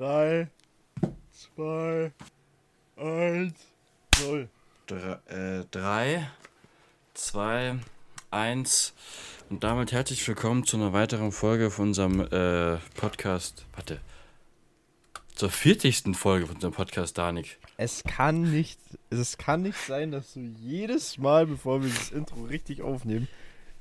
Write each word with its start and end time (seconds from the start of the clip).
3, 0.00 0.48
2, 1.56 2.10
1, 2.96 3.54
0. 4.22 4.48
3, 5.70 6.30
2, 7.12 7.78
1 8.30 8.94
und 9.50 9.62
damit 9.62 9.92
herzlich 9.92 10.26
willkommen 10.26 10.64
zu 10.64 10.78
einer 10.78 10.94
weiteren 10.94 11.32
Folge 11.32 11.70
von 11.70 11.88
unserem 11.88 12.20
äh, 12.20 12.78
Podcast. 12.94 13.66
Warte. 13.74 14.00
Zur 15.34 15.50
40. 15.50 16.16
Folge 16.16 16.46
von 16.46 16.54
unserem 16.54 16.72
Podcast, 16.72 17.18
Danik. 17.18 17.58
Es 17.76 18.02
kann 18.02 18.50
nicht, 18.50 18.80
es 19.10 19.36
kann 19.36 19.60
nicht 19.60 19.76
sein, 19.86 20.12
dass 20.12 20.32
du 20.32 20.40
jedes 20.40 21.18
Mal, 21.18 21.46
bevor 21.46 21.82
wir 21.82 21.90
das 21.90 22.10
Intro 22.10 22.44
richtig 22.44 22.80
aufnehmen, 22.80 23.28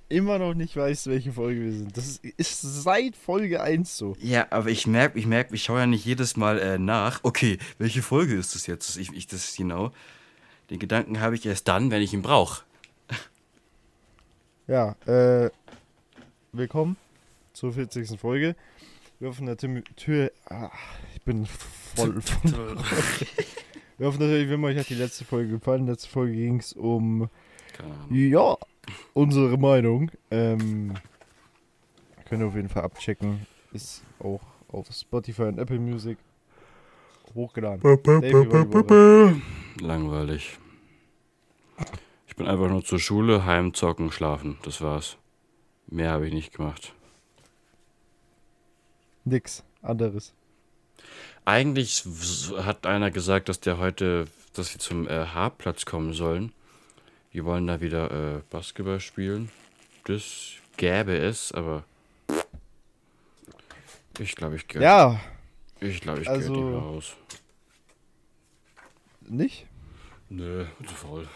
immer 0.10 0.40
noch 0.40 0.56
nicht 0.56 0.76
weißt, 0.76 1.08
welche 1.08 1.32
Folge 1.32 1.62
wir 1.62 1.72
sind. 1.72 1.96
Das 1.96 2.18
ist, 2.18 2.62
seit 2.62 3.16
Folge 3.16 3.62
1 3.62 3.96
so. 3.96 4.16
Ja, 4.20 4.48
aber 4.50 4.70
ich 4.70 4.88
merke, 4.88 5.18
ich 5.18 5.28
merke, 5.28 5.54
ich 5.56 5.64
schaue 5.64 5.80
ja 5.80 5.86
nicht 5.86 6.04
jedes 6.04 6.36
Mal 6.36 6.60
äh, 6.60 6.78
nach. 6.80 7.20
Okay, 7.24 7.60
welche 7.78 8.02
Folge 8.02 8.36
ist 8.36 8.56
das 8.56 8.68
jetzt? 8.68 8.98
Ich, 8.98 9.14
ich, 9.14 9.28
das 9.28 9.56
genau. 9.56 9.92
Den 10.70 10.80
Gedanken 10.80 11.20
habe 11.20 11.36
ich 11.36 11.46
erst 11.46 11.68
dann, 11.68 11.92
wenn 11.92 12.02
ich 12.02 12.14
ihn 12.14 12.22
brauche. 12.22 12.64
Ja, 14.68 14.96
äh, 15.08 15.50
willkommen 16.52 16.96
zur 17.54 17.74
40. 17.74 18.20
Folge. 18.20 18.56
Wir 19.20 19.30
hoffen 19.30 19.48
natürlich, 19.48 19.84
Tür, 19.96 20.32
ah, 20.46 20.70
ich 21.16 21.24
bin 21.24 21.48
voll, 21.48 22.22
voll 22.22 22.78
Wir 23.98 24.06
hoffen 24.06 24.20
natürlich, 24.20 24.48
wenn 24.48 24.64
euch 24.64 24.78
hat 24.78 24.90
die 24.90 24.94
letzte 24.94 25.26
Folge 25.26 25.50
gefallen. 25.50 25.88
Letzte 25.88 26.08
Folge 26.08 26.34
ging 26.34 26.60
es 26.60 26.74
um, 26.74 27.30
ja, 28.12 28.58
unsere 29.14 29.58
Meinung. 29.58 30.12
Ähm, 30.32 30.94
könnt 32.26 32.42
ihr 32.42 32.48
auf 32.48 32.56
jeden 32.56 32.70
Fall 32.70 32.84
abchecken. 32.84 33.46
Ist 33.74 34.04
auch 34.20 34.42
auf 34.70 34.88
Spotify 34.92 35.44
und 35.44 35.60
Apple 35.60 35.80
Music 35.80 36.18
hochgeladen. 37.36 37.82
Langweilig. 39.80 40.58
Ich 42.28 42.36
bin 42.36 42.48
einfach 42.48 42.70
nur 42.70 42.84
zur 42.84 43.00
Schule, 43.00 43.46
heim, 43.46 43.74
zocken, 43.74 44.12
schlafen. 44.12 44.58
Das 44.64 44.82
war's. 44.82 45.18
Mehr 45.88 46.12
habe 46.12 46.28
ich 46.28 46.34
nicht 46.34 46.54
gemacht. 46.54 46.94
Nix 49.26 49.64
anderes. 49.82 50.34
Eigentlich 51.46 52.04
hat 52.58 52.86
einer 52.86 53.12
gesagt, 53.12 53.50
dass 53.50 53.60
der 53.60 53.78
heute, 53.78 54.28
dass 54.54 54.74
wir 54.74 54.80
zum 54.80 55.08
äh, 55.08 55.26
Haarplatz 55.26 55.86
kommen 55.86 56.14
sollen. 56.14 56.52
Wir 57.32 57.46
wollen 57.46 57.68
da 57.68 57.80
wieder 57.82 58.38
äh, 58.38 58.42
Basketball 58.50 59.00
spielen. 59.00 59.50
Das 60.06 60.54
gäbe 60.78 61.16
es, 61.18 61.52
aber 61.52 61.84
ich 64.20 64.36
glaube, 64.36 64.56
ich 64.56 64.68
gehe. 64.68 64.82
Ja, 64.82 65.20
Ich 65.80 66.02
glaube, 66.02 66.22
ich 66.22 66.30
also- 66.30 66.54
gehe 66.54 66.62
nicht 66.64 66.72
mehr 66.72 66.80
raus. 66.82 67.16
nicht? 69.22 69.66
Nö, 70.30 70.66
zu 70.88 70.94
faul. 70.94 71.28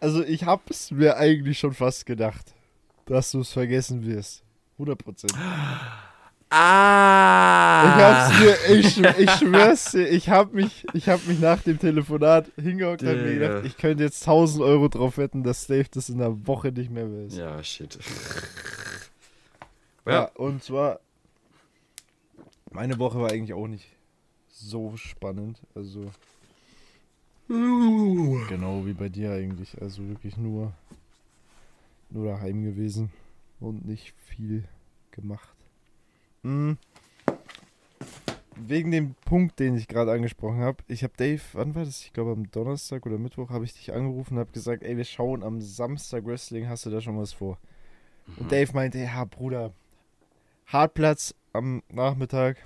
Also 0.00 0.22
ich 0.22 0.44
hab's 0.44 0.90
mir 0.90 1.16
eigentlich 1.16 1.58
schon 1.58 1.72
fast 1.74 2.04
gedacht, 2.06 2.54
dass 3.06 3.30
du 3.32 3.40
es 3.40 3.52
vergessen 3.52 4.04
wirst. 4.06 4.42
100 4.78 4.98
Prozent. 5.02 5.34
Ah! 6.56 8.30
Ich 8.68 8.96
mir, 8.96 9.08
ich, 9.08 9.18
ich 9.18 9.30
schwör's 9.32 9.90
dir, 9.92 10.08
ich 10.08 10.28
hab 10.30 10.52
mich, 10.52 10.86
ich 10.92 11.08
hab 11.08 11.26
mich 11.26 11.40
nach 11.40 11.60
dem 11.62 11.78
Telefonat 11.78 12.46
hingehockt 12.56 13.02
und 13.02 13.08
mir 13.24 13.34
gedacht, 13.34 13.64
ich 13.64 13.76
könnte 13.76 14.04
jetzt 14.04 14.22
1000 14.22 14.62
Euro 14.64 14.88
drauf 14.88 15.18
wetten, 15.18 15.42
dass 15.42 15.66
Dave 15.66 15.88
das 15.90 16.08
in 16.08 16.20
einer 16.20 16.46
Woche 16.46 16.70
nicht 16.70 16.90
mehr 16.90 17.06
weiß. 17.10 17.36
Ja, 17.36 17.62
shit. 17.62 17.98
Ja, 20.06 20.12
Ja. 20.12 20.24
und 20.34 20.62
zwar, 20.62 21.00
meine 22.70 22.98
Woche 22.98 23.18
war 23.20 23.30
eigentlich 23.32 23.54
auch 23.54 23.66
nicht 23.66 23.88
so 24.48 24.96
spannend. 24.96 25.58
Also, 25.74 26.10
genau 27.48 28.86
wie 28.86 28.92
bei 28.94 29.08
dir 29.08 29.32
eigentlich. 29.32 29.80
Also 29.82 30.06
wirklich 30.08 30.36
nur, 30.36 30.72
nur 32.10 32.26
daheim 32.26 32.62
gewesen 32.64 33.10
und 33.60 33.84
nicht 33.86 34.14
viel 34.26 34.64
gemacht. 35.10 35.48
Hm. 36.44 36.78
Wegen 38.56 38.92
dem 38.92 39.14
Punkt, 39.24 39.58
den 39.58 39.76
ich 39.76 39.88
gerade 39.88 40.12
angesprochen 40.12 40.60
habe. 40.60 40.78
Ich 40.86 41.02
habe 41.02 41.12
Dave, 41.16 41.42
wann 41.54 41.74
war 41.74 41.84
das? 41.84 42.02
Ich 42.04 42.12
glaube 42.12 42.30
am 42.32 42.50
Donnerstag 42.52 43.04
oder 43.04 43.18
Mittwoch 43.18 43.50
habe 43.50 43.64
ich 43.64 43.74
dich 43.74 43.92
angerufen 43.92 44.34
und 44.34 44.40
habe 44.40 44.52
gesagt, 44.52 44.84
ey, 44.84 44.96
wir 44.96 45.04
schauen 45.04 45.42
am 45.42 45.60
Samstag 45.60 46.24
Wrestling, 46.24 46.68
hast 46.68 46.86
du 46.86 46.90
da 46.90 47.00
schon 47.00 47.18
was 47.18 47.32
vor? 47.32 47.58
Und 48.36 48.52
Dave 48.52 48.72
meinte, 48.72 48.98
ja, 48.98 49.24
Bruder, 49.24 49.72
Hartplatz 50.66 51.34
am 51.52 51.82
Nachmittag 51.90 52.56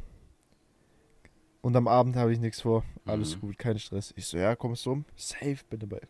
und 1.63 1.75
am 1.75 1.89
Abend 1.89 2.17
habe 2.17 2.33
ich 2.33 2.39
nichts 2.39 2.61
vor. 2.61 2.85
Alles 3.07 3.37
Mhm. 3.37 3.41
gut, 3.41 3.59
kein 3.59 3.79
Stress. 3.79 4.13
Ich 4.17 4.27
so, 4.27 4.37
ja, 4.37 4.55
kommst 4.57 4.85
du 4.87 4.93
um? 4.93 5.05
Safe, 5.17 5.59
bin 5.71 5.81
dabei. 5.81 6.01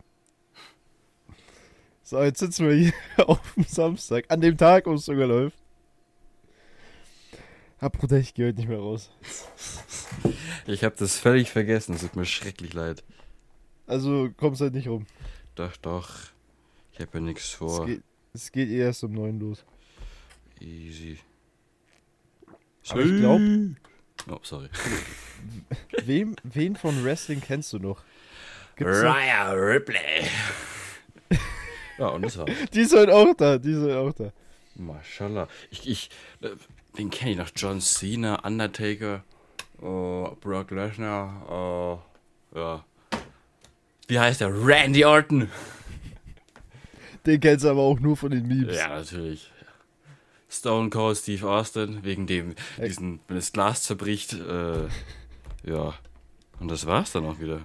So, 2.03 2.21
jetzt 2.21 2.39
sitzen 2.39 2.67
wir 2.67 2.75
hier 2.75 2.93
auf 3.29 3.53
dem 3.55 3.63
Samstag, 3.63 4.25
an 4.29 4.41
dem 4.41 4.57
Tag, 4.57 4.85
wo 4.87 4.93
es 4.93 5.05
sogar 5.05 5.27
läuft. 5.27 5.57
Ah, 7.81 7.89
Bruder, 7.89 8.17
ich 8.17 8.33
gehe 8.33 8.47
heute 8.47 8.57
nicht 8.59 8.67
mehr 8.69 8.79
raus. 8.79 9.09
Ich 10.67 10.83
habe 10.83 10.95
das 10.97 11.17
völlig 11.17 11.49
vergessen. 11.49 11.95
Es 11.95 12.01
tut 12.01 12.15
mir 12.15 12.25
schrecklich 12.25 12.73
leid. 12.73 13.03
Also 13.87 14.29
kommst 14.37 14.61
halt 14.61 14.73
nicht 14.73 14.87
rum. 14.87 15.05
Doch, 15.55 15.75
doch. 15.77 16.09
Ich 16.93 16.99
habe 16.99 17.09
ja 17.15 17.19
nichts 17.21 17.43
Es 17.45 17.51
vor. 17.51 17.85
geht, 17.85 18.03
es 18.33 18.51
geht 18.51 18.69
eh 18.69 18.79
erst 18.79 19.03
um 19.03 19.13
neun 19.13 19.39
los. 19.39 19.63
Easy. 20.59 21.19
Aber 22.89 23.01
ich 23.01 23.17
glaub- 23.17 23.41
Oh, 24.29 24.39
sorry. 24.43 24.67
Wem, 26.05 26.35
wen 26.43 26.75
von 26.75 27.01
Wrestling 27.05 27.39
kennst 27.39 27.71
du 27.71 27.79
noch? 27.79 28.03
Gibt's? 28.75 29.01
Raya 29.01 29.51
Ripley. 29.53 30.25
ja, 31.97 32.07
und 32.09 32.23
das 32.23 32.37
war. 32.37 32.45
Die 32.73 32.81
ist 32.81 32.93
halt 32.93 33.09
auch 33.09 33.33
da, 33.35 33.57
die 33.57 33.71
ist 33.71 33.81
halt 33.81 33.93
auch 33.93 34.11
da. 34.13 34.33
Mashallah. 34.75 35.47
Ich, 35.71 35.87
ich, 35.87 36.09
den 36.97 37.09
kenne 37.09 37.31
ich 37.31 37.37
noch. 37.37 37.49
John 37.55 37.81
Cena, 37.81 38.45
Undertaker, 38.45 39.23
oh, 39.81 40.35
Brock 40.41 40.71
Lesnar, 40.71 41.49
oh, 41.49 41.99
ja. 42.57 42.83
Wie 44.07 44.19
heißt 44.19 44.41
der? 44.41 44.49
Randy 44.65 45.05
Orton. 45.05 45.49
Den 47.25 47.39
kennst 47.39 47.63
du 47.65 47.69
aber 47.69 47.81
auch 47.81 47.99
nur 47.99 48.17
von 48.17 48.31
den 48.31 48.47
Memes. 48.47 48.75
Ja, 48.75 48.87
natürlich. 48.87 49.51
Stone 50.49 50.89
Cold 50.89 51.17
Steve 51.17 51.47
Austin, 51.47 52.03
wegen 52.03 52.25
dem, 52.25 52.55
diesen, 52.77 53.19
wenn 53.27 53.35
das 53.35 53.51
Glas 53.51 53.83
zerbricht, 53.83 54.33
äh, 54.33 54.87
ja. 55.63 55.93
Und 56.59 56.69
das 56.69 56.87
war's 56.87 57.11
dann 57.11 57.25
auch 57.25 57.39
wieder. 57.39 57.61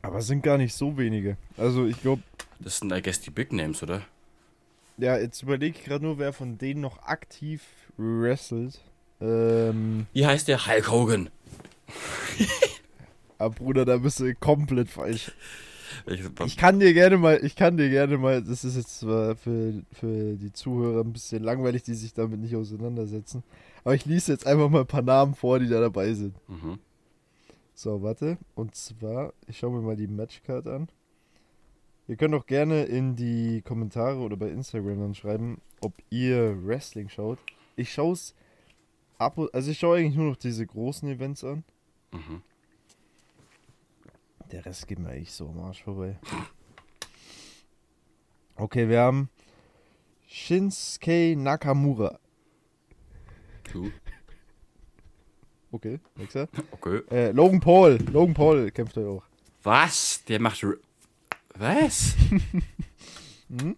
Aber 0.00 0.18
es 0.18 0.26
sind 0.28 0.42
gar 0.42 0.56
nicht 0.56 0.74
so 0.74 0.96
wenige. 0.96 1.36
Also 1.58 1.84
ich 1.86 2.00
glaube, 2.00 2.22
Das 2.58 2.78
sind, 2.78 2.90
I 2.92 3.02
guess, 3.02 3.20
die 3.20 3.30
Big 3.30 3.52
Names, 3.52 3.82
oder? 3.82 4.02
Ja, 5.00 5.18
jetzt 5.18 5.42
überlege 5.42 5.78
ich 5.78 5.84
gerade 5.84 6.04
nur, 6.04 6.18
wer 6.18 6.32
von 6.32 6.58
denen 6.58 6.80
noch 6.80 7.02
aktiv 7.02 7.62
wrestelt. 7.96 8.80
Ähm, 9.20 10.06
Wie 10.12 10.26
heißt 10.26 10.48
der? 10.48 10.66
Hulk 10.66 10.90
Hogan. 10.90 11.30
aber 13.38 13.54
Bruder, 13.54 13.84
da 13.84 13.98
bist 13.98 14.20
du 14.20 14.34
komplett 14.34 14.88
falsch. 14.88 15.32
Ich, 16.06 16.22
Ich 16.46 16.56
kann 16.56 16.80
dir 16.80 16.94
gerne 16.94 17.18
mal, 17.18 17.44
ich 17.44 17.56
kann 17.56 17.76
dir 17.76 17.90
gerne 17.90 18.16
mal, 18.16 18.42
das 18.42 18.64
ist 18.64 18.76
jetzt 18.76 19.00
zwar 19.00 19.36
für, 19.36 19.82
für 19.92 20.36
die 20.36 20.52
Zuhörer 20.52 21.02
ein 21.04 21.12
bisschen 21.12 21.42
langweilig, 21.42 21.82
die 21.82 21.94
sich 21.94 22.14
damit 22.14 22.40
nicht 22.40 22.56
auseinandersetzen. 22.56 23.42
Aber 23.84 23.94
ich 23.94 24.06
lese 24.06 24.32
jetzt 24.32 24.46
einfach 24.46 24.68
mal 24.68 24.80
ein 24.80 24.86
paar 24.86 25.02
Namen 25.02 25.34
vor, 25.34 25.58
die 25.58 25.68
da 25.68 25.80
dabei 25.80 26.14
sind. 26.14 26.34
mhm. 26.48 26.78
So, 27.74 28.02
warte. 28.02 28.36
Und 28.54 28.74
zwar, 28.74 29.32
ich 29.46 29.58
schaue 29.58 29.72
mir 29.72 29.80
mal 29.80 29.96
die 29.96 30.06
Matchcard 30.06 30.66
an. 30.66 30.88
Ihr 32.10 32.16
könnt 32.16 32.34
auch 32.34 32.46
gerne 32.46 32.86
in 32.86 33.14
die 33.14 33.62
Kommentare 33.62 34.18
oder 34.18 34.36
bei 34.36 34.48
Instagram 34.48 34.98
dann 34.98 35.14
schreiben, 35.14 35.60
ob 35.80 35.92
ihr 36.10 36.66
Wrestling 36.66 37.08
schaut. 37.08 37.38
Ich 37.76 37.92
schaue 37.92 38.14
es 38.14 38.34
ab 39.18 39.38
also 39.52 39.70
ich 39.70 39.78
schaue 39.78 39.98
eigentlich 39.98 40.16
nur 40.16 40.30
noch 40.30 40.36
diese 40.36 40.66
großen 40.66 41.08
Events 41.08 41.44
an. 41.44 41.62
Mhm. 42.10 42.42
Der 44.50 44.66
Rest 44.66 44.88
geht 44.88 44.98
mir 44.98 45.10
eigentlich 45.10 45.30
so 45.30 45.50
am 45.50 45.60
Arsch 45.60 45.84
vorbei. 45.84 46.18
Okay, 48.56 48.88
wir 48.88 49.02
haben 49.02 49.30
Shinsuke 50.26 51.36
Nakamura. 51.36 52.18
Cool. 53.72 53.92
Okay, 55.70 56.00
nächster. 56.16 56.48
Okay. 56.72 57.02
Äh, 57.08 57.30
Logan 57.30 57.60
Paul. 57.60 57.98
Logan 58.10 58.34
Paul 58.34 58.72
kämpft 58.72 58.96
heute 58.96 59.08
auch. 59.08 59.24
Was? 59.62 60.24
Der 60.24 60.40
macht. 60.40 60.66
Was? 61.54 62.14
Mhm. 63.48 63.76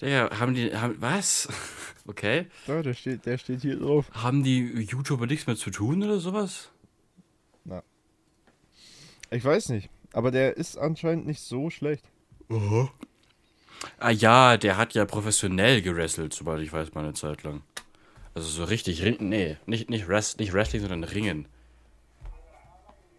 Digga, 0.00 0.30
haben 0.40 0.54
die. 0.54 0.74
Haben, 0.74 0.96
was? 1.00 1.48
Okay. 2.06 2.46
Ja, 2.66 2.82
der 2.82 2.92
steht, 2.92 3.24
der 3.24 3.38
steht 3.38 3.62
hier 3.62 3.78
drauf. 3.78 4.10
Haben 4.12 4.42
die 4.44 4.60
YouTuber 4.60 5.26
nichts 5.26 5.46
mehr 5.46 5.56
zu 5.56 5.70
tun 5.70 6.02
oder 6.02 6.18
sowas? 6.20 6.70
Ich 9.30 9.42
weiß 9.44 9.70
nicht, 9.70 9.88
aber 10.12 10.30
der 10.30 10.56
ist 10.58 10.76
anscheinend 10.76 11.26
nicht 11.26 11.40
so 11.40 11.70
schlecht. 11.70 12.04
Ah 13.98 14.10
ja, 14.10 14.56
der 14.58 14.76
hat 14.76 14.92
ja 14.94 15.06
professionell 15.06 15.80
gewrestelt, 15.82 16.34
soweit 16.34 16.60
ich 16.60 16.72
weiß, 16.72 16.92
mal 16.94 17.04
eine 17.04 17.14
Zeit 17.14 17.42
lang. 17.42 17.62
Also 18.34 18.48
so 18.48 18.64
richtig, 18.64 19.02
Ring- 19.02 19.16
nee, 19.28 19.56
nicht, 19.66 19.88
nicht, 19.90 20.06
Rest, 20.08 20.38
nicht 20.40 20.52
Wrestling, 20.52 20.82
sondern 20.82 21.04
Ringen. 21.04 21.48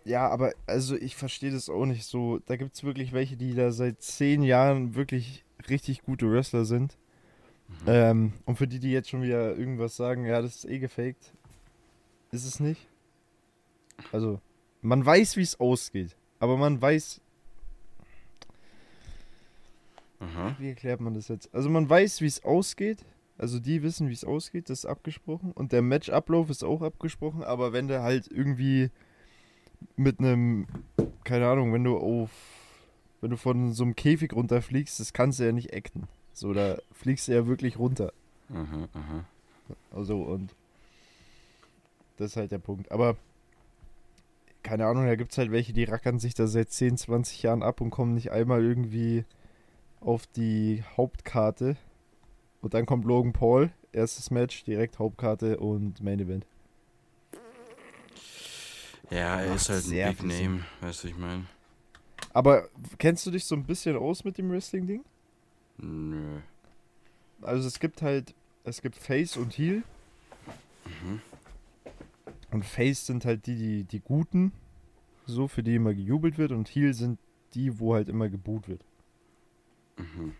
Ja, 0.06 0.30
aber 0.30 0.54
also 0.68 0.96
ich 0.96 1.16
verstehe 1.16 1.52
das 1.52 1.69
auch 1.69 1.86
nicht 1.86 2.06
so. 2.06 2.40
Da 2.46 2.56
gibt 2.56 2.75
es 2.75 2.84
wirklich 2.84 3.12
welche, 3.12 3.36
die 3.36 3.56
da 3.56 3.72
seit 3.72 4.02
zehn 4.02 4.44
Jahren 4.44 4.96
wirklich 4.96 5.44
richtig 5.68 6.04
gute 6.04 6.31
Wrestler 6.31 6.66
sind. 6.66 6.98
Ähm, 7.88 8.34
und 8.46 8.57
für 8.57 8.68
die, 8.68 8.80
die 8.80 8.92
jetzt 8.92 9.10
schon 9.10 9.24
wieder 9.24 9.57
irgendwas 9.57 9.96
sagen, 9.96 10.25
ja, 10.25 10.42
das 10.42 10.57
ist 10.57 10.66
eh 10.66 10.78
gefaked, 10.78 11.34
ist 12.31 12.46
es 12.46 12.60
nicht. 12.60 12.88
Also, 14.12 14.40
man 14.81 15.04
weiß, 15.04 15.38
wie 15.38 15.42
es 15.42 15.60
ausgeht. 15.60 16.16
Aber 16.40 16.58
man 16.58 16.80
weiß, 16.80 17.19
Aha. 20.19 20.56
wie 20.60 20.69
erklärt 20.69 21.01
man 21.01 21.16
das 21.16 21.28
jetzt? 21.30 21.54
Also 21.54 21.69
man 21.69 21.90
weiß, 21.90 22.22
wie 22.22 22.28
es 22.28 22.44
ausgeht. 22.44 23.04
Also 23.38 23.60
die 23.60 23.81
wissen, 23.84 24.10
wie 24.10 24.13
es 24.13 24.24
ausgeht, 24.24 24.69
das 24.69 24.80
ist 24.80 24.86
abgesprochen. 24.86 25.51
Und 25.51 25.72
der 25.72 25.81
Matchablauf 25.81 26.50
ist 26.50 26.63
auch 26.63 26.81
abgesprochen. 26.81 27.44
Aber 27.44 27.74
wenn 27.74 27.88
du 27.88 28.01
halt 28.01 28.28
irgendwie 28.28 28.92
mit 29.96 30.20
einem, 30.20 30.68
keine 31.24 31.48
Ahnung, 31.48 31.74
wenn 31.74 31.84
du 31.84 31.98
auf, 31.98 32.30
wenn 33.22 33.32
du 33.32 33.38
von 33.38 33.74
so 33.74 33.84
einem 33.84 33.96
Käfig 33.96 34.34
runterfliegst, 34.34 35.00
das 35.00 35.14
kannst 35.14 35.40
du 35.40 35.46
ja 35.46 35.52
nicht 35.52 35.74
acten. 35.74 36.08
So, 36.34 36.54
da 36.54 36.78
fliegst 36.92 37.28
du 37.28 37.34
ja 37.34 37.48
wirklich 37.48 37.80
runter. 37.80 38.12
Aha, 38.50 38.88
aha. 38.94 39.26
Also 39.92 40.22
und 40.22 40.54
das 42.18 42.32
ist 42.32 42.38
halt 42.38 42.52
der 42.52 42.60
Punkt. 42.60 42.92
Aber 42.92 43.18
keine 44.64 44.88
Ahnung, 44.88 45.06
da 45.06 45.16
gibt 45.16 45.32
es 45.32 45.38
halt 45.38 45.52
welche, 45.52 45.74
die 45.74 45.84
rackern 45.84 46.20
sich 46.20 46.34
da 46.34 46.48
seit 46.48 46.72
10, 46.72 46.98
20 46.98 47.44
Jahren 47.44 47.64
ab 47.64 47.82
und 47.82 47.92
kommen 47.92 48.14
nicht 48.14 48.32
einmal 48.32 48.64
irgendwie 48.64 49.24
auf 50.02 50.26
die 50.28 50.84
Hauptkarte. 50.98 51.78
Und 52.62 52.74
dann 52.74 52.86
kommt 52.86 53.06
Logan 53.06 53.34
Paul, 53.34 53.72
erstes 53.92 54.32
Match, 54.32 54.64
direkt 54.64 54.98
Hauptkarte 54.98 55.58
und 55.58 56.02
Main 56.02 56.20
Event. 56.20 56.46
Ja, 59.10 59.42
er 59.42 59.56
ist 59.56 59.69
halt 59.69 59.84
sehr 59.84 60.07
ein 60.10 60.16
Big. 60.16 60.25
Name, 60.44 60.66
weißt 60.81 61.04
du, 61.04 61.07
ich 61.10 61.18
meine. 61.18 61.46
Aber 62.34 62.68
kennst 62.98 63.25
du 63.25 63.31
dich 63.31 63.46
so 63.46 63.56
ein 63.56 63.63
bisschen 63.66 63.96
aus 63.96 64.24
mit 64.24 64.38
dem 64.38 64.50
Wrestling-Ding? 64.52 65.04
Nö. 65.78 66.40
Also 67.42 67.68
es 67.68 67.80
gibt 67.80 68.02
halt, 68.02 68.34
es 68.63 68.81
gibt 68.81 68.96
Face 68.98 69.38
und 69.38 69.57
Heel. 69.57 69.84
Mhm. 70.86 71.22
Und 72.52 72.66
Face 72.66 73.06
sind 73.06 73.25
halt 73.25 73.46
die, 73.46 73.56
die, 73.56 73.84
die 73.84 74.00
Guten, 74.00 74.52
so 75.25 75.48
für 75.48 75.63
die 75.63 75.75
immer 75.75 75.94
gejubelt 75.94 76.38
wird. 76.38 76.51
Und 76.51 76.68
Heel 76.69 76.94
sind 76.94 77.19
die, 77.54 77.80
wo 77.80 77.94
halt 77.94 78.10
immer 78.10 78.30
geboot 78.30 78.68
wird. 78.68 78.84
Mhm. 79.98 80.34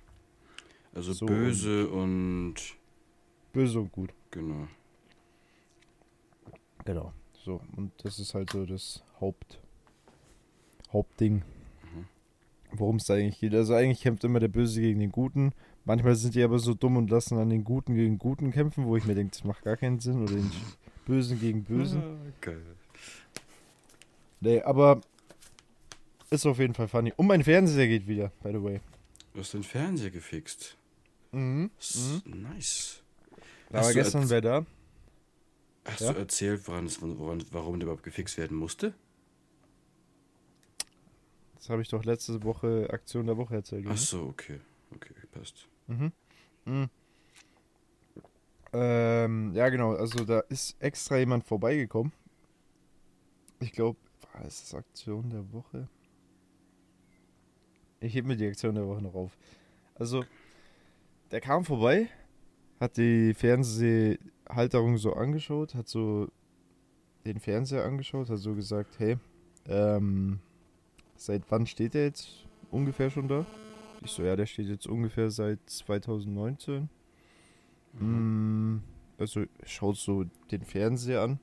Also 0.94 1.14
So, 1.14 1.26
böse 1.26 1.90
und 1.90 2.56
Böse 3.54 3.80
und 3.80 3.92
gut. 3.92 4.14
genau. 4.32 4.68
Genau. 6.86 7.14
So, 7.46 7.62
und 7.76 7.92
das 8.04 8.18
ist 8.18 8.34
halt 8.34 8.50
so 8.52 8.66
das 8.66 9.04
Haupt, 9.22 9.60
Hauptding, 10.92 11.44
Mhm. 11.84 12.06
worum 12.72 12.96
es 12.96 13.04
da 13.06 13.14
eigentlich 13.14 13.40
geht. 13.40 13.54
Also 13.54 13.76
eigentlich 13.76 14.02
kämpft 14.02 14.24
immer 14.24 14.40
der 14.40 14.48
Böse 14.48 14.82
gegen 14.82 15.00
den 15.00 15.12
Guten. 15.12 15.54
Manchmal 15.84 16.16
sind 16.16 16.34
die 16.34 16.42
aber 16.42 16.58
so 16.58 16.74
dumm 16.74 16.98
und 16.98 17.12
lassen 17.12 17.38
dann 17.38 17.52
den 17.52 17.64
Guten 17.64 17.94
gegen 17.94 18.18
Guten 18.18 18.50
kämpfen, 18.52 18.86
wo 18.86 18.98
ich 18.98 19.06
mir 19.06 19.14
denke, 19.14 19.30
das 19.34 19.44
macht 19.44 19.64
gar 19.64 19.78
keinen 19.78 20.00
Sinn. 20.00 20.24
Oder 20.24 20.34
den 20.34 20.52
Bösen 21.06 21.40
gegen 21.40 21.64
Bösen. 21.64 22.02
Ah, 22.02 22.32
geil. 22.42 22.64
Nee, 24.42 24.62
aber 24.64 25.02
ist 26.32 26.48
auf 26.48 26.58
jeden 26.58 26.74
Fall 26.74 26.88
funny. 26.88 27.14
Und 27.16 27.28
mein 27.28 27.44
Fernseher 27.44 27.88
geht 27.88 28.08
wieder, 28.08 28.32
by 28.42 28.50
the 28.54 28.64
way. 28.64 28.82
Du 29.36 29.42
hast 29.42 29.54
den 29.54 29.62
Fernseher 29.64 30.10
gefixt. 30.10 30.76
Mhm. 31.32 31.70
S 31.80 32.24
Nice. 32.26 33.04
Da 33.70 33.84
war 33.84 33.94
gestern 33.94 34.28
wer 34.32 34.42
da? 34.42 34.66
Hast 35.86 36.02
Ja? 36.02 36.14
du 36.14 36.20
erzählt, 36.20 36.68
woran 36.68 36.86
es, 36.86 37.02
woran, 37.02 37.44
warum 37.52 37.80
der 37.80 37.86
überhaupt 37.86 38.04
gefixt 38.04 38.38
werden 38.38 38.58
musste? 38.58 38.94
Das 41.56 41.70
habe 41.70 41.82
ich 41.82 41.90
doch 41.90 42.04
letzte 42.04 42.44
Woche 42.44 42.88
Aktion 42.92 43.26
der 43.28 43.38
Woche 43.38 43.56
erzählt. 43.56 43.86
Ach 43.88 43.92
oder? 43.92 43.98
so, 43.98 44.24
okay. 44.24 44.60
Okay, 44.94 45.14
passt. 45.32 45.68
Mhm. 45.88 46.12
Mhm. 46.66 46.90
Ähm, 48.74 49.54
ja, 49.54 49.70
genau. 49.70 49.94
Also 49.96 50.26
da 50.26 50.40
ist 50.42 50.76
extra 50.80 51.18
jemand 51.18 51.44
vorbeigekommen. 51.46 52.12
Ich 53.60 53.72
glaube, 53.72 53.98
war 54.34 54.44
es 54.46 54.62
das 54.62 54.76
Aktion 54.76 55.30
der 55.30 55.52
Woche? 55.54 55.88
Ich 58.00 58.14
heb 58.16 58.26
mir 58.26 58.36
die 58.36 58.48
Aktion 58.48 58.76
der 58.76 58.86
Woche 58.88 59.02
noch 59.02 59.16
auf. 59.16 59.38
Also, 59.96 60.26
der 61.32 61.42
kam 61.42 61.64
vorbei, 61.64 62.10
hat 62.80 62.98
die 62.98 63.34
Fernsehhalterung 64.46 64.98
so 64.98 65.14
angeschaut, 65.14 65.76
hat 65.76 65.88
so 65.88 66.30
den 67.26 67.40
Fernseher 67.40 67.86
angeschaut, 67.86 68.30
hat 68.30 68.38
so 68.38 68.54
gesagt, 68.54 69.00
hey, 69.00 69.18
ähm, 69.68 70.40
seit 71.16 71.44
wann 71.50 71.66
steht 71.66 71.94
der 71.94 72.06
jetzt 72.06 72.46
ungefähr 72.72 73.10
schon 73.10 73.28
da? 73.28 73.46
Ich 74.04 74.12
so, 74.12 74.24
ja, 74.24 74.36
der 74.36 74.46
steht 74.46 74.68
jetzt 74.68 74.88
ungefähr 74.88 75.32
seit 75.32 75.60
2019. 75.66 76.90
Mm, 77.94 78.78
also 79.18 79.46
schaut 79.66 79.98
so 79.98 80.26
den 80.52 80.64
Fernseher 80.64 81.22
an. 81.22 81.40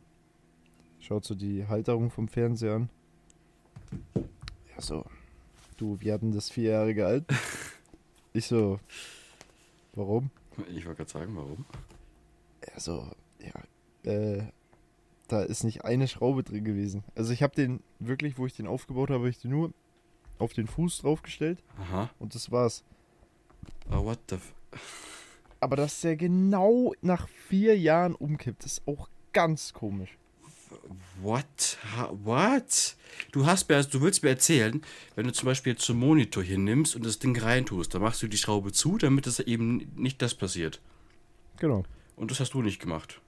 Schaut 1.00 1.24
so 1.24 1.34
die 1.34 1.66
Halterung 1.66 2.10
vom 2.10 2.28
Fernseher 2.28 2.74
an. 2.76 2.88
Ja, 4.14 4.80
so. 4.80 5.04
Du, 5.76 5.98
wir 6.00 6.12
hatten 6.12 6.30
das 6.30 6.50
vier 6.50 6.70
Jahre 6.70 7.06
alt. 7.06 7.24
Ich 8.34 8.46
so, 8.46 8.80
warum? 9.92 10.30
Ich 10.74 10.86
wollte 10.86 11.04
gerade 11.04 11.10
sagen, 11.10 11.36
warum? 11.36 11.66
Ja, 12.72 12.80
so, 12.80 13.10
ja, 13.40 14.10
äh, 14.10 14.44
da 15.28 15.42
ist 15.42 15.64
nicht 15.64 15.84
eine 15.84 16.08
Schraube 16.08 16.42
drin 16.42 16.64
gewesen. 16.64 17.04
Also 17.14 17.32
ich 17.32 17.42
habe 17.42 17.54
den 17.54 17.80
wirklich, 17.98 18.38
wo 18.38 18.46
ich 18.46 18.54
den 18.54 18.66
aufgebaut 18.66 19.10
habe, 19.10 19.20
habe 19.20 19.30
ich 19.30 19.38
den 19.38 19.50
nur 19.50 19.72
auf 20.38 20.52
den 20.52 20.66
Fuß 20.66 20.98
draufgestellt 20.98 21.62
Aha. 21.78 22.10
und 22.18 22.34
das 22.34 22.50
war's. 22.50 22.84
Oh, 23.90 24.04
what 24.04 24.18
the 24.28 24.36
f 24.36 24.54
Aber 25.60 25.76
dass 25.76 26.00
der 26.00 26.16
genau 26.16 26.94
nach 27.00 27.28
vier 27.28 27.78
Jahren 27.78 28.14
umkippt, 28.14 28.64
ist 28.64 28.82
auch 28.86 29.08
ganz 29.32 29.72
komisch. 29.72 30.18
What? 31.20 31.78
Ha 31.96 32.10
what? 32.24 32.96
Du 33.30 33.46
hast 33.46 33.68
mir, 33.68 33.82
du 33.84 34.00
willst 34.00 34.22
mir 34.22 34.30
erzählen, 34.30 34.82
wenn 35.14 35.26
du 35.26 35.32
zum 35.32 35.46
Beispiel 35.46 35.74
jetzt 35.74 35.84
zum 35.84 35.98
Monitor 35.98 36.42
hier 36.42 36.58
nimmst 36.58 36.96
und 36.96 37.04
das 37.04 37.18
Ding 37.18 37.38
reintust, 37.38 37.94
dann 37.94 38.02
machst 38.02 38.22
du 38.22 38.26
die 38.26 38.38
Schraube 38.38 38.72
zu, 38.72 38.98
damit 38.98 39.26
es 39.26 39.38
eben 39.40 39.92
nicht 39.96 40.20
das 40.22 40.34
passiert. 40.34 40.80
Genau. 41.58 41.84
Und 42.16 42.30
das 42.30 42.40
hast 42.40 42.54
du 42.54 42.62
nicht 42.62 42.80
gemacht. 42.80 43.20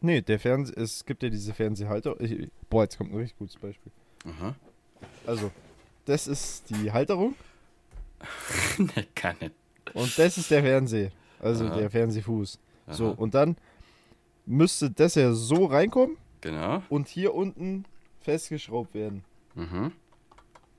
Nee, 0.00 0.20
der 0.20 0.38
Fernseher, 0.38 0.78
es 0.78 1.04
gibt 1.04 1.22
ja 1.22 1.28
diese 1.30 1.54
Fernsehhalter. 1.54 2.20
Ich, 2.20 2.48
boah, 2.68 2.82
jetzt 2.84 2.98
kommt 2.98 3.12
ein 3.12 3.16
richtig 3.18 3.38
gutes 3.38 3.56
Beispiel. 3.56 3.92
Aha. 4.26 4.54
Also, 5.26 5.50
das 6.04 6.26
ist 6.26 6.68
die 6.70 6.92
Halterung 6.92 7.34
ne, 8.78 9.06
kann 9.14 9.36
nicht. 9.40 9.52
und 9.94 10.18
das 10.18 10.38
ist 10.38 10.50
der 10.50 10.62
Fernseher. 10.62 11.10
Also 11.38 11.66
Aha. 11.66 11.76
der 11.76 11.90
Fernsehfuß. 11.90 12.58
So, 12.88 13.06
Aha. 13.08 13.14
und 13.16 13.34
dann 13.34 13.56
müsste 14.46 14.90
das 14.90 15.14
ja 15.16 15.32
so 15.32 15.66
reinkommen 15.66 16.16
Genau. 16.40 16.82
und 16.88 17.08
hier 17.08 17.34
unten 17.34 17.84
festgeschraubt 18.20 18.94
werden. 18.94 19.24
Mhm. 19.54 19.92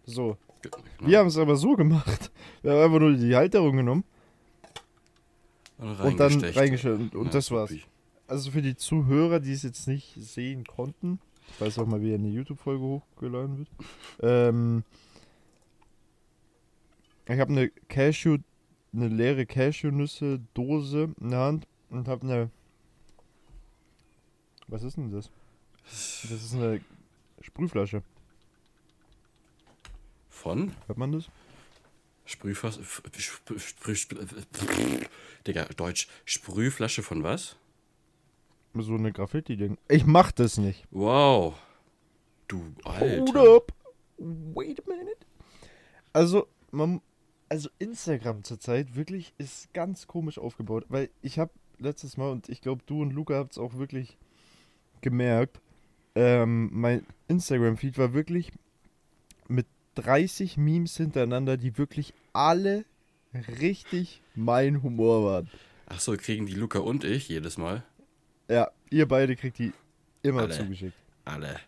So. 0.06 0.38
Ge- 0.62 0.72
Wir 1.00 1.06
Genau. 1.08 1.20
haben 1.20 1.28
es 1.28 1.38
aber 1.38 1.56
so 1.58 1.76
gemacht. 1.76 2.32
Wir 2.62 2.72
haben 2.72 2.82
einfach 2.86 3.00
nur 3.00 3.14
die 3.14 3.36
Halterung 3.36 3.78
genommen 3.78 4.04
und 5.78 6.20
dann 6.20 6.28
reingestecht. 6.32 6.58
reingestellt. 6.58 7.16
Und, 7.16 7.26
Ja, 7.26 7.32
das 7.32 7.52
war's. 7.52 7.74
Also 8.28 8.52
für 8.52 8.62
die 8.62 8.76
Zuhörer, 8.76 9.40
die 9.40 9.54
es 9.54 9.64
jetzt 9.64 9.88
nicht 9.88 10.14
sehen 10.16 10.66
konnten, 10.66 11.20
weil 11.60 11.70
es 11.70 11.80
auch 11.80 11.86
mal 11.86 12.02
wieder 12.02 12.16
eine 12.16 12.28
YouTube-Folge 12.30 12.84
hochgeladen 12.84 13.60
wird. 13.60 13.70
Ähm, 14.22 14.84
ich 17.30 17.40
habe 17.40 17.52
eine 17.52 17.70
Cashew, 17.90 18.38
eine 18.94 19.08
leere 19.08 19.46
Cashewnüsse-Dose 19.46 21.14
in 21.22 21.30
der 21.30 21.40
Hand 21.40 21.68
und 21.90 22.08
habe 22.08 22.24
eine. 22.24 22.50
Was 24.68 24.84
ist 24.84 24.98
denn 24.98 25.12
das? 25.12 25.30
Das 25.86 26.32
ist 26.32 26.54
eine 26.54 26.82
Sprühflasche. 27.42 28.04
Von? 30.30 30.74
Hört 30.88 30.98
man 30.98 31.14
das? 31.14 31.30
Sprühfass. 32.28 32.78
f- 32.78 33.02
Sprüh, 33.18 33.58
Sprüh, 33.60 33.96
Sprüh, 33.96 35.00
Digga, 35.48 35.66
Deutsch. 35.76 36.08
Sprühflasche 36.26 37.02
von 37.02 37.24
was? 37.24 37.56
So 38.76 38.94
eine 38.94 39.12
Graffiti-Ding. 39.12 39.78
Ich 39.88 40.06
mach 40.06 40.32
das 40.32 40.58
nicht. 40.58 40.86
Wow. 40.92 41.56
Du 42.48 42.62
Hold 42.86 43.36
Alter. 43.36 43.56
up. 43.56 43.74
Wait 44.20 44.80
a 44.80 44.90
minute. 44.90 45.18
Also, 46.14 46.48
man, 46.72 47.02
also 47.50 47.70
Instagram 47.80 48.44
zurzeit 48.44 48.96
wirklich 48.96 49.34
ist 49.38 49.74
ganz 49.74 50.06
komisch 50.08 50.38
aufgebaut, 50.38 50.86
weil 50.90 51.10
ich 51.22 51.40
habe 51.40 51.52
letztes 51.80 52.18
Mal 52.18 52.30
und 52.32 52.50
ich 52.50 52.62
glaube 52.62 52.82
du 52.86 53.02
und 53.02 53.12
Luca 53.12 53.36
habt 53.36 53.52
es 53.54 53.58
auch 53.58 53.76
wirklich 53.78 54.18
gemerkt, 55.02 55.60
ähm, 56.16 56.70
mein 56.74 57.06
Instagram-Feed 57.28 57.98
war 58.00 58.14
wirklich 58.14 58.52
mit 59.48 59.68
30 59.98 60.58
Memes 60.58 60.98
hintereinander, 60.98 61.58
die 61.58 61.78
wirklich 61.78 62.14
alle 62.34 62.86
richtig 63.60 64.22
mein 64.36 64.84
Humor 64.84 65.26
waren. 65.26 65.50
Ach 65.88 66.00
so, 66.00 66.16
kriegen 66.18 66.46
die 66.46 66.54
Luca 66.54 66.80
und 66.80 67.04
ich 67.04 67.30
jedes 67.30 67.58
Mal. 67.58 67.84
Ja, 68.50 68.70
ihr 68.90 69.08
beide 69.08 69.36
kriegt 69.36 69.58
die 69.60 69.74
immer 70.22 70.42
Alle. 70.42 70.56
zugeschickt. 70.56 70.94
Alle. 71.26 71.60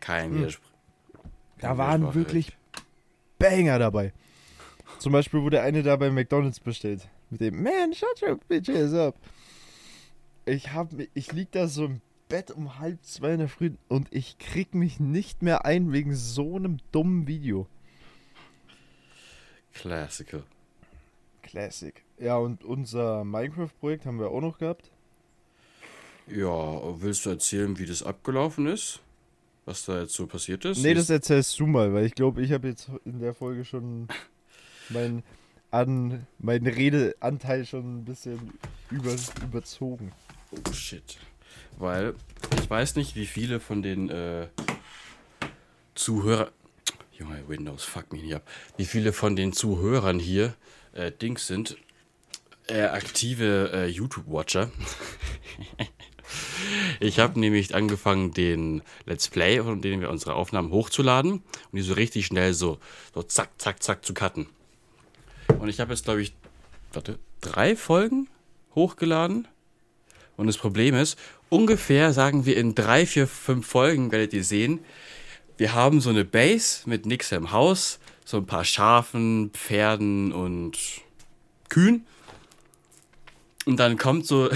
Kein 0.00 0.30
Hm. 0.30 0.38
Widerspruch. 0.38 0.70
Da 1.58 1.78
waren 1.78 2.14
wirklich 2.14 2.56
Banger 3.38 3.78
dabei. 3.78 4.12
Zum 4.98 5.12
Beispiel 5.12 5.42
wurde 5.42 5.62
eine 5.62 5.82
da 5.82 5.96
bei 5.96 6.10
McDonalds 6.10 6.60
bestellt. 6.60 7.08
Mit 7.30 7.40
dem 7.40 7.62
Man, 7.62 7.94
shut 7.94 8.22
your 8.22 8.38
bitches 8.48 8.92
up. 8.94 9.16
Ich, 10.44 10.72
hab, 10.72 10.90
ich 11.14 11.32
lieg 11.32 11.50
da 11.52 11.68
so 11.68 11.86
im 11.86 12.00
Bett 12.32 12.50
um 12.50 12.78
halb 12.78 13.04
zwei 13.04 13.34
in 13.34 13.40
der 13.40 13.48
Früh 13.50 13.72
und 13.88 14.08
ich 14.10 14.38
krieg 14.38 14.74
mich 14.74 14.98
nicht 14.98 15.42
mehr 15.42 15.66
ein 15.66 15.92
wegen 15.92 16.14
so 16.14 16.56
einem 16.56 16.78
dummen 16.90 17.26
Video. 17.26 17.66
Classical. 19.74 20.42
Classic. 21.42 22.02
Ja, 22.18 22.38
und 22.38 22.64
unser 22.64 23.22
Minecraft-Projekt 23.24 24.06
haben 24.06 24.18
wir 24.18 24.30
auch 24.30 24.40
noch 24.40 24.56
gehabt. 24.56 24.90
Ja, 26.26 26.80
willst 27.02 27.26
du 27.26 27.30
erzählen, 27.30 27.78
wie 27.78 27.84
das 27.84 28.02
abgelaufen 28.02 28.66
ist? 28.66 29.00
Was 29.66 29.84
da 29.84 30.00
jetzt 30.00 30.14
so 30.14 30.26
passiert 30.26 30.64
ist? 30.64 30.82
Nee, 30.82 30.94
das 30.94 31.10
erzählst 31.10 31.60
du 31.60 31.66
mal, 31.66 31.92
weil 31.92 32.06
ich 32.06 32.14
glaube, 32.14 32.40
ich 32.40 32.50
habe 32.52 32.66
jetzt 32.66 32.90
in 33.04 33.20
der 33.20 33.34
Folge 33.34 33.66
schon 33.66 34.08
mein 34.88 35.22
an 35.70 36.26
meinen 36.38 36.66
Redeanteil 36.66 37.66
schon 37.66 37.98
ein 37.98 38.04
bisschen 38.06 38.54
über, 38.90 39.14
überzogen. 39.44 40.12
Oh 40.50 40.72
shit. 40.72 41.18
Weil 41.78 42.14
ich 42.60 42.68
weiß 42.68 42.96
nicht, 42.96 43.16
wie 43.16 43.26
viele 43.26 43.60
von 43.60 43.82
den 43.82 44.10
äh, 44.10 44.48
Zuhörer. 45.94 46.50
Junge, 47.18 47.42
Windows, 47.46 47.84
fuck 47.84 48.12
mich 48.12 48.22
nicht 48.22 48.34
ab. 48.34 48.48
Wie 48.76 48.84
viele 48.84 49.12
von 49.12 49.36
den 49.36 49.52
Zuhörern 49.52 50.18
hier 50.18 50.54
äh, 50.92 51.12
Dings 51.12 51.46
sind. 51.46 51.76
Äh, 52.68 52.82
aktive 52.82 53.70
äh, 53.72 53.86
YouTube-Watcher. 53.86 54.70
ich 57.00 57.18
habe 57.18 57.38
nämlich 57.38 57.74
angefangen, 57.74 58.32
den 58.32 58.82
Let's 59.04 59.28
Play, 59.28 59.62
von 59.62 59.82
dem 59.82 60.00
wir 60.00 60.10
unsere 60.10 60.34
Aufnahmen 60.34 60.70
hochzuladen 60.70 61.32
und 61.32 61.42
die 61.72 61.82
so 61.82 61.94
richtig 61.94 62.26
schnell 62.26 62.54
so, 62.54 62.78
so 63.14 63.22
zack, 63.22 63.50
zack, 63.58 63.82
zack 63.82 64.04
zu 64.04 64.14
cutten. 64.14 64.46
Und 65.58 65.68
ich 65.68 65.80
habe 65.80 65.92
jetzt, 65.92 66.04
glaube 66.04 66.22
ich, 66.22 66.34
warte, 66.92 67.18
drei 67.40 67.76
Folgen 67.76 68.28
hochgeladen. 68.74 69.48
Und 70.36 70.46
das 70.46 70.56
Problem 70.56 70.94
ist, 70.94 71.18
ungefähr 71.48 72.12
sagen 72.12 72.46
wir 72.46 72.56
in 72.56 72.74
drei, 72.74 73.06
vier, 73.06 73.26
fünf 73.26 73.66
Folgen 73.66 74.10
werdet 74.12 74.32
ihr 74.32 74.44
sehen, 74.44 74.80
wir 75.58 75.74
haben 75.74 76.00
so 76.00 76.10
eine 76.10 76.24
Base 76.24 76.88
mit 76.88 77.06
nix 77.06 77.30
im 77.32 77.52
Haus, 77.52 78.00
so 78.24 78.38
ein 78.38 78.46
paar 78.46 78.64
Schafen, 78.64 79.50
Pferden 79.50 80.32
und 80.32 80.78
Kühen. 81.68 82.06
Und 83.64 83.76
dann 83.78 83.96
kommt 83.96 84.26
so, 84.26 84.50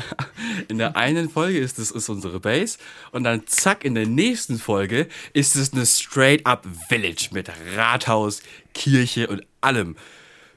in 0.68 0.78
der 0.78 0.96
einen 0.96 1.30
Folge 1.30 1.58
ist 1.58 1.78
es 1.78 1.90
ist 1.90 2.08
unsere 2.08 2.40
Base 2.40 2.78
und 3.12 3.24
dann 3.24 3.46
zack, 3.46 3.84
in 3.84 3.94
der 3.94 4.06
nächsten 4.06 4.58
Folge 4.58 5.08
ist 5.32 5.56
es 5.56 5.72
eine 5.72 5.86
straight-up 5.86 6.66
Village 6.88 7.30
mit 7.32 7.50
Rathaus, 7.74 8.42
Kirche 8.74 9.26
und 9.26 9.44
allem. 9.60 9.96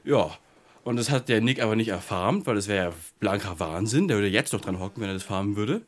Ja, 0.04 0.38
und 0.82 0.96
das 0.96 1.10
hat 1.10 1.28
der 1.28 1.40
Nick 1.40 1.62
aber 1.62 1.76
nicht 1.76 1.88
erfarmt, 1.88 2.46
weil 2.46 2.54
das 2.54 2.68
wäre 2.68 2.90
ja 2.90 2.92
blanker 3.18 3.60
Wahnsinn. 3.60 4.08
Der 4.08 4.16
würde 4.16 4.28
jetzt 4.28 4.52
noch 4.52 4.60
dran 4.60 4.78
hocken, 4.78 5.02
wenn 5.02 5.10
er 5.10 5.14
das 5.14 5.22
farmen 5.22 5.56
würde. 5.56 5.82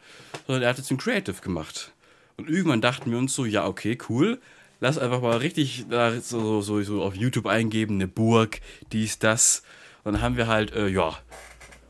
Sondern 0.46 0.62
er 0.62 0.68
hat 0.68 0.78
jetzt 0.78 0.90
ein 0.90 0.98
Creative 0.98 1.40
gemacht. 1.40 1.92
Und 2.36 2.48
irgendwann 2.48 2.80
dachten 2.80 3.10
wir 3.10 3.18
uns 3.18 3.34
so, 3.34 3.44
ja, 3.44 3.66
okay, 3.66 3.96
cool. 4.08 4.40
Lass 4.80 4.98
einfach 4.98 5.22
mal 5.22 5.38
richtig 5.38 5.86
da 5.88 6.20
so, 6.20 6.60
so, 6.60 6.82
so 6.82 7.02
auf 7.02 7.14
YouTube 7.14 7.46
eingeben, 7.46 7.94
eine 7.94 8.08
Burg, 8.08 8.60
dies, 8.92 9.18
das. 9.18 9.62
Und 10.04 10.14
dann 10.14 10.22
haben 10.22 10.36
wir 10.36 10.48
halt, 10.48 10.72
äh, 10.72 10.88
ja, 10.88 11.16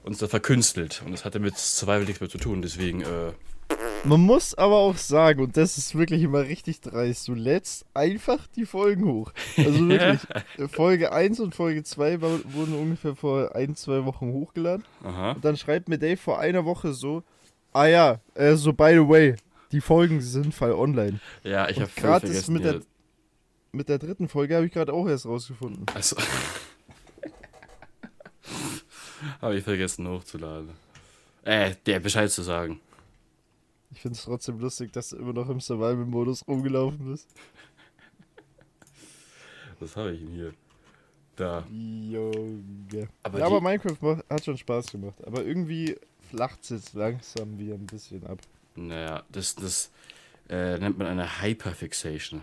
uns 0.05 0.19
da 0.19 0.29
verkünstelt. 0.29 1.03
Und 1.05 1.13
das 1.13 1.25
hatte 1.25 1.41
mit 1.41 1.57
Survival 1.57 2.05
nichts 2.05 2.21
mehr 2.21 2.31
zu 2.31 2.39
tun. 2.39 2.63
Deswegen, 2.63 3.01
äh, 3.01 3.33
Man 4.05 4.21
muss 4.21 4.55
aber 4.55 4.79
auch 4.79 4.97
sagen, 4.97 5.41
und 5.41 5.57
das 5.57 5.79
ist 5.79 5.97
wirklich 5.97 6.23
immer 6.23 6.41
richtig 6.41 6.81
dreist, 6.81 7.29
du 7.29 7.35
lädst 7.35 7.87
einfach 7.95 8.49
die 8.49 8.67
Folgen 8.67 9.05
hoch. 9.05 9.33
Also 9.57 9.79
wirklich, 9.89 10.21
äh, 10.59 10.67
Folge 10.67 11.13
1 11.13 11.39
und 11.39 11.55
Folge 11.55 11.85
2 11.85 12.21
war, 12.21 12.31
wurden 12.53 12.75
ungefähr 12.75 13.15
vor 13.15 13.55
ein, 13.55 13.77
zwei 13.77 14.05
Wochen 14.05 14.33
hochgeladen. 14.33 14.85
aha. 15.05 15.33
Und 15.33 15.45
dann 15.45 15.57
schreibt 15.57 15.89
mir 15.89 15.99
Dave 15.99 16.17
vor 16.17 16.41
einer 16.41 16.65
Woche 16.65 16.93
so, 16.93 17.23
ah 17.73 17.87
ja, 17.87 18.19
äh, 18.35 18.57
so 18.57 18.73
by 18.73 18.91
the 18.93 19.09
way, 19.09 19.37
die 19.71 19.81
Folgen 19.81 20.21
sind 20.21 20.53
fall 20.53 20.73
online. 20.73 21.21
Ja, 21.45 21.69
ich 21.69 21.81
habe 21.81 21.89
voll 21.89 22.21
vergessen. 22.21 22.55
mit 22.55 22.65
der, 22.65 22.81
mit 23.71 23.89
der 23.89 23.99
dritten 23.99 24.29
Folge 24.29 24.57
habe 24.57 24.67
ich 24.67 24.73
gerade 24.73 24.93
auch 24.93 25.07
erst 25.07 25.27
rausgefunden. 25.27 25.87
Also. 25.95 26.17
habe 29.41 29.57
ich 29.57 29.63
vergessen 29.63 30.09
hochzuladen. 30.09 30.71
Äh, 31.45 31.77
der 31.87 32.01
Bescheid 32.01 32.33
zu 32.33 32.43
sagen. 32.43 32.81
Ich 33.93 34.01
finde 34.01 34.17
es 34.17 34.25
trotzdem 34.25 34.59
lustig, 34.59 34.93
dass 34.93 35.11
du 35.11 35.17
immer 35.17 35.33
noch 35.33 35.49
im 35.49 35.61
Survival-Modus 35.61 36.47
rumgelaufen 36.49 37.11
bist. 37.11 37.29
Was 39.81 39.97
habe 39.97 40.13
ich 40.13 40.21
denn 40.21 40.31
hier? 40.31 40.55
Da. 41.37 41.67
Junge. 41.71 43.09
Aber 43.23 43.39
ja, 43.39 43.47
aber 43.47 43.61
Minecraft 43.61 44.23
hat 44.29 44.45
schon 44.45 44.57
Spaß 44.57 44.93
gemacht. 44.93 45.17
Aber 45.27 45.45
irgendwie 45.45 45.97
flacht 46.31 46.63
es 46.63 46.71
jetzt 46.71 46.95
langsam 46.95 47.59
wieder 47.59 47.75
ein 47.75 47.87
bisschen 47.87 48.27
ab. 48.27 48.39
Naja, 48.75 49.23
das, 49.31 49.55
das 49.55 49.91
äh, 50.49 50.79
nennt 50.79 50.99
man 50.99 51.07
eine 51.07 51.43
Hyperfixation. 51.43 52.43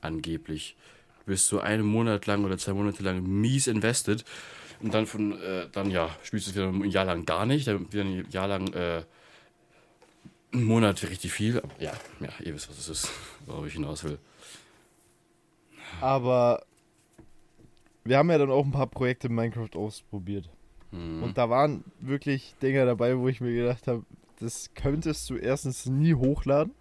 Angeblich. 0.00 0.76
Du 1.20 1.32
bist 1.32 1.46
so 1.46 1.60
einen 1.60 1.86
Monat 1.86 2.26
lang 2.26 2.44
oder 2.44 2.58
zwei 2.58 2.74
Monate 2.74 3.02
lang 3.02 3.22
mies 3.22 3.66
invested 3.66 4.24
und 4.80 4.92
dann 4.92 5.06
von, 5.06 5.40
äh, 5.40 5.68
dann 5.72 5.90
ja, 5.90 6.10
spielst 6.22 6.46
du 6.46 6.50
es 6.50 6.56
wieder 6.56 6.68
ein 6.68 6.90
Jahr 6.90 7.06
lang 7.06 7.24
gar 7.24 7.46
nicht, 7.46 7.66
dann 7.66 7.90
wieder 7.92 8.04
ein 8.04 8.30
Jahr 8.30 8.48
lang, 8.48 8.72
äh, 8.74 9.02
einen 10.54 10.64
Monat 10.64 11.02
richtig 11.02 11.32
viel. 11.32 11.58
Aber 11.58 11.74
ja, 11.78 11.92
ja, 12.20 12.30
ihr 12.42 12.54
wisst, 12.54 12.68
was 12.70 12.78
es 12.78 12.88
ist, 12.88 13.10
worauf 13.46 13.66
ich 13.66 13.74
hinaus 13.74 14.04
will. 14.04 14.18
Aber 16.00 16.64
wir 18.04 18.18
haben 18.18 18.30
ja 18.30 18.38
dann 18.38 18.50
auch 18.50 18.64
ein 18.64 18.72
paar 18.72 18.86
Projekte 18.86 19.28
in 19.28 19.34
Minecraft 19.34 19.74
ausprobiert. 19.74 20.48
Hm. 20.90 21.22
Und 21.22 21.38
da 21.38 21.50
waren 21.50 21.84
wirklich 22.00 22.54
Dinger 22.62 22.86
dabei, 22.86 23.18
wo 23.18 23.28
ich 23.28 23.40
mir 23.40 23.52
gedacht 23.52 23.86
habe, 23.86 24.04
das 24.40 24.70
könntest 24.74 25.28
du 25.30 25.36
erstens 25.36 25.86
nie 25.86 26.14
hochladen. 26.14 26.74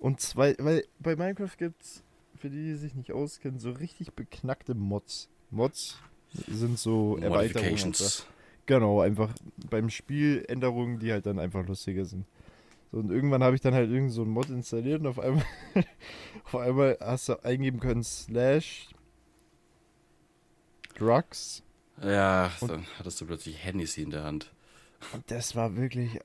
Und 0.00 0.20
zwei, 0.20 0.54
weil 0.58 0.84
bei 1.00 1.16
Minecraft 1.16 1.56
gibt's, 1.56 2.04
für 2.36 2.50
die, 2.50 2.64
die 2.64 2.74
sich 2.74 2.94
nicht 2.94 3.12
auskennen, 3.12 3.58
so 3.58 3.72
richtig 3.72 4.12
beknackte 4.12 4.74
Mods. 4.74 5.28
Mods 5.50 5.98
sind 6.46 6.78
so 6.78 7.16
Erweiterungen. 7.16 7.70
Modifications. 7.70 8.26
Genau, 8.68 9.00
einfach 9.00 9.32
beim 9.70 9.88
Spiel 9.88 10.44
Änderungen, 10.46 10.98
die 10.98 11.10
halt 11.10 11.24
dann 11.24 11.38
einfach 11.38 11.66
lustiger 11.66 12.04
sind. 12.04 12.26
So, 12.92 12.98
und 12.98 13.10
irgendwann 13.10 13.42
habe 13.42 13.54
ich 13.56 13.62
dann 13.62 13.72
halt 13.72 13.90
irgend 13.90 14.12
so 14.12 14.20
einen 14.20 14.30
Mod 14.30 14.50
installiert 14.50 15.00
und 15.00 15.06
auf 15.06 15.18
einmal, 15.18 15.42
auf 16.44 16.54
einmal 16.54 16.98
hast 17.00 17.30
du 17.30 17.42
eingeben 17.42 17.80
können 17.80 18.04
slash 18.04 18.90
drugs 20.98 21.62
Ja, 22.02 22.50
Und- 22.60 22.70
dann 22.70 22.86
hattest 22.98 23.18
du 23.22 23.26
plötzlich 23.26 23.56
Hennessy 23.64 24.02
in 24.02 24.10
der 24.10 24.24
Hand. 24.24 24.52
das 25.28 25.56
war 25.56 25.74
wirklich... 25.76 26.20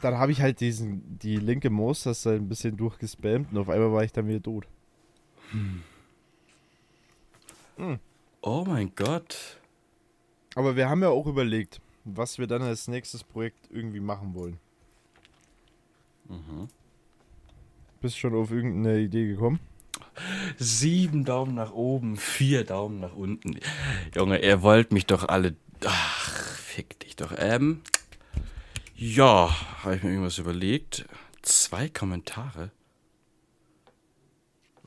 Dann 0.00 0.16
habe 0.16 0.30
ich 0.30 0.42
halt 0.42 0.60
diesen, 0.60 1.18
die 1.18 1.38
linke 1.38 1.70
Maustaste 1.70 2.30
ein 2.34 2.48
bisschen 2.48 2.76
durchgespammt 2.76 3.50
und 3.50 3.58
auf 3.58 3.68
einmal 3.68 3.90
war 3.90 4.04
ich 4.04 4.12
dann 4.12 4.28
wieder 4.28 4.42
tot. 4.42 4.68
Oh 8.42 8.64
mein 8.64 8.92
Gott. 8.94 9.58
Aber 10.54 10.76
wir 10.76 10.88
haben 10.88 11.02
ja 11.02 11.08
auch 11.08 11.26
überlegt, 11.26 11.80
was 12.04 12.38
wir 12.38 12.46
dann 12.46 12.62
als 12.62 12.88
nächstes 12.88 13.24
Projekt 13.24 13.68
irgendwie 13.70 14.00
machen 14.00 14.34
wollen. 14.34 14.58
Mhm. 16.28 16.68
Bist 18.00 18.18
schon 18.18 18.34
auf 18.34 18.50
irgendeine 18.50 19.00
Idee 19.00 19.26
gekommen? 19.26 19.60
Sieben 20.58 21.24
Daumen 21.24 21.54
nach 21.54 21.72
oben, 21.72 22.16
vier 22.16 22.64
Daumen 22.64 23.00
nach 23.00 23.14
unten. 23.14 23.58
Junge, 24.14 24.42
ihr 24.42 24.62
wollt 24.62 24.92
mich 24.92 25.06
doch 25.06 25.28
alle. 25.28 25.56
Ach, 25.84 26.56
fick 26.56 27.00
dich 27.00 27.16
doch. 27.16 27.32
Ähm. 27.36 27.82
Ja, 28.94 29.54
habe 29.82 29.96
ich 29.96 30.02
mir 30.02 30.10
irgendwas 30.10 30.38
überlegt. 30.38 31.06
Zwei 31.42 31.88
Kommentare. 31.88 32.70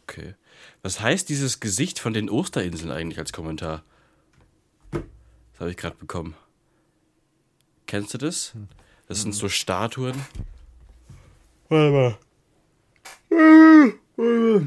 Okay. 0.04 0.36
Was 0.82 1.02
heißt 1.02 1.28
dieses 1.28 1.60
Gesicht 1.60 2.00
von 2.00 2.14
den 2.14 2.30
Osterinseln 2.30 2.92
eigentlich 2.92 3.20
als 3.20 3.34
Kommentar? 3.34 3.84
Das 5.58 5.62
habe 5.62 5.72
ich 5.72 5.78
gerade 5.78 5.96
bekommen. 5.96 6.36
Kennst 7.88 8.14
du 8.14 8.20
das? 8.20 8.54
Das 9.08 9.24
sind 9.24 9.34
so 9.34 9.50
Statuen. 9.50 10.14
Warte 11.70 12.18
mal. 13.32 13.32
Oh 13.32 14.62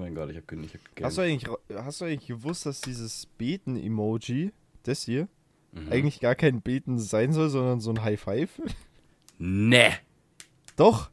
mein 0.00 0.16
Gott, 0.16 0.30
ich 0.30 0.36
habe 0.36 0.56
ich 0.64 0.74
hab 0.74 0.80
Hast 1.04 1.18
du, 1.18 1.22
eigentlich, 1.22 1.48
hast 1.72 2.00
du 2.00 2.06
eigentlich 2.06 2.26
gewusst, 2.26 2.66
dass 2.66 2.80
dieses 2.80 3.26
Beten-Emoji, 3.26 4.52
das 4.82 5.04
hier, 5.04 5.28
Mhm. 5.70 5.92
eigentlich 5.92 6.18
gar 6.18 6.34
kein 6.34 6.62
Beten 6.62 6.98
sein 6.98 7.32
soll, 7.32 7.50
sondern 7.50 7.78
so 7.78 7.90
ein 7.90 8.02
High 8.02 8.20
Five? 8.20 8.60
Nee. 9.38 9.92
Doch. 10.76 11.10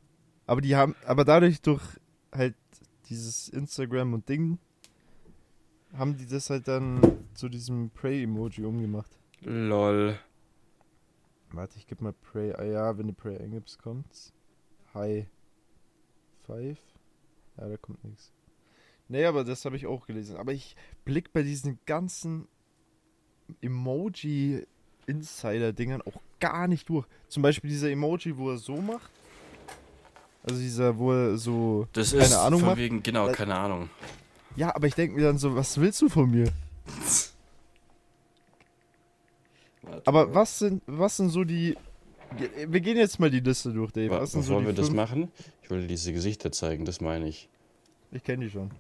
Aber 0.47 0.62
die 0.62 0.75
haben, 0.75 0.95
aber 1.05 1.25
dadurch 1.25 1.62
durch 1.62 1.83
halt 2.31 2.55
dieses 3.09 3.50
Instagram 3.50 4.13
und 4.13 4.27
Ding 4.29 4.57
haben 5.97 6.17
die 6.17 6.25
das 6.25 6.49
halt 6.49 6.67
dann 6.67 6.99
zu 7.33 7.47
diesem 7.49 7.89
Pray-Emoji 7.91 8.65
umgemacht. 8.65 9.11
Lol. 9.41 10.17
Warte, 11.51 11.77
ich 11.77 11.87
geb 11.87 12.01
mal 12.01 12.13
Pray. 12.13 12.53
Ah 12.53 12.63
ja, 12.63 12.97
wenn 12.97 13.07
du 13.07 13.13
Pray 13.13 13.37
eingibst, 13.37 13.81
kommt's. 13.81 14.33
Hi. 14.93 15.27
Five? 16.45 16.77
Ja, 17.57 17.67
da 17.69 17.77
kommt 17.77 18.03
nichts. 18.03 18.31
Nee, 19.07 19.25
aber 19.25 19.43
das 19.43 19.63
habe 19.65 19.75
ich 19.75 19.85
auch 19.85 20.07
gelesen. 20.07 20.37
Aber 20.37 20.51
ich 20.53 20.75
blick 21.05 21.31
bei 21.31 21.43
diesen 21.43 21.77
ganzen 21.85 22.47
Emoji-Insider-Dingern 23.61 26.01
auch 26.01 26.19
gar 26.39 26.67
nicht 26.67 26.89
durch. 26.89 27.05
Zum 27.27 27.43
Beispiel 27.43 27.69
dieser 27.69 27.89
Emoji, 27.89 28.35
wo 28.37 28.49
er 28.51 28.57
so 28.57 28.77
macht. 28.77 29.11
Also 30.43 30.59
dieser, 30.59 30.97
wo 30.97 31.11
er 31.11 31.37
so 31.37 31.87
Das 31.93 32.11
keine 32.11 32.23
ist 32.23 32.33
Ahnung 32.35 32.59
von 32.61 32.69
macht. 32.69 32.77
wegen, 32.79 33.03
genau, 33.03 33.31
keine 33.31 33.55
Ahnung. 33.55 33.89
Ja, 34.55 34.74
aber 34.75 34.88
ich 34.88 34.95
denke 34.95 35.15
mir 35.15 35.24
dann 35.24 35.38
so, 35.38 35.55
was 35.55 35.79
willst 35.79 36.01
du 36.01 36.09
von 36.09 36.29
mir? 36.31 36.51
Warte 39.81 40.01
Aber 40.07 40.33
was 40.33 40.59
sind, 40.59 40.81
was 40.88 41.17
sind 41.17 41.29
so 41.29 41.43
die. 41.43 41.77
Wir 42.67 42.81
gehen 42.81 42.97
jetzt 42.97 43.19
mal 43.19 43.29
die 43.29 43.39
Liste 43.39 43.71
durch, 43.71 43.91
Dave. 43.91 44.09
Wa- 44.09 44.21
Was 44.21 44.31
sind 44.31 44.43
so 44.43 44.53
wollen 44.55 44.63
die 44.65 44.67
wir 44.67 44.74
das 44.74 44.89
machen? 44.91 45.31
Ich 45.62 45.69
will 45.69 45.81
dir 45.81 45.88
diese 45.88 46.12
Gesichter 46.12 46.51
zeigen, 46.51 46.85
das 46.85 47.00
meine 47.01 47.27
ich. 47.27 47.47
Ich 48.12 48.24
kenne 48.24 48.45
die 48.45 48.51
schon. 48.51 48.71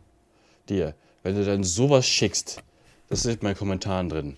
Dir, 0.67 0.95
wenn 1.23 1.35
du 1.35 1.45
dann 1.45 1.63
sowas 1.63 2.07
schickst, 2.07 2.63
das 3.07 3.25
ist 3.25 3.35
in 3.39 3.43
meinen 3.43 3.55
Kommentaren 3.55 4.09
drin. 4.09 4.37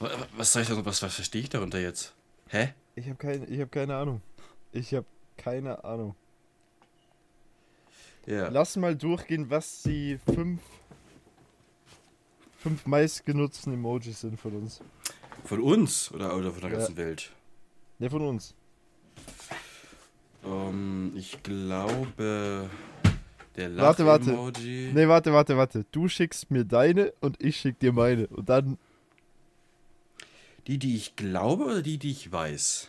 Wa- 0.00 0.06
wa- 0.10 0.26
Was 0.36 0.52
soll 0.52 0.62
ich 0.62 0.68
da, 0.68 0.84
was, 0.84 1.02
was 1.02 1.14
verstehe 1.14 1.40
ich 1.42 1.48
darunter 1.48 1.80
jetzt? 1.80 2.12
Hä? 2.48 2.72
Ich 2.94 3.06
habe 3.06 3.16
keine, 3.16 3.46
ich 3.46 3.60
hab 3.60 3.72
keine 3.72 3.96
Ahnung. 3.96 4.20
Ich 4.72 4.92
habe 4.94 5.06
keine 5.38 5.82
Ahnung. 5.84 6.14
Ja. 8.26 8.48
Lass 8.48 8.76
mal 8.76 8.94
durchgehen, 8.96 9.50
was 9.50 9.82
die 9.82 10.18
fünf, 10.32 10.60
fünf 12.58 12.86
meistgenutzten 12.86 13.72
Emojis 13.74 14.20
sind 14.20 14.38
von 14.38 14.52
uns. 14.54 14.80
Von 15.44 15.60
uns 15.60 16.12
oder, 16.12 16.36
oder 16.36 16.52
von 16.52 16.60
der 16.60 16.70
Ja. 16.70 16.78
ganzen 16.78 16.96
Welt? 16.96 17.32
Ne, 17.98 18.08
von 18.10 18.22
uns. 18.22 18.54
Ähm, 20.44 21.12
ich 21.16 21.42
glaube, 21.42 22.68
der 23.56 23.76
Warte, 23.76 24.06
warte. 24.06 24.30
Lach-Emoji. 24.30 24.92
Ne, 24.94 25.08
warte, 25.08 25.32
warte, 25.32 25.56
warte. 25.56 25.84
Du 25.90 26.08
schickst 26.08 26.50
mir 26.50 26.64
deine 26.64 27.12
und 27.20 27.42
ich 27.42 27.56
schick 27.56 27.78
dir 27.80 27.92
meine. 27.92 28.26
Und 28.28 28.48
dann. 28.48 28.78
Die, 30.68 30.78
die 30.78 30.94
ich 30.96 31.16
glaube 31.16 31.64
oder 31.64 31.82
die, 31.82 31.98
die 31.98 32.12
ich 32.12 32.30
weiß? 32.30 32.88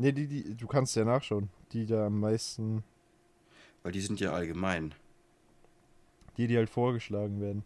Ne, 0.00 0.14
die, 0.14 0.26
die. 0.26 0.54
Du 0.54 0.66
kannst 0.66 0.96
ja 0.96 1.04
nachschauen. 1.04 1.50
Die 1.72 1.84
da 1.84 2.06
am 2.06 2.20
meisten. 2.20 2.82
Weil 3.82 3.92
die 3.92 4.00
sind 4.00 4.18
ja 4.18 4.32
allgemein. 4.32 4.94
Die, 6.38 6.46
die 6.46 6.56
halt 6.56 6.70
vorgeschlagen 6.70 7.38
werden. 7.42 7.64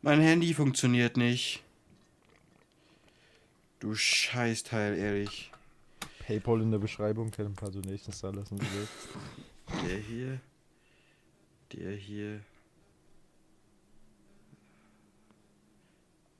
Mein 0.00 0.20
Handy 0.22 0.54
funktioniert 0.54 1.18
nicht. 1.18 1.62
Du 3.80 3.94
Scheißteil, 3.94 4.96
ehrlich. 4.96 5.52
Paypal 6.28 6.60
in 6.60 6.70
der 6.70 6.78
Beschreibung. 6.78 7.30
Kann 7.30 7.46
ein 7.46 7.54
paar 7.54 7.70
Donations 7.70 8.20
da 8.20 8.28
lassen. 8.28 8.60
Der 9.82 9.96
hier. 9.96 10.38
Der 11.72 11.92
hier. 11.92 12.40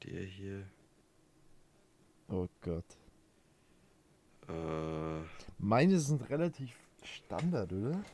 Der 0.04 0.24
hier. 0.24 0.66
Oh 2.28 2.46
Gott. 2.60 2.84
Äh. 4.46 5.22
Meine 5.56 5.98
sind 5.98 6.28
relativ 6.28 6.76
Standard, 7.02 7.72
oder? 7.72 8.04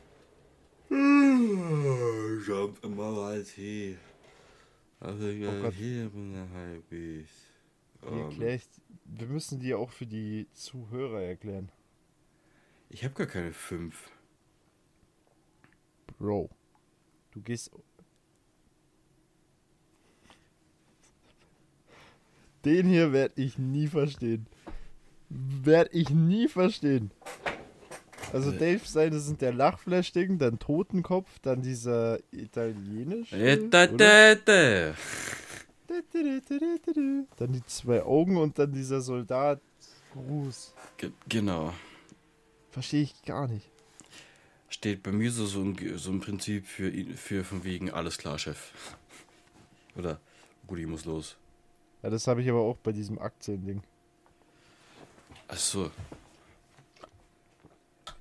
Jump 2.47 2.85
immer 2.85 3.11
mal 3.11 3.43
Tee. 3.43 3.99
Also 5.01 5.27
ja, 5.27 5.51
Oh 5.51 5.63
Gott. 5.63 5.75
hier 5.75 6.09
bin 6.09 6.35
ich 6.35 6.55
halb 6.55 6.93
ich. 6.93 7.29
Wie 7.33 7.54
Ähm, 8.11 8.61
wir 9.05 9.27
müssen 9.27 9.61
die 9.61 9.75
auch 9.75 9.91
für 9.91 10.07
die 10.07 10.47
Zuhörer 10.53 11.23
erklären. 11.23 11.71
Ich 12.89 13.05
habe 13.05 13.15
gar 13.15 13.27
keine 13.27 13.53
fünf. 13.53 14.11
Bro. 16.19 16.51
Du 17.33 17.41
gehst. 17.41 17.71
Den 22.65 22.87
hier 22.87 23.13
werde 23.13 23.41
ich 23.41 23.59
nie 23.59 23.89
verstehen. 23.89 24.47
Werde 25.29 25.91
ich 25.93 26.11
nie 26.11 26.49
verstehen. 26.49 27.11
Also. 28.33 28.51
Dave 28.53 28.81
seine 28.85 29.19
sind 29.21 29.43
der 29.43 29.53
Lachflash-Ding, 29.53 30.39
dann 30.39 30.59
Totenkopf, 30.59 31.39
dann 31.41 31.63
dieser 31.63 32.19
italienische. 32.33 33.37
Äh, 33.37 33.69
da, 33.69 33.85
oder? 33.85 34.35
da, 34.35 34.35
da. 34.35 34.95
Dann 37.37 37.53
die 37.53 37.65
zwei 37.67 38.03
Augen 38.03 38.37
und 38.37 38.59
dann 38.59 38.73
dieser 38.73 39.01
Soldat. 39.01 39.61
Gruß. 40.13 40.75
Ge 40.97 41.11
genau. 41.29 41.75
Verstehe 42.71 43.03
ich 43.03 43.23
gar 43.23 43.49
nicht. 43.49 43.69
Steht 44.69 45.03
bei 45.03 45.13
mir 45.13 45.31
so, 45.31 45.47
so, 45.47 45.61
ein, 45.61 45.77
so 45.97 46.11
ein 46.11 46.21
Prinzip 46.21 46.67
für, 46.67 46.93
für 47.17 47.45
von 47.45 47.65
wegen 47.65 47.91
alles 47.91 48.19
klar, 48.19 48.39
Chef. 48.39 48.73
Oder 49.97 50.21
Rudi 50.69 50.87
muss 50.87 51.05
los. 51.05 51.37
Ja, 52.03 52.11
das 52.11 52.27
habe 52.27 52.43
ich 52.43 52.49
aber 52.49 52.61
auch 52.61 52.77
bei 52.77 52.93
diesem 52.93 53.19
Aktiending. 53.19 53.83
Achso. 55.49 55.91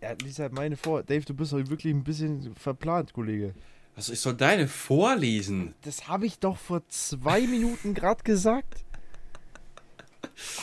Ja, 0.02 0.14
lies 0.22 0.40
halt 0.40 0.54
meine 0.54 0.78
vor. 0.78 1.04
Dave, 1.04 1.26
du 1.26 1.34
bist 1.34 1.54
heute 1.54 1.70
wirklich 1.70 1.94
ein 1.94 2.04
bisschen 2.04 2.56
verplant, 2.56 3.14
Kollege. 3.14 3.54
Also 3.96 4.14
ich 4.14 4.20
soll 4.20 4.34
deine 4.34 4.68
vorlesen. 4.68 5.76
Das 5.82 6.08
habe 6.08 6.26
ich 6.26 6.40
doch 6.40 6.58
vor 6.58 6.82
zwei 6.90 7.42
Minuten 7.42 7.94
gerade 7.94 8.24
gesagt. 8.24 8.84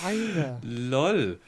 Alter. 0.03 0.61
Lol. 0.62 1.40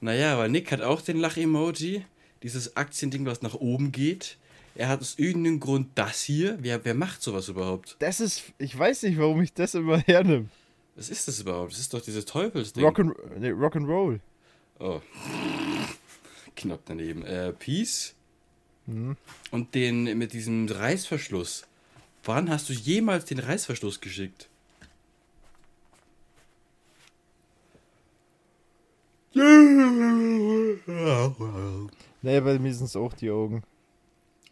Naja, 0.00 0.38
weil 0.38 0.50
Nick 0.50 0.70
hat 0.70 0.82
auch 0.82 1.00
den 1.00 1.16
Lach-Emoji. 1.16 2.04
Dieses 2.42 2.76
Aktiending, 2.76 3.26
was 3.26 3.42
nach 3.42 3.54
oben 3.54 3.90
geht. 3.92 4.38
Er 4.76 4.88
hat 4.88 5.00
aus 5.00 5.18
irgendeinem 5.18 5.58
Grund 5.58 5.88
das 5.94 6.22
hier. 6.22 6.58
Wer, 6.60 6.84
wer 6.84 6.94
macht 6.94 7.22
sowas 7.22 7.48
überhaupt? 7.48 7.96
Das 7.98 8.20
ist. 8.20 8.52
Ich 8.58 8.78
weiß 8.78 9.04
nicht, 9.04 9.18
warum 9.18 9.40
ich 9.40 9.52
das 9.54 9.74
immer 9.74 9.98
hernehme. 9.98 10.48
Was 10.94 11.08
ist 11.08 11.28
das 11.28 11.40
überhaupt? 11.40 11.72
Das 11.72 11.80
ist 11.80 11.92
doch 11.92 12.00
dieses 12.00 12.24
Teufelsding. 12.24 12.84
Rock'n 12.84 13.14
nee, 13.38 13.50
Rock'n'Roll. 13.50 14.20
Oh. 14.78 15.00
Knapp 16.54 16.80
daneben. 16.84 17.24
Äh, 17.24 17.52
Peace. 17.52 18.14
Mhm. 18.86 19.16
Und 19.50 19.74
den 19.74 20.16
mit 20.16 20.32
diesem 20.32 20.68
Reißverschluss. 20.68 21.66
Wann 22.24 22.50
hast 22.50 22.68
du 22.68 22.72
jemals 22.72 23.24
den 23.24 23.38
Reißverschluss 23.38 24.00
geschickt? 24.00 24.48
Nee, 32.22 32.40
bei 32.40 32.58
mir 32.58 32.74
sind 32.74 32.86
es 32.86 32.96
auch 32.96 33.12
die 33.12 33.30
Augen. 33.30 33.62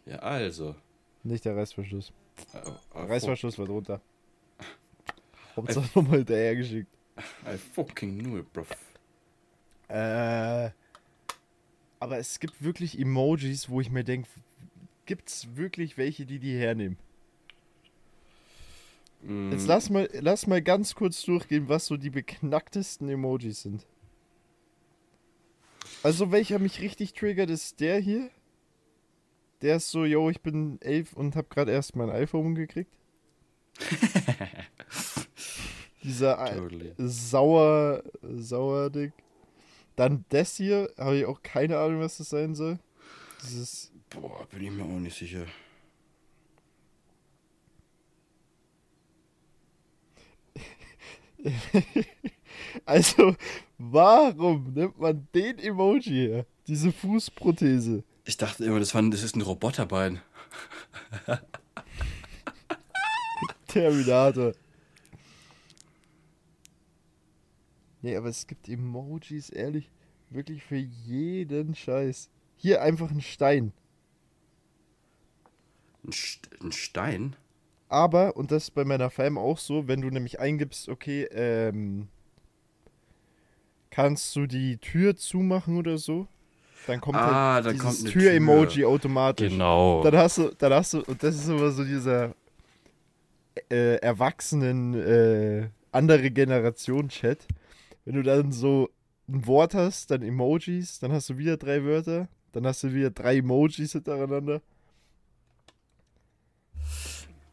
Ja, 0.05 0.17
also. 0.19 0.75
Nicht 1.23 1.43
der 1.45 1.57
Reißverschluss. 1.57 2.13
Der 2.53 3.09
Reißverschluss 3.09 3.57
war 3.57 3.65
drunter. 3.65 4.01
Hauptsache 5.55 5.89
nochmal 5.95 6.19
hinterher 6.19 6.55
geschickt. 6.55 6.89
I 7.47 7.57
fucking 7.57 8.19
knew 8.19 8.37
it, 8.39 8.53
bruv. 8.53 8.67
Äh. 9.87 10.69
Aber 11.99 12.17
es 12.17 12.39
gibt 12.39 12.63
wirklich 12.63 12.99
Emojis, 12.99 13.69
wo 13.69 13.81
ich 13.81 13.89
mir 13.89 14.03
denke, 14.03 14.27
gibt's 15.05 15.55
wirklich 15.55 15.97
welche, 15.97 16.25
die 16.25 16.39
die 16.39 16.57
hernehmen? 16.57 16.97
Mm, 19.23 19.51
Jetzt 19.51 19.67
lass 19.67 19.89
mal, 19.89 20.09
lass 20.13 20.47
mal 20.47 20.61
ganz 20.61 20.95
kurz 20.95 21.21
durchgehen, 21.23 21.69
was 21.69 21.85
so 21.87 21.97
die 21.97 22.09
beknacktesten 22.09 23.09
Emojis 23.09 23.63
sind. 23.63 23.85
Also 26.03 26.31
welcher 26.31 26.59
mich 26.59 26.81
richtig 26.81 27.13
triggert, 27.13 27.49
ist 27.49 27.79
der 27.79 27.99
hier. 27.99 28.29
Der 29.61 29.77
ist 29.77 29.89
so, 29.89 30.05
yo, 30.05 30.29
ich 30.29 30.41
bin 30.41 30.79
elf 30.81 31.13
und 31.13 31.35
hab 31.35 31.49
gerade 31.49 31.71
erst 31.71 31.95
mein 31.95 32.09
iPhone 32.09 32.55
gekriegt. 32.55 32.91
Dieser 36.03 36.39
äh, 36.45 36.55
Totally. 36.57 36.93
sauer, 36.97 38.03
sauer 38.21 38.89
Dick. 38.91 39.13
Dann 39.95 40.25
das 40.29 40.57
hier, 40.57 40.91
habe 40.97 41.17
ich 41.17 41.25
auch 41.25 41.41
keine 41.41 41.77
Ahnung, 41.77 42.01
was 42.01 42.17
das 42.17 42.29
sein 42.29 42.55
soll. 42.55 42.79
Dieses, 43.43 43.91
Boah, 44.09 44.45
bin 44.47 44.63
ich 44.63 44.71
mir 44.71 44.83
auch 44.83 44.99
nicht 44.99 45.17
sicher. 45.17 45.45
also, 52.85 53.35
warum 53.77 54.73
nimmt 54.73 54.99
man 54.99 55.27
den 55.33 55.59
Emoji 55.59 56.27
her? 56.27 56.45
Diese 56.67 56.91
Fußprothese. 56.91 58.03
Ich 58.23 58.37
dachte 58.37 58.65
immer, 58.65 58.79
das, 58.79 58.95
war, 58.95 59.03
das 59.03 59.23
ist 59.23 59.35
ein 59.35 59.41
Roboterbein. 59.41 60.21
Terminator. 63.67 64.53
Nee, 68.05 68.17
aber 68.17 68.29
es 68.29 68.45
gibt 68.45 68.69
Emojis, 68.69 69.49
ehrlich, 69.49 69.89
wirklich 70.29 70.63
für 70.63 70.75
jeden 70.75 71.73
Scheiß. 71.73 72.29
Hier 72.55 72.83
einfach 72.83 73.09
ein 73.09 73.19
Stein. 73.19 73.73
Ein, 76.05 76.11
St 76.11 76.47
ein 76.63 76.71
Stein? 76.71 77.35
Aber, 77.89 78.37
und 78.37 78.51
das 78.51 78.65
ist 78.65 78.75
bei 78.75 78.85
meiner 78.85 79.09
Fam 79.09 79.39
auch 79.39 79.57
so, 79.57 79.87
wenn 79.87 80.01
du 80.01 80.11
nämlich 80.11 80.39
eingibst, 80.39 80.87
okay, 80.87 81.23
ähm, 81.31 82.07
kannst 83.89 84.35
du 84.35 84.45
die 84.45 84.77
Tür 84.77 85.15
zumachen 85.15 85.75
oder 85.75 85.97
so, 85.97 86.27
dann 86.85 87.01
kommt 87.01 87.17
Ah, 87.17 87.55
halt 87.55 87.65
dann 87.65 87.73
dieses 87.73 88.03
Tür-Emoji 88.03 88.81
Tür. 88.81 88.89
automatisch. 88.89 89.51
Genau. 89.51 90.03
Dann 90.03 90.15
hast 90.15 90.37
du, 90.37 90.51
dann 90.55 90.73
hast 90.73 90.93
du, 90.93 91.01
und 91.01 91.23
das 91.23 91.33
ist 91.37 91.49
immer 91.49 91.71
so 91.71 91.83
dieser 91.83 92.35
äh, 93.71 93.95
erwachsenen, 93.95 94.93
äh, 94.93 95.69
andere 95.91 96.29
Generation 96.29 97.09
Chat. 97.09 97.47
Wenn 98.05 98.15
du 98.15 98.23
dann 98.23 98.51
so 98.51 98.89
ein 99.27 99.45
Wort 99.47 99.73
hast, 99.73 100.11
dann 100.11 100.21
Emojis, 100.21 100.99
dann 100.99 101.11
hast 101.11 101.29
du 101.29 101.37
wieder 101.37 101.57
drei 101.57 101.83
Wörter, 101.83 102.27
dann 102.53 102.65
hast 102.67 102.83
du 102.83 102.93
wieder 102.93 103.09
drei 103.09 103.37
Emojis 103.37 103.93
hintereinander. 103.93 104.61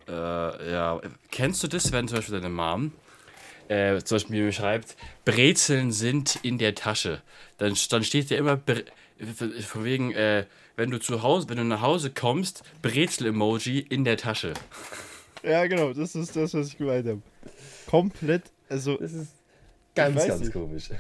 Äh, 0.07 0.73
ja. 0.73 1.01
Kennst 1.31 1.63
du 1.63 1.69
das, 1.69 1.91
wenn 1.93 2.07
zum 2.07 2.19
Beispiel 2.19 2.41
deine 2.41 2.53
Mom 2.53 2.93
äh, 3.69 3.99
zum 4.03 4.17
Beispiel 4.17 4.45
mir 4.45 4.53
schreibt, 4.53 4.97
Brezeln 5.25 5.91
sind 5.91 6.39
in 6.43 6.59
der 6.59 6.75
Tasche? 6.75 7.23
Dann, 7.57 7.75
dann 7.91 8.05
steht 8.05 8.29
ja 8.31 8.37
immer 8.37 8.57
Bre 8.57 8.85
von 9.67 9.85
wegen, 9.85 10.13
äh, 10.13 10.47
wenn 10.77 10.91
du 10.91 10.99
zu 10.99 11.23
Hause, 11.23 11.49
wenn 11.49 11.57
du 11.57 11.65
nach 11.65 11.81
Hause 11.81 12.11
kommst, 12.11 12.65
Brezel-Emoji 12.83 13.79
in 13.79 14.05
der 14.05 14.17
Tasche. 14.17 14.53
Ja, 15.45 15.65
genau, 15.67 15.93
das 15.93 16.15
ist 16.17 16.35
das, 16.35 16.55
was 16.55 16.69
ich 16.69 16.79
gemeint 16.79 17.07
habe. 17.07 17.23
Komplett, 17.87 18.51
also, 18.69 18.97
Das 18.97 19.13
ist 19.13 19.42
ganz, 19.95 20.27
ganz 20.27 20.41
nicht. 20.41 20.53
komisch. 20.53 20.91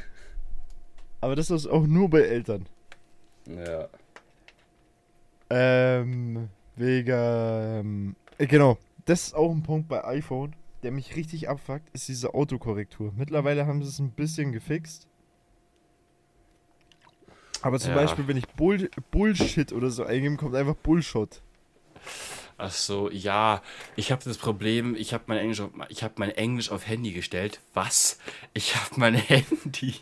aber 1.21 1.37
das 1.37 1.51
ist 1.51 1.67
auch 1.67 1.87
nur 1.87 2.09
bei 2.11 2.21
Eltern. 2.23 2.67
Ja. 3.47 3.89
Ähm, 5.51 6.49
wegen, 6.77 7.11
ähm, 7.15 8.17
äh, 8.39 8.47
genau, 8.47 8.79
das 9.05 9.25
ist 9.29 9.35
auch 9.35 9.51
ein 9.51 9.63
Punkt 9.63 9.89
bei 9.89 10.05
iPhone, 10.05 10.55
der 10.83 10.93
mich 10.93 11.17
richtig 11.17 11.49
abfuckt, 11.49 11.89
ist 11.93 12.09
diese 12.09 12.33
Autokorrektur. 12.35 13.13
Mittlerweile 13.17 13.67
haben 13.67 13.83
sie 13.83 13.89
es 13.89 13.99
ein 13.99 14.11
bisschen 14.13 14.53
gefixt. 14.53 15.07
Aber 17.61 17.79
zum 17.79 17.91
Ja. 17.91 17.97
Beispiel, 17.97 18.27
wenn 18.27 18.37
ich 18.37 18.49
Bull 18.49 18.91
Bullshit 19.11 19.73
oder 19.73 19.91
so 19.91 20.05
eingebe, 20.05 20.37
kommt 20.37 20.55
einfach 20.55 20.75
Bullshot. 20.75 21.43
Ach 22.59 22.71
so, 22.71 23.11
ja, 23.11 23.63
ich 23.97 24.13
habe 24.13 24.23
das 24.25 24.39
Problem, 24.39 24.95
ich 24.95 25.15
habe 25.15 25.25
mein 25.27 25.39
Englisch 25.39 25.61
auf, 25.61 25.71
ich 25.89 26.03
habe 26.03 26.15
mein 26.19 26.31
Englisch 26.31 26.71
auf 26.71 26.87
Handy 26.87 27.13
gestellt. 27.13 27.61
Was? 27.75 28.19
Ich 28.55 28.77
habe 28.77 28.95
mein 28.97 29.15
Handy. 29.17 29.95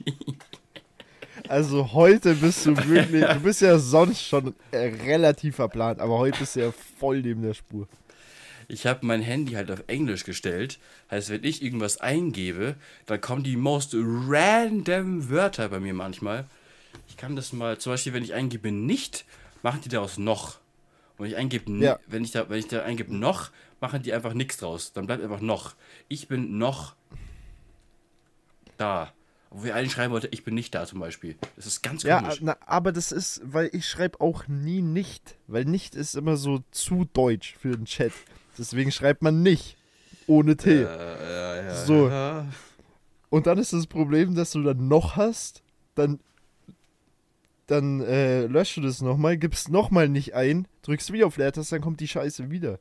Also 1.49 1.93
heute 1.93 2.35
bist 2.35 2.67
du 2.67 2.77
wirklich, 2.77 3.25
du 3.33 3.41
bist 3.41 3.63
ja 3.63 3.79
sonst 3.79 4.23
schon 4.23 4.55
äh, 4.71 4.93
relativ 5.05 5.57
verplant, 5.57 6.01
aber 6.01 6.19
heute 6.19 6.39
bist 6.39 6.57
du 6.57 6.61
ja 6.61 6.73
voll 6.99 7.23
neben 7.23 7.43
der 7.43 7.55
Spur. 7.55 7.89
Ich 8.69 8.87
habe 8.87 9.05
mein 9.05 9.21
Handy 9.21 9.55
halt 9.55 9.69
auf 9.73 9.83
Englisch 9.89 10.23
gestellt. 10.23 10.79
Heißt, 11.11 11.31
wenn 11.31 11.43
ich 11.43 11.61
irgendwas 11.61 12.01
eingebe, 12.01 12.77
dann 13.07 13.21
kommen 13.21 13.43
die 13.43 13.57
most 13.57 13.97
random 13.97 15.29
Wörter 15.29 15.69
bei 15.71 15.81
mir 15.81 15.93
manchmal. 15.93 16.47
Ich 17.09 17.17
kann 17.17 17.35
das 17.35 17.53
mal, 17.53 17.79
zum 17.79 17.95
Beispiel, 17.95 18.13
wenn 18.13 18.23
ich 18.23 18.33
eingebe 18.33 18.71
nicht, 18.71 19.25
machen 19.65 19.81
die 19.85 19.89
daraus 19.89 20.19
noch. 20.19 20.60
Und 21.21 21.27
ich 21.27 21.37
eingebe, 21.37 21.71
Ja. 21.79 21.99
wenn 22.07 22.25
ich 22.25 22.31
da, 22.33 22.49
wenn 22.49 22.59
ich 22.59 22.69
da 22.69 22.83
eingebe 22.83 23.15
noch, 23.15 23.51
machen 23.81 24.03
die 24.03 24.13
einfach 24.13 24.33
nichts 24.35 24.57
draus. 24.57 24.93
Dann 24.95 25.07
bleibt 25.07 25.23
einfach 25.23 25.41
noch. 25.43 25.75
Ich 26.09 26.29
bin 26.29 26.57
noch 26.59 26.95
da. 28.77 29.13
Wo 29.53 29.65
wir 29.65 29.75
eigentlich 29.75 29.93
schreiben 29.93 30.13
wollte, 30.13 30.29
ich 30.29 30.45
bin 30.45 30.55
nicht 30.55 30.75
da 30.75 30.87
zum 30.87 31.01
Beispiel. 31.01 31.37
Das 31.57 31.67
ist 31.67 31.83
ganz 31.83 32.05
Ja, 32.05 32.21
komisch. 32.21 32.39
na, 32.41 32.57
aber 32.67 32.93
das 32.93 33.11
ist, 33.11 33.41
weil 33.45 33.69
ich 33.73 33.89
schreibe 33.89 34.21
auch 34.21 34.47
nie 34.47 34.81
nicht, 34.81 35.37
weil 35.49 35.65
nicht 35.65 35.97
ist 35.97 36.15
immer 36.15 36.37
so 36.37 36.63
zu 36.71 37.05
deutsch 37.13 37.57
für 37.61 37.77
den 37.77 37.85
Chat. 37.85 38.13
Deswegen 38.57 38.93
schreibt 38.93 39.23
man 39.23 39.43
nicht 39.43 39.77
ohne 40.29 40.57
T. 40.57 40.83
Ja, 40.83 41.63
ja, 41.63 41.75
So. 41.85 42.09
ja. 42.09 42.47
Und 43.29 43.47
dann 43.49 43.59
ist 43.59 43.73
das 43.73 43.87
Problem, 43.89 44.35
dass 44.37 44.53
du 44.53 44.63
dann 44.63 44.87
noch 44.89 45.17
hast, 45.17 45.63
dann, 45.97 46.21
dann 47.71 48.01
äh, 48.01 48.47
löschst 48.47 48.77
du 48.77 48.81
das 48.81 49.01
nochmal, 49.01 49.37
gibst 49.37 49.69
nochmal 49.69 50.09
nicht 50.09 50.35
ein, 50.35 50.67
drückst 50.83 51.13
wieder 51.13 51.27
auf 51.27 51.37
Leertaste, 51.37 51.77
dann 51.77 51.83
kommt 51.83 52.01
die 52.01 52.09
Scheiße 52.09 52.51
wieder. 52.51 52.81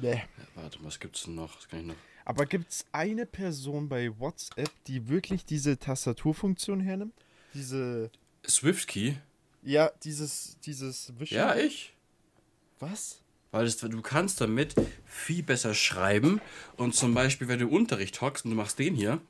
Nee. 0.00 0.22
Warte, 0.54 0.78
was 0.82 1.00
gibt's 1.00 1.24
denn 1.24 1.34
noch? 1.34 1.54
Das 1.56 1.68
kann 1.68 1.80
ich 1.80 1.86
noch. 1.86 1.96
Aber 2.24 2.46
gibt 2.46 2.70
es 2.70 2.84
eine 2.92 3.26
Person 3.26 3.88
bei 3.88 4.18
WhatsApp, 4.18 4.70
die 4.86 5.08
wirklich 5.08 5.44
diese 5.44 5.78
Tastaturfunktion 5.78 6.80
hernimmt? 6.80 7.14
Diese, 7.54 8.10
Swift-Key? 8.46 9.14
ja, 9.62 9.90
dieses, 10.04 10.56
dieses 10.64 11.12
Wischen? 11.18 11.34
Ja, 11.34 11.56
ich. 11.56 11.92
Was? 12.78 13.20
Weil 13.50 13.64
das, 13.64 13.78
du 13.78 14.00
kannst 14.00 14.40
damit 14.40 14.74
viel 15.04 15.42
besser 15.42 15.74
schreiben. 15.74 16.40
Und 16.76 16.94
zum 16.94 17.14
Beispiel, 17.14 17.48
wenn 17.48 17.58
du 17.58 17.66
im 17.66 17.72
Unterricht 17.72 18.20
hockst 18.20 18.44
und 18.44 18.52
du 18.52 18.56
machst 18.56 18.78
den 18.78 18.94
hier, 18.94 19.20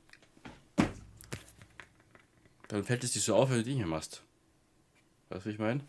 dann 2.71 2.83
fällt 2.83 3.03
es 3.03 3.11
dir 3.13 3.19
so 3.19 3.35
auf, 3.35 3.49
wenn 3.49 3.57
du 3.57 3.63
den 3.63 3.77
hier 3.77 3.85
machst. 3.87 4.21
Weißt 5.29 5.45
du, 5.45 5.49
wie 5.49 5.53
ich 5.53 5.59
meine? 5.59 5.81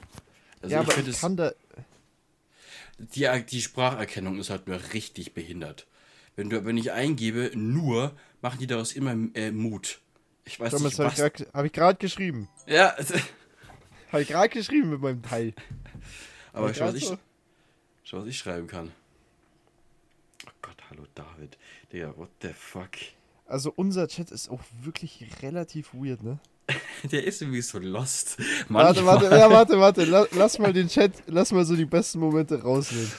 Also 0.60 0.74
ja, 0.74 0.82
ich 0.82 0.88
aber 0.88 1.08
ich 1.08 1.20
kann 1.20 1.36
da, 1.36 1.52
Die, 2.98 3.28
die 3.50 3.60
Spracherkennung 3.62 4.38
ist 4.38 4.50
halt 4.50 4.68
nur 4.68 4.80
richtig 4.92 5.34
behindert. 5.34 5.86
Wenn 6.36 6.48
du, 6.50 6.64
wenn 6.64 6.76
ich 6.76 6.92
eingebe, 6.92 7.50
nur, 7.54 8.16
machen 8.40 8.58
die 8.58 8.66
daraus 8.66 8.92
immer 8.92 9.14
äh, 9.34 9.50
Mut. 9.50 10.00
Ich 10.44 10.58
weiß 10.58 10.70
Thomas, 10.72 10.92
nicht, 10.92 10.98
habe 11.00 11.08
was. 11.10 11.14
ich 11.14 11.18
grad- 11.18 11.48
hab 11.54 11.64
ich 11.64 11.72
gerade 11.72 11.98
geschrieben. 11.98 12.48
ja, 12.66 12.96
Habe 14.10 14.22
ich 14.22 14.28
gerade 14.28 14.48
geschrieben 14.48 14.90
mit 14.90 15.00
meinem 15.00 15.22
Teil. 15.22 15.54
aber 16.52 16.72
schau 16.74 16.86
was, 16.86 16.94
ich, 16.94 17.06
so- 17.06 17.18
schau, 18.04 18.18
was 18.20 18.26
ich 18.28 18.38
schreiben 18.38 18.66
kann. 18.66 18.90
Oh 20.46 20.50
Gott, 20.62 20.76
hallo 20.90 21.06
David. 21.14 21.58
Digga, 21.92 22.16
what 22.16 22.30
the 22.40 22.48
fuck? 22.54 22.90
Also 23.46 23.72
unser 23.74 24.08
Chat 24.08 24.30
ist 24.30 24.48
auch 24.48 24.60
wirklich 24.80 25.24
relativ 25.42 25.92
weird, 25.92 26.22
ne? 26.22 26.38
Der 27.10 27.24
ist 27.24 27.42
irgendwie 27.42 27.60
so 27.62 27.78
lost. 27.78 28.38
Warte, 28.68 29.02
Manchmal, 29.02 29.22
warte, 29.30 29.36
ja, 29.36 29.50
warte, 29.50 29.78
warte. 29.80 30.04
La- 30.04 30.26
Lass 30.32 30.58
mal 30.58 30.72
den 30.72 30.88
Chat, 30.88 31.12
lass 31.26 31.52
mal 31.52 31.64
so 31.64 31.74
die 31.76 31.84
besten 31.84 32.20
Momente 32.20 32.62
rausnehmen. 32.62 33.10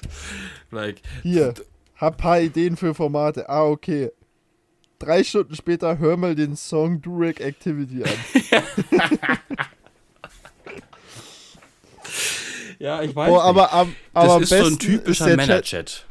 Like, 0.71 1.01
Hier, 1.21 1.53
hab 1.97 2.17
paar 2.17 2.39
Ideen 2.39 2.77
für 2.77 2.95
Formate. 2.95 3.49
Ah, 3.49 3.65
okay. 3.65 4.11
Drei 4.99 5.23
Stunden 5.23 5.55
später 5.55 5.97
hör 5.99 6.15
mal 6.15 6.33
den 6.33 6.55
Song 6.55 7.01
Durek 7.01 7.41
Activity 7.41 8.03
an. 8.03 8.09
ja, 12.79 13.01
ich 13.01 13.15
weiß 13.15 13.31
Oh, 13.31 13.39
aber 13.39 13.73
am, 13.73 13.95
das 14.13 14.23
aber 14.23 14.41
ist 14.41 14.49
so 14.49 14.55
ein 14.55 14.61
besten 14.61 14.79
typischer 14.79 15.35
Männerchat. 15.35 16.05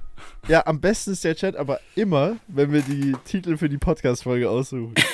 Ja, 0.48 0.66
am 0.66 0.80
besten 0.80 1.12
ist 1.12 1.24
der 1.24 1.36
Chat 1.36 1.56
aber 1.56 1.80
immer, 1.94 2.36
wenn 2.48 2.72
wir 2.72 2.82
die 2.82 3.14
Titel 3.24 3.56
für 3.56 3.68
die 3.68 3.78
Podcast-Folge 3.78 4.50
aussuchen. 4.50 4.94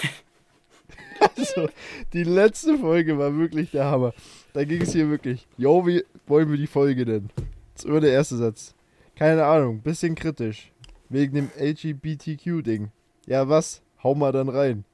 also, 1.37 1.69
die 2.13 2.25
letzte 2.25 2.79
Folge 2.79 3.19
war 3.19 3.37
wirklich 3.37 3.71
der 3.71 3.87
Hammer. 3.87 4.13
Da 4.53 4.65
ging 4.65 4.83
es 4.83 4.93
hier 4.93 5.09
wirklich, 5.09 5.47
yo, 5.57 5.87
wie 5.87 6.05
wollen 6.27 6.51
wir 6.51 6.57
die 6.57 6.67
Folge 6.67 7.05
denn? 7.05 7.31
Das 7.75 7.85
ist 7.85 7.91
immer 7.91 8.01
der 8.01 8.13
erste 8.13 8.37
Satz. 8.37 8.75
Keine 9.15 9.45
Ahnung, 9.45 9.81
bisschen 9.81 10.15
kritisch. 10.15 10.73
Wegen 11.09 11.35
dem 11.35 11.51
LGBTQ-Ding. 11.59 12.91
Ja, 13.27 13.49
was? 13.49 13.83
Hau 14.03 14.15
mal 14.15 14.33
dann 14.33 14.49
rein. 14.49 14.85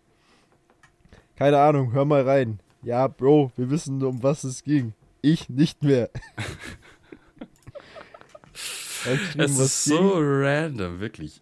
Keine 1.37 1.59
Ahnung, 1.59 1.93
hör 1.93 2.05
mal 2.05 2.23
rein. 2.23 2.61
Ja, 2.83 3.09
Bro, 3.09 3.53
wir 3.57 3.71
wissen, 3.71 4.03
um 4.03 4.23
was 4.23 4.45
es 4.45 4.63
ging. 4.63 4.93
Ich 5.23 5.49
nicht 5.49 5.83
mehr. 5.83 6.11
Es 9.07 9.59
ist 9.59 9.85
ging? 9.85 9.99
so 9.99 10.15
random, 10.17 10.99
wirklich. 10.99 11.39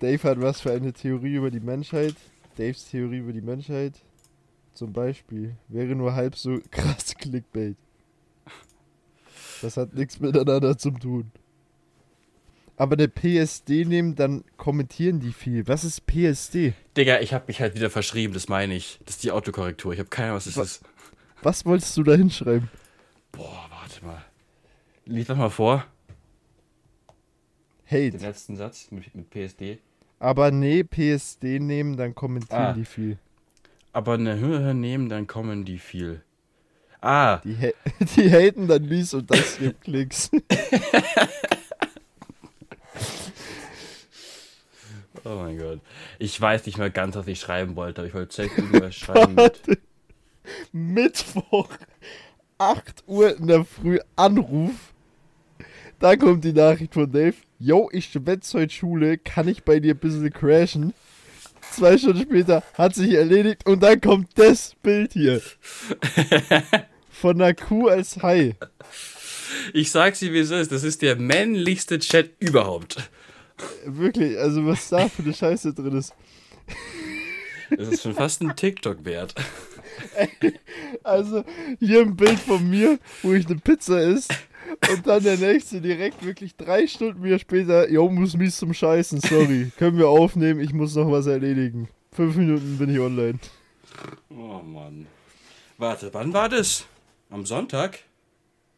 Dave 0.00 0.22
hat 0.28 0.40
was 0.40 0.60
für 0.60 0.72
eine 0.72 0.92
Theorie 0.92 1.36
über 1.36 1.50
die 1.50 1.60
Menschheit. 1.60 2.14
Daves 2.60 2.90
Theorie 2.90 3.18
über 3.18 3.32
die 3.32 3.40
Menschheit. 3.40 3.94
Zum 4.74 4.92
Beispiel 4.92 5.56
wäre 5.68 5.94
nur 5.94 6.14
halb 6.14 6.36
so 6.36 6.60
krass 6.70 7.14
Clickbait. 7.16 7.76
Das 9.62 9.76
hat 9.76 9.94
nichts 9.94 10.20
miteinander 10.20 10.76
zu 10.76 10.90
tun. 10.90 11.32
Aber 12.76 12.96
eine 12.96 13.08
PSD 13.08 13.84
nehmen, 13.84 14.14
dann 14.14 14.44
kommentieren 14.56 15.20
die 15.20 15.32
viel. 15.32 15.68
Was 15.68 15.84
ist 15.84 16.06
PSD? 16.06 16.72
Digga, 16.96 17.20
ich 17.20 17.34
hab 17.34 17.46
mich 17.48 17.60
halt 17.60 17.74
wieder 17.74 17.90
verschrieben, 17.90 18.32
das 18.32 18.48
meine 18.48 18.74
ich. 18.74 19.00
Das 19.04 19.16
ist 19.16 19.24
die 19.24 19.32
Autokorrektur. 19.32 19.92
Ich 19.92 19.98
habe 19.98 20.08
keine 20.08 20.28
Ahnung, 20.28 20.36
was 20.38 20.44
das 20.44 20.56
Was? 20.56 20.70
ist. 20.76 20.82
Was 21.42 21.66
wolltest 21.66 21.96
du 21.96 22.02
da 22.02 22.14
hinschreiben? 22.14 22.70
Boah, 23.32 23.68
warte 23.70 24.04
mal. 24.04 24.24
Lies 25.04 25.26
das 25.26 25.36
mal 25.36 25.50
vor. 25.50 25.86
Den 27.90 28.14
Hate. 28.14 28.24
letzten 28.24 28.56
Satz 28.56 28.90
mit, 28.90 29.14
mit 29.14 29.28
PSD. 29.30 29.78
Aber 30.20 30.50
nee, 30.52 30.84
PSD 30.84 31.58
nehmen, 31.58 31.96
dann 31.96 32.14
kommentieren 32.14 32.62
Ah. 32.62 32.72
die 32.74 32.84
viel. 32.84 33.18
Aber 33.92 34.14
eine 34.14 34.38
Höhe 34.38 34.72
nehmen, 34.74 35.08
dann 35.08 35.26
kommen 35.26 35.64
die 35.64 35.78
viel. 35.78 36.22
Ah, 37.00 37.38
Die, 37.38 37.56
ha 37.56 37.68
die 38.16 38.30
haten 38.30 38.68
dann 38.68 38.86
dies 38.88 39.14
und 39.14 39.28
das 39.30 39.58
gibt 39.58 39.80
Klicks. 39.84 40.30
Oh 45.24 45.36
mein 45.36 45.58
Gott. 45.58 45.80
Ich 46.18 46.38
weiß 46.40 46.66
nicht 46.66 46.78
mehr 46.78 46.90
ganz, 46.90 47.16
was 47.16 47.26
ich 47.26 47.40
schreiben 47.40 47.76
wollte, 47.76 48.00
aber 48.02 48.08
ich 48.08 48.14
wollte 48.14 48.34
safe 48.34 48.60
irgendwas 48.60 48.94
schreiben 48.94 49.34
mit. 49.34 49.80
Mittwoch, 50.72 51.68
8 52.58 53.04
Uhr 53.06 53.36
in 53.36 53.46
der 53.46 53.64
Früh, 53.64 53.98
Anruf. 54.16 54.89
Da 56.00 56.16
kommt 56.16 56.44
die 56.44 56.54
Nachricht 56.54 56.94
von 56.94 57.12
Dave. 57.12 57.34
Yo, 57.58 57.90
ich 57.92 58.06
schwätze 58.06 58.58
heute 58.58 58.72
Schule, 58.72 59.18
kann 59.18 59.46
ich 59.48 59.64
bei 59.64 59.80
dir 59.80 59.92
ein 59.92 59.98
bisschen 59.98 60.32
crashen? 60.32 60.94
Zwei 61.72 61.98
Stunden 61.98 62.22
später 62.22 62.62
hat 62.72 62.94
sich 62.94 63.12
erledigt 63.12 63.66
und 63.66 63.82
dann 63.82 64.00
kommt 64.00 64.30
das 64.36 64.74
Bild 64.82 65.12
hier. 65.12 65.42
Von 67.10 67.42
einer 67.42 67.52
Kuh 67.52 67.88
als 67.88 68.22
Hai. 68.22 68.56
Ich 69.74 69.90
sag's 69.90 70.20
dir, 70.20 70.32
wie 70.32 70.38
es 70.38 70.50
ist. 70.50 70.72
Das 70.72 70.84
ist 70.84 71.02
der 71.02 71.16
männlichste 71.16 71.98
Chat 71.98 72.30
überhaupt. 72.38 73.10
Wirklich, 73.84 74.38
also 74.38 74.64
was 74.64 74.88
da 74.88 75.06
für 75.06 75.22
eine 75.22 75.34
Scheiße 75.34 75.74
drin 75.74 75.98
ist. 75.98 76.14
Das 77.76 77.88
ist 77.88 78.02
schon 78.02 78.14
fast 78.14 78.40
ein 78.40 78.56
TikTok 78.56 79.04
wert. 79.04 79.34
Also 81.02 81.44
hier 81.78 82.00
ein 82.00 82.16
Bild 82.16 82.38
von 82.38 82.68
mir, 82.68 82.98
wo 83.22 83.32
ich 83.34 83.46
eine 83.46 83.56
Pizza 83.56 84.00
isst. 84.00 84.32
Und 84.92 85.06
dann 85.06 85.22
der 85.22 85.36
nächste 85.38 85.80
direkt 85.80 86.24
wirklich 86.24 86.56
drei 86.56 86.86
Stunden 86.86 87.22
wieder 87.22 87.38
später, 87.38 87.88
yo, 87.90 88.08
muss 88.08 88.36
mies 88.36 88.56
zum 88.56 88.72
Scheißen, 88.74 89.20
sorry. 89.20 89.70
Können 89.78 89.98
wir 89.98 90.08
aufnehmen, 90.08 90.60
ich 90.60 90.72
muss 90.72 90.94
noch 90.94 91.10
was 91.10 91.26
erledigen. 91.26 91.88
Fünf 92.12 92.36
Minuten 92.36 92.76
bin 92.78 92.90
ich 92.90 92.98
online. 93.00 93.38
Oh 94.30 94.60
Mann. 94.62 95.06
Warte, 95.78 96.12
wann 96.12 96.32
war 96.32 96.48
das? 96.48 96.86
Am 97.30 97.46
Sonntag? 97.46 98.00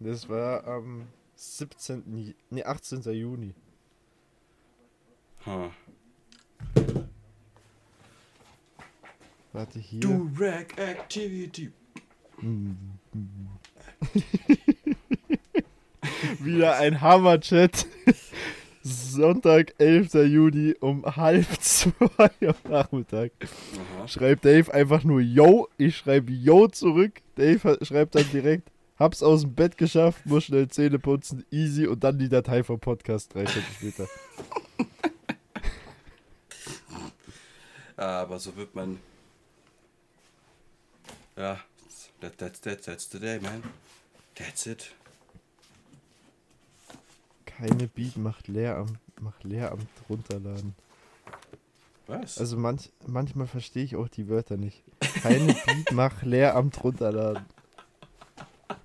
Das 0.00 0.28
war 0.28 0.66
am 0.66 1.06
17. 1.36 2.02
Ju- 2.16 2.34
Nee, 2.50 2.64
18. 2.64 3.02
Juni. 3.12 3.54
Huh. 5.46 5.70
Warte 9.52 9.78
hier. 9.78 10.00
Durag 10.00 10.78
Activity. 10.78 11.70
Wieder 16.40 16.76
ein 16.76 17.00
Hammer-Chat. 17.00 17.87
Sonntag, 18.82 19.74
11. 19.78 20.14
Juni 20.14 20.74
um 20.80 21.04
halb 21.04 21.46
zwei 21.61 22.30
am 22.40 22.54
Nachmittag. 22.68 23.30
Aha. 23.40 24.08
Schreibt 24.08 24.44
Dave 24.44 24.72
einfach 24.74 25.04
nur 25.04 25.20
Yo. 25.20 25.68
Ich 25.78 25.96
schreibe 25.96 26.32
Yo 26.32 26.66
zurück. 26.66 27.20
Dave 27.37 27.78
schreibt 27.82 28.16
dann 28.16 28.28
direkt, 28.32 28.70
hab's 28.98 29.22
aus 29.22 29.42
dem 29.42 29.54
Bett 29.54 29.78
geschafft, 29.78 30.26
muss 30.26 30.44
schnell 30.44 30.68
Zähne 30.68 30.98
putzen, 30.98 31.44
easy 31.50 31.87
und 31.87 32.02
dann 32.02 32.18
die 32.18 32.28
Datei 32.28 32.64
vom 32.64 32.80
Podcast 32.80 33.32
drei 33.35 33.46
Stunden 33.46 33.72
später. 33.72 34.08
Ja, 37.96 38.22
aber 38.22 38.40
so 38.40 38.56
wird 38.56 38.74
man. 38.74 38.98
Ja, 41.37 41.61
that, 42.20 42.37
that's, 42.37 42.61
that's, 42.61 42.85
that's 42.85 43.08
the 43.08 43.20
day, 43.20 43.38
man. 43.38 43.62
That's 44.35 44.66
it. 44.66 44.92
Keine 47.62 47.87
Beat 47.87 48.16
macht 48.16 48.48
Lehramt, 48.48 48.98
macht 49.20 49.44
Lehramt 49.44 49.87
runterladen. 50.09 50.75
Was? 52.09 52.38
Also 52.38 52.57
manch, 52.57 52.90
manchmal 53.07 53.46
verstehe 53.46 53.85
ich 53.85 53.94
auch 53.94 54.09
die 54.09 54.29
Wörter 54.29 54.57
nicht. 54.57 54.83
Keine 55.22 55.55
Beat 55.66 55.92
macht 55.92 56.22
Lehramt 56.25 56.83
runterladen. 56.83 57.44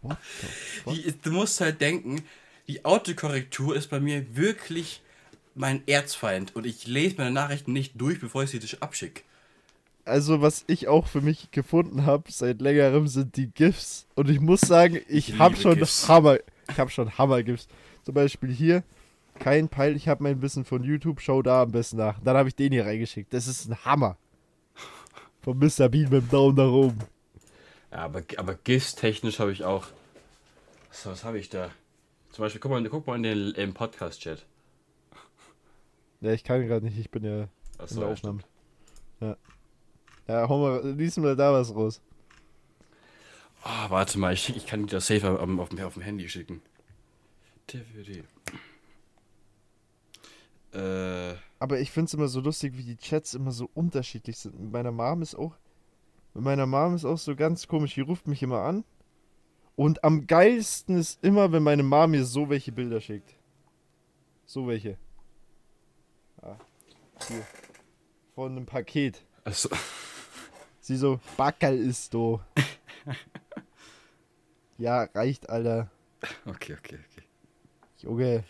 What 0.04 0.18
the 0.42 0.48
fuck? 0.84 0.94
die, 0.94 1.12
du 1.24 1.32
musst 1.32 1.60
halt 1.60 1.82
denken, 1.82 2.22
die 2.68 2.86
Autokorrektur 2.86 3.76
ist 3.76 3.90
bei 3.90 4.00
mir 4.00 4.36
wirklich 4.36 5.02
mein 5.56 5.82
Erzfeind 5.88 6.56
und 6.56 6.68
ich 6.68 6.86
lese 6.86 7.16
meine 7.18 7.32
Nachrichten 7.32 7.74
nicht 7.74 8.00
durch, 8.00 8.20
bevor 8.20 8.44
ich 8.44 8.52
sie 8.52 8.60
dich 8.60 8.84
abschicke. 8.84 9.24
Also, 10.06 10.42
was 10.44 10.64
ich 10.68 10.88
auch 10.88 11.08
für 11.08 11.22
mich 11.22 11.50
gefunden 11.50 12.06
habe 12.06 12.32
seit 12.32 12.62
längerem, 12.62 13.08
sind 13.08 13.38
die 13.38 13.48
GIFs. 13.48 14.06
Und 14.14 14.30
ich 14.30 14.40
muss 14.40 14.62
sagen, 14.62 15.00
ich, 15.08 15.40
habe 15.40 15.58
schon 15.58 15.80
GIFs. 15.80 16.08
Hammer. 16.08 16.38
Ich 16.70 16.78
habe 16.78 16.92
schon 16.92 17.18
Hammer-GIFs. 17.18 17.68
Zum 18.08 18.14
Beispiel 18.14 18.50
hier, 18.54 18.84
kein 19.38 19.68
Peil, 19.68 19.94
ich 19.98 20.08
habe 20.08 20.24
mein 20.24 20.42
Wissen 20.42 20.64
von 20.64 20.82
YouTube, 20.82 21.20
schau 21.20 21.42
da 21.42 21.64
am 21.64 21.74
besten 21.74 21.98
nach. 21.98 22.18
Dann 22.24 22.38
habe 22.38 22.48
ich 22.48 22.56
den 22.56 22.72
hier 22.72 22.86
reingeschickt. 22.86 23.34
Das 23.34 23.48
ist 23.48 23.68
ein 23.70 23.84
Hammer. 23.84 24.16
Von 25.42 25.58
Mr. 25.60 25.90
Bean 25.90 26.04
mit 26.10 26.14
dem 26.24 26.30
Daumen 26.30 26.56
nach 26.56 26.72
oben. 26.72 27.00
Ja, 27.92 27.98
aber, 28.06 28.22
aber 28.38 28.56
GIFs-technisch 28.56 29.40
habe 29.40 29.52
ich 29.52 29.66
auch. 29.66 29.88
Was, 30.90 31.06
was 31.06 31.24
habe 31.26 31.38
ich 31.38 31.50
da? 31.50 31.70
Zum 32.32 32.44
Beispiel, 32.46 32.62
guck 32.62 32.72
mal, 32.72 32.82
guck 32.88 33.06
mal 33.08 33.18
in 33.18 33.24
den 33.24 33.52
im 33.56 33.74
Podcast-Chat. 33.74 34.46
Ja, 36.22 36.32
ich 36.32 36.46
kann 36.46 36.66
gerade 36.66 36.86
nicht, 36.86 36.98
ich 36.98 37.12
bin 37.12 37.26
ja 37.26 37.42
in 37.42 37.48
Achso, 37.78 37.96
der 38.00 38.08
ja, 38.08 38.14
Aufnahme. 38.14 38.40
stimmt. 39.18 39.38
Ja, 40.30 40.48
hau 40.48 40.60
mal, 40.60 40.92
lies 40.92 41.18
mal 41.18 41.36
da 41.36 41.52
was 41.52 41.76
raus. 41.76 42.00
Ah, 43.64 43.90
warte 43.90 44.18
mal, 44.18 44.32
ich, 44.34 44.56
ich 44.56 44.66
kann 44.66 44.84
dir 44.88 44.92
das 44.96 45.08
safe 45.08 45.30
auf, 45.30 45.42
dem- 45.42 45.60
auf 45.60 45.94
dem 45.96 46.04
Handy 46.04 46.30
schicken. 46.30 46.62
DVD. 47.68 48.24
Äh, 50.74 51.36
Aber 51.60 51.80
ich 51.80 51.92
finde 51.92 52.08
es 52.08 52.14
immer 52.14 52.28
so 52.28 52.42
lustig, 52.42 52.78
wie 52.78 52.84
die 52.84 52.98
Chats 52.98 53.34
immer 53.34 53.52
so 53.52 53.70
unterschiedlich 53.74 54.38
sind. 54.38 54.60
Mit 54.60 54.72
meiner 54.72 54.92
Mom 54.92 55.22
ist 55.22 55.36
auch. 55.36 55.56
Mit 56.34 56.44
meiner 56.44 56.66
Mom 56.66 56.96
ist 56.96 57.06
auch 57.06 57.18
so 57.18 57.36
ganz 57.36 57.68
komisch. 57.68 57.96
Die 57.96 58.02
ruft 58.02 58.28
mich 58.28 58.44
immer 58.44 58.62
an. 58.62 58.84
Und 59.76 60.04
am 60.04 60.28
geilsten 60.28 60.98
ist 60.98 61.24
immer, 61.24 61.52
wenn 61.52 61.64
meine 61.64 61.84
Mom 61.84 62.12
mir 62.12 62.26
so 62.26 62.50
welche 62.50 62.72
Bilder 62.72 63.00
schickt. 63.00 63.36
So 64.46 64.68
welche. 64.68 64.98
Ah, 66.42 66.58
hier. 67.28 67.46
Von 68.36 68.52
einem 68.52 68.66
Paket. 68.66 69.24
also, 69.44 69.70
Sie 70.80 70.96
so, 70.96 71.20
Backerl 71.36 71.78
ist 71.78 72.14
do. 72.14 72.40
ja, 74.78 75.04
reicht, 75.04 75.50
Alter. 75.50 75.92
okay, 76.46 76.78
okay, 76.78 76.78
okay. 76.78 77.00
Junge. 78.04 78.44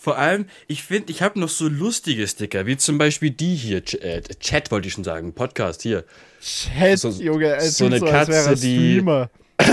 Vor 0.00 0.18
allem, 0.18 0.46
ich 0.66 0.82
finde, 0.82 1.12
ich 1.12 1.22
habe 1.22 1.38
noch 1.38 1.48
so 1.48 1.68
lustige 1.68 2.26
Sticker, 2.26 2.66
wie 2.66 2.76
zum 2.76 2.98
Beispiel 2.98 3.30
die 3.30 3.54
hier, 3.54 3.84
Ch 3.84 3.94
äh, 4.00 4.20
Chat 4.40 4.70
wollte 4.72 4.88
ich 4.88 4.94
schon 4.94 5.04
sagen, 5.04 5.32
Podcast 5.32 5.82
hier. 5.82 6.04
Chat, 6.40 6.98
So- 6.98 7.10
Junge. 7.10 7.54
als 7.54 7.76
so 7.78 7.86
eine 7.86 7.96
er 7.96 8.10
Katze, 8.10 8.54
die- 8.56 8.94
Streamer. 8.94 9.30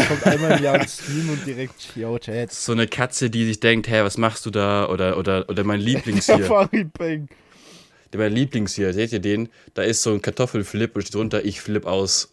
Kommt 0.07 0.23
einmal 0.27 0.57
im 0.57 0.63
Jahr 0.63 0.79
ins 0.81 0.99
Stream 1.01 1.29
und 1.31 1.47
direkt, 1.47 1.95
yo, 1.95 2.19
Chat. 2.19 2.51
So 2.53 2.73
eine 2.73 2.85
Katze, 2.87 3.31
die 3.31 3.45
sich 3.45 3.59
denkt, 3.59 3.87
hey, 3.87 4.03
was 4.03 4.17
machst 4.17 4.45
du 4.45 4.51
da? 4.51 4.87
Oder, 4.89 5.17
oder, 5.17 5.49
oder 5.49 5.63
mein 5.63 5.79
Lieblings 5.79 6.25
hier. 6.35 6.47
Bang. 6.99 7.27
Der 8.13 8.19
mein 8.19 8.33
Lieblings 8.33 8.75
hier, 8.75 8.93
seht 8.93 9.11
ihr 9.13 9.19
den? 9.19 9.49
Da 9.73 9.81
ist 9.81 10.03
so 10.03 10.13
ein 10.13 10.21
Kartoffelflip 10.21 10.95
und 10.95 11.01
steht 11.01 11.15
drunter, 11.15 11.43
ich 11.43 11.59
flip 11.61 11.85
aus. 11.87 12.29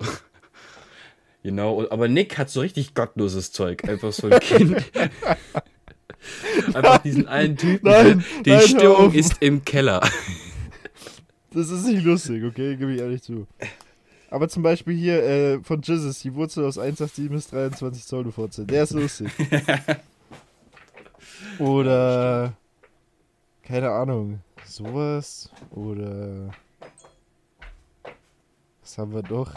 Genau, 1.47 1.89
aber 1.91 2.09
Nick 2.09 2.39
hat 2.39 2.51
so 2.51 2.61
richtig 2.61 2.95
gottloses 2.95 3.53
Zeug. 3.53 3.89
Einfach 3.89 4.13
so 4.13 4.29
ein 4.29 4.41
Kind. 4.41 4.85
Einfach 6.75 6.99
diesen 6.99 7.29
einen 7.29 7.57
Typen. 7.57 7.89
Nein, 7.89 8.25
die 8.45 8.51
nein, 8.51 8.63
Stimmung 8.63 9.13
ist 9.15 9.41
im 9.41 9.65
Keller. 9.65 10.01
Das 11.53 11.71
ist 11.71 11.87
nicht 11.87 12.05
lustig, 12.05 12.43
okay? 12.43 12.77
Gebe 12.77 12.95
ich 12.95 13.01
ehrlich 13.01 13.23
zu. 13.23 13.47
Aber 14.29 14.49
zum 14.49 14.65
Beispiel 14.65 14.97
hier 14.97 15.23
äh, 15.23 15.61
von 15.63 15.83
Jizzes, 15.83 16.19
die 16.21 16.35
Wurzel 16.35 16.65
aus 16.65 16.79
187 16.79 17.31
bis 17.31 17.49
23 17.49 18.05
Zoll 18.05 18.25
du 18.25 18.33
Fotze. 18.33 18.67
Der 18.67 18.83
ist 18.83 18.91
lustig. 18.91 19.29
Oder. 21.61 22.55
Keine 23.63 23.91
Ahnung. 23.91 24.41
Sowas. 24.65 25.49
Oder. 25.71 26.51
Was 28.83 28.99
haben 28.99 29.15
wir 29.15 29.23
noch? 29.23 29.55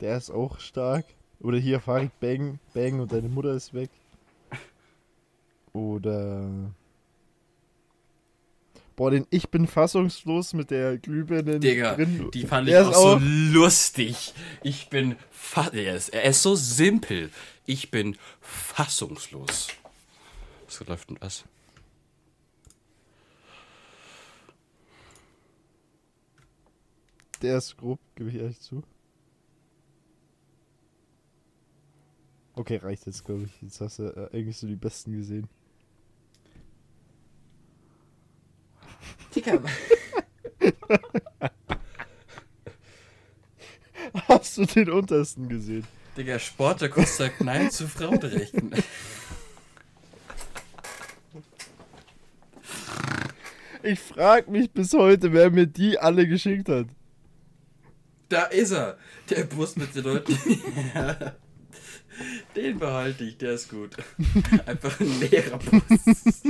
Der 0.00 0.16
ist 0.16 0.30
auch 0.30 0.58
stark. 0.60 1.04
Oder 1.40 1.58
hier 1.58 1.80
Farid 1.80 2.18
Bang, 2.20 2.58
Bang 2.74 3.00
und 3.00 3.12
deine 3.12 3.28
Mutter 3.28 3.54
ist 3.54 3.72
weg. 3.72 3.90
Oder. 5.72 6.72
Boah, 8.96 9.10
den 9.10 9.26
Ich 9.30 9.48
bin 9.48 9.66
fassungslos 9.66 10.52
mit 10.52 10.70
der 10.70 10.98
Glühbirne 10.98 11.58
Digga, 11.58 11.94
drin. 11.94 12.30
die 12.34 12.46
fand 12.46 12.68
ich 12.68 12.72
Der 12.74 12.86
auch 12.86 12.90
ist 12.90 12.96
so 12.98 13.08
auch- 13.14 13.20
lustig. 13.22 14.34
Ich 14.62 14.90
bin 14.90 15.16
fa 15.30 15.68
er 15.72 15.96
ist, 15.96 16.10
er 16.10 16.24
ist 16.24 16.42
so 16.42 16.54
simpel. 16.54 17.30
Ich 17.64 17.90
bin 17.90 18.16
fassungslos. 18.40 19.68
Was 20.66 20.80
läuft 20.86 21.08
denn 21.10 21.16
was? 21.20 21.44
Der 27.42 27.58
ist 27.58 27.76
grob, 27.76 27.98
gebe 28.16 28.30
ich 28.30 28.36
ehrlich 28.36 28.60
zu. 28.60 28.82
Okay, 32.60 32.76
reicht 32.76 33.06
jetzt, 33.06 33.24
glaube 33.24 33.44
ich. 33.44 33.62
Jetzt 33.62 33.80
hast 33.80 34.00
du 34.00 34.02
äh, 34.02 34.36
eigentlich 34.36 34.58
so 34.58 34.66
die 34.66 34.76
besten 34.76 35.16
gesehen. 35.16 35.48
Dicker. 39.34 39.62
hast 44.28 44.58
du 44.58 44.66
den 44.66 44.90
untersten 44.90 45.48
gesehen? 45.48 45.86
Digga, 46.14 46.38
Sportakus 46.38 47.16
sagt 47.16 47.40
Nein 47.40 47.70
zu 47.70 47.88
Frauenrechten. 47.88 48.74
Ich 53.82 54.00
frage 54.00 54.50
mich 54.50 54.70
bis 54.70 54.92
heute, 54.92 55.32
wer 55.32 55.50
mir 55.50 55.66
die 55.66 55.98
alle 55.98 56.28
geschickt 56.28 56.68
hat. 56.68 56.88
Da 58.28 58.44
ist 58.44 58.72
er, 58.72 58.98
der 59.30 59.44
Bus 59.44 59.76
mit 59.76 59.94
den 59.94 60.04
Leuten. 60.04 60.36
Den 62.56 62.78
behalte 62.78 63.24
ich, 63.24 63.38
der 63.38 63.52
ist 63.52 63.68
gut. 63.70 63.96
Einfach 64.66 64.98
ein 65.00 65.20
leerer 65.20 65.58
Bus. 65.58 66.42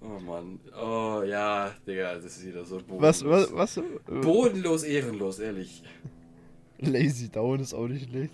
Oh 0.00 0.20
Mann. 0.20 0.60
Oh 0.80 1.22
ja, 1.22 1.74
Digga, 1.86 2.14
das 2.14 2.24
ist 2.24 2.46
wieder 2.46 2.64
so 2.64 2.78
bodenlos. 2.78 3.24
Was, 3.24 3.52
was, 3.52 3.76
was? 3.76 3.84
Bodenlos, 4.22 4.82
ehrenlos, 4.82 5.38
ehrlich. 5.38 5.82
Lazy 6.78 7.28
Down 7.30 7.60
ist 7.60 7.74
auch 7.74 7.88
nicht 7.88 8.10
schlecht. 8.10 8.32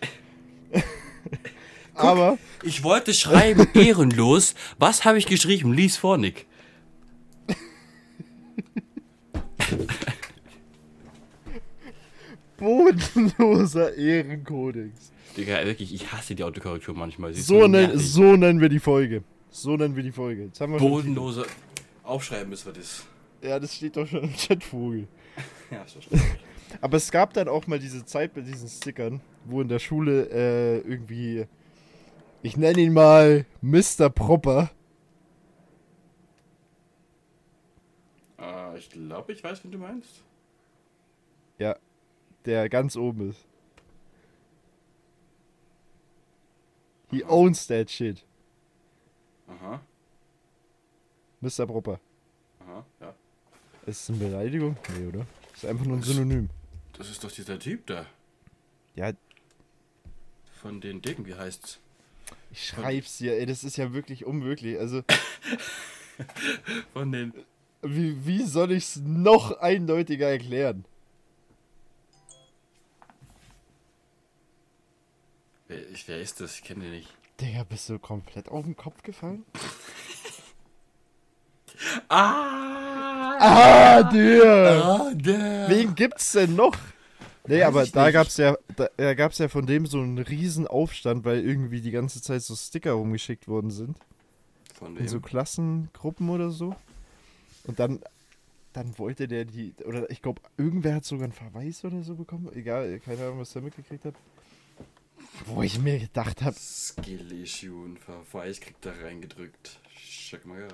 Guck, 1.94 2.04
Aber. 2.04 2.38
Ich 2.62 2.82
wollte 2.82 3.14
schreiben, 3.14 3.66
ehrenlos. 3.74 4.54
Was 4.78 5.04
habe 5.04 5.18
ich 5.18 5.26
geschrieben? 5.26 5.72
Lies 5.72 5.96
vor, 5.96 6.18
Nick. 6.18 6.46
Bodenloser 12.62 13.96
Ehrenkodex. 13.96 15.10
Digga, 15.36 15.64
wirklich, 15.64 15.92
ich 15.92 16.12
hasse 16.12 16.36
die 16.36 16.44
Autokorrektur 16.44 16.94
manchmal. 16.94 17.34
So, 17.34 17.66
nen, 17.66 17.98
so 17.98 18.36
nennen 18.36 18.60
wir 18.60 18.68
die 18.68 18.78
Folge. 18.78 19.24
So 19.50 19.76
nennen 19.76 19.96
wir 19.96 20.04
die 20.04 20.12
Folge. 20.12 20.48
Bodenloser. 20.78 21.44
Aufschreiben 22.04 22.50
müssen 22.50 22.66
wir 22.66 22.74
das. 22.74 23.04
Ja, 23.42 23.58
das 23.58 23.74
steht 23.74 23.96
doch 23.96 24.06
schon 24.06 24.22
im 24.22 24.36
Chatvogel. 24.36 25.08
ja, 25.72 25.82
ist 25.82 25.96
doch 25.96 26.18
Aber 26.80 26.96
es 26.96 27.10
gab 27.10 27.32
dann 27.34 27.48
auch 27.48 27.66
mal 27.66 27.80
diese 27.80 28.04
Zeit 28.04 28.32
bei 28.32 28.42
diesen 28.42 28.68
Stickern, 28.68 29.20
wo 29.44 29.60
in 29.60 29.66
der 29.66 29.80
Schule 29.80 30.28
äh, 30.30 30.78
irgendwie, 30.88 31.46
ich 32.42 32.56
nenne 32.56 32.80
ihn 32.80 32.92
mal 32.92 33.44
Mr. 33.60 34.08
Proper. 34.08 34.70
Uh, 38.38 38.76
ich 38.76 38.88
glaube, 38.88 39.32
ich 39.32 39.42
weiß, 39.42 39.64
wen 39.64 39.72
du 39.72 39.78
meinst. 39.78 40.22
Ja, 41.58 41.76
der 42.44 42.68
ganz 42.68 42.96
oben 42.96 43.30
ist. 43.30 43.44
He 47.10 47.22
owns 47.24 47.66
that 47.66 47.90
shit. 47.90 48.24
Aha. 49.46 49.80
Mr. 51.40 51.66
Proper. 51.66 52.00
Aha, 52.60 52.86
ja. 53.00 53.14
Ist 53.86 54.02
es 54.02 54.10
eine 54.10 54.18
Beleidigung? 54.18 54.76
Nee, 54.96 55.08
oder? 55.08 55.26
Ist 55.52 55.66
einfach 55.66 55.84
nur 55.84 55.96
ein 55.98 56.02
Synonym. 56.02 56.48
Das 56.96 57.10
ist 57.10 57.22
doch 57.22 57.30
dieser 57.30 57.58
Typ 57.58 57.86
da. 57.86 58.06
Ja. 58.94 59.12
Von 60.60 60.80
den 60.80 61.02
Dicken, 61.02 61.26
wie 61.26 61.34
heißt's? 61.34 61.80
Ich 62.50 62.68
schreib's 62.68 63.18
dir, 63.18 63.34
ey, 63.38 63.46
das 63.46 63.64
ist 63.64 63.76
ja 63.76 63.92
wirklich 63.92 64.24
unmöglich. 64.24 64.78
Also. 64.78 65.02
Von 66.92 67.12
den. 67.12 67.32
Wie, 67.82 68.24
wie 68.24 68.44
soll 68.44 68.72
ich's 68.72 68.96
noch 68.96 69.58
eindeutiger 69.58 70.28
erklären? 70.28 70.84
Wer, 75.72 75.80
wer 76.06 76.20
ist 76.20 76.40
das? 76.40 76.56
Ich 76.56 76.64
kenne 76.64 76.84
den 76.84 76.92
nicht. 76.92 77.08
Digga, 77.40 77.64
bist 77.64 77.88
du 77.88 77.98
komplett 77.98 78.50
auf 78.50 78.64
den 78.64 78.76
Kopf 78.76 79.02
gefallen? 79.02 79.44
ah! 82.08 83.38
Ah, 83.40 84.02
der! 84.02 84.84
Ah, 84.84 85.10
der! 85.14 85.70
Wen 85.70 85.94
gibt's 85.94 86.32
denn 86.32 86.56
noch? 86.56 86.76
Nee, 87.46 87.60
Weiß 87.60 87.66
aber 87.66 87.86
da 87.86 88.04
nicht. 88.04 88.12
gab's 88.12 88.36
ja, 88.36 88.54
da, 88.76 88.88
da 88.98 89.14
gab's 89.14 89.38
ja 89.38 89.48
von 89.48 89.64
dem 89.64 89.86
so 89.86 89.98
einen 89.98 90.18
riesen 90.18 90.66
Aufstand, 90.66 91.24
weil 91.24 91.42
irgendwie 91.42 91.80
die 91.80 91.90
ganze 91.90 92.20
Zeit 92.20 92.42
so 92.42 92.54
Sticker 92.54 92.92
rumgeschickt 92.92 93.48
worden 93.48 93.70
sind. 93.70 93.96
Von 94.74 94.94
wem? 94.94 95.02
In 95.02 95.08
so 95.08 95.20
Klassengruppen 95.20 96.28
oder 96.28 96.50
so. 96.50 96.76
Und 97.64 97.80
dann, 97.80 98.00
dann 98.74 98.98
wollte 98.98 99.26
der 99.26 99.46
die, 99.46 99.72
oder 99.86 100.10
ich 100.10 100.20
glaube, 100.20 100.42
irgendwer 100.58 100.96
hat 100.96 101.06
sogar 101.06 101.24
einen 101.24 101.32
Verweis 101.32 101.82
oder 101.82 102.02
so 102.02 102.14
bekommen. 102.14 102.50
Egal, 102.54 103.00
keine 103.00 103.22
Ahnung, 103.22 103.40
was 103.40 103.54
der 103.54 103.62
mitgekriegt 103.62 104.04
hat. 104.04 104.14
Wo 105.46 105.62
ich 105.62 105.78
mir 105.78 105.98
gedacht 105.98 106.42
habe. 106.42 106.56
Skill-Issue 106.58 107.84
und 107.84 107.98
Verweis 107.98 108.60
kriegt 108.60 108.84
da 108.84 108.92
reingedrückt. 109.02 109.80
Schick 109.96 110.46
mal, 110.46 110.60
ja. 110.60 110.68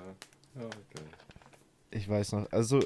Ja, 0.61 0.69
geil. 0.69 1.07
Ich 1.91 2.07
weiß 2.07 2.33
noch, 2.33 2.51
also. 2.51 2.79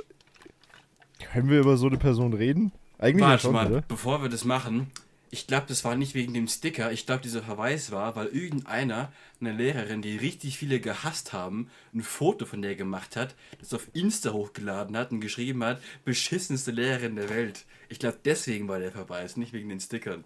Können 1.31 1.49
wir 1.49 1.59
über 1.59 1.77
so 1.77 1.87
eine 1.87 1.97
Person 1.97 2.33
reden? 2.33 2.71
Eigentlich 2.97 3.25
Warte 3.25 3.41
schon, 3.43 3.53
mal, 3.53 3.71
oder? 3.71 3.81
bevor 3.81 4.21
wir 4.21 4.29
das 4.29 4.45
machen, 4.45 4.91
ich 5.33 5.47
glaube, 5.47 5.65
das 5.67 5.83
war 5.83 5.95
nicht 5.95 6.13
wegen 6.13 6.33
dem 6.35 6.47
Sticker. 6.47 6.91
Ich 6.91 7.07
glaube, 7.07 7.23
dieser 7.23 7.41
Verweis 7.41 7.91
war, 7.91 8.15
weil 8.15 8.27
irgendeiner, 8.27 9.11
eine 9.41 9.51
Lehrerin, 9.51 10.03
die 10.03 10.15
richtig 10.15 10.59
viele 10.59 10.79
gehasst 10.79 11.33
haben, 11.33 11.71
ein 11.91 12.03
Foto 12.03 12.45
von 12.45 12.61
der 12.61 12.75
gemacht 12.75 13.15
hat, 13.15 13.33
das 13.59 13.73
auf 13.73 13.87
Insta 13.93 14.31
hochgeladen 14.31 14.95
hat 14.95 15.11
und 15.11 15.21
geschrieben 15.21 15.63
hat, 15.63 15.81
beschissenste 16.05 16.69
Lehrerin 16.69 17.15
der 17.15 17.29
Welt. 17.29 17.65
Ich 17.89 17.97
glaube, 17.97 18.19
deswegen 18.23 18.67
war 18.67 18.77
der 18.77 18.91
Verweis, 18.91 19.35
nicht 19.35 19.53
wegen 19.53 19.69
den 19.69 19.79
Stickern. 19.79 20.23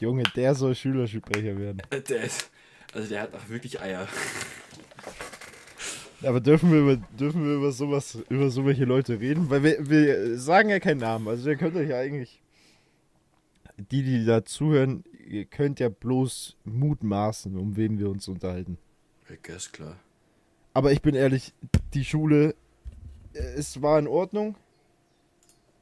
Junge, 0.00 0.24
der 0.34 0.54
soll 0.54 0.74
Schülersprecher 0.74 1.58
werden. 1.58 1.82
Äh, 1.90 2.00
der 2.00 2.24
ist, 2.24 2.50
also 2.92 3.08
der 3.08 3.22
hat 3.22 3.34
auch 3.34 3.48
wirklich 3.48 3.80
Eier. 3.80 4.08
Aber 6.22 6.40
dürfen 6.40 6.72
wir 6.72 6.80
über, 6.80 6.96
dürfen 6.96 7.44
wir 7.44 7.56
über 7.56 7.72
sowas, 7.72 8.18
über 8.28 8.50
so 8.50 8.64
welche 8.64 8.84
Leute 8.84 9.20
reden? 9.20 9.50
Weil 9.50 9.62
wir, 9.62 9.88
wir 9.88 10.38
sagen 10.38 10.70
ja 10.70 10.80
keinen 10.80 11.00
Namen. 11.00 11.28
Also 11.28 11.50
ihr 11.50 11.56
könnt 11.56 11.76
euch 11.76 11.90
ja 11.90 11.98
eigentlich. 11.98 12.40
Die, 13.76 14.02
die 14.02 14.24
da 14.24 14.44
zuhören, 14.44 15.04
ihr 15.28 15.44
könnt 15.44 15.80
ja 15.80 15.90
bloß 15.90 16.56
mutmaßen, 16.64 17.56
um 17.56 17.76
wen 17.76 17.98
wir 17.98 18.08
uns 18.08 18.26
unterhalten. 18.26 18.78
Ist 19.28 19.72
klar. 19.72 19.96
Aber 20.72 20.92
ich 20.92 21.02
bin 21.02 21.14
ehrlich, 21.14 21.52
die 21.92 22.04
Schule, 22.04 22.54
äh, 23.34 23.38
es 23.38 23.82
war 23.82 23.98
in 23.98 24.08
Ordnung. 24.08 24.56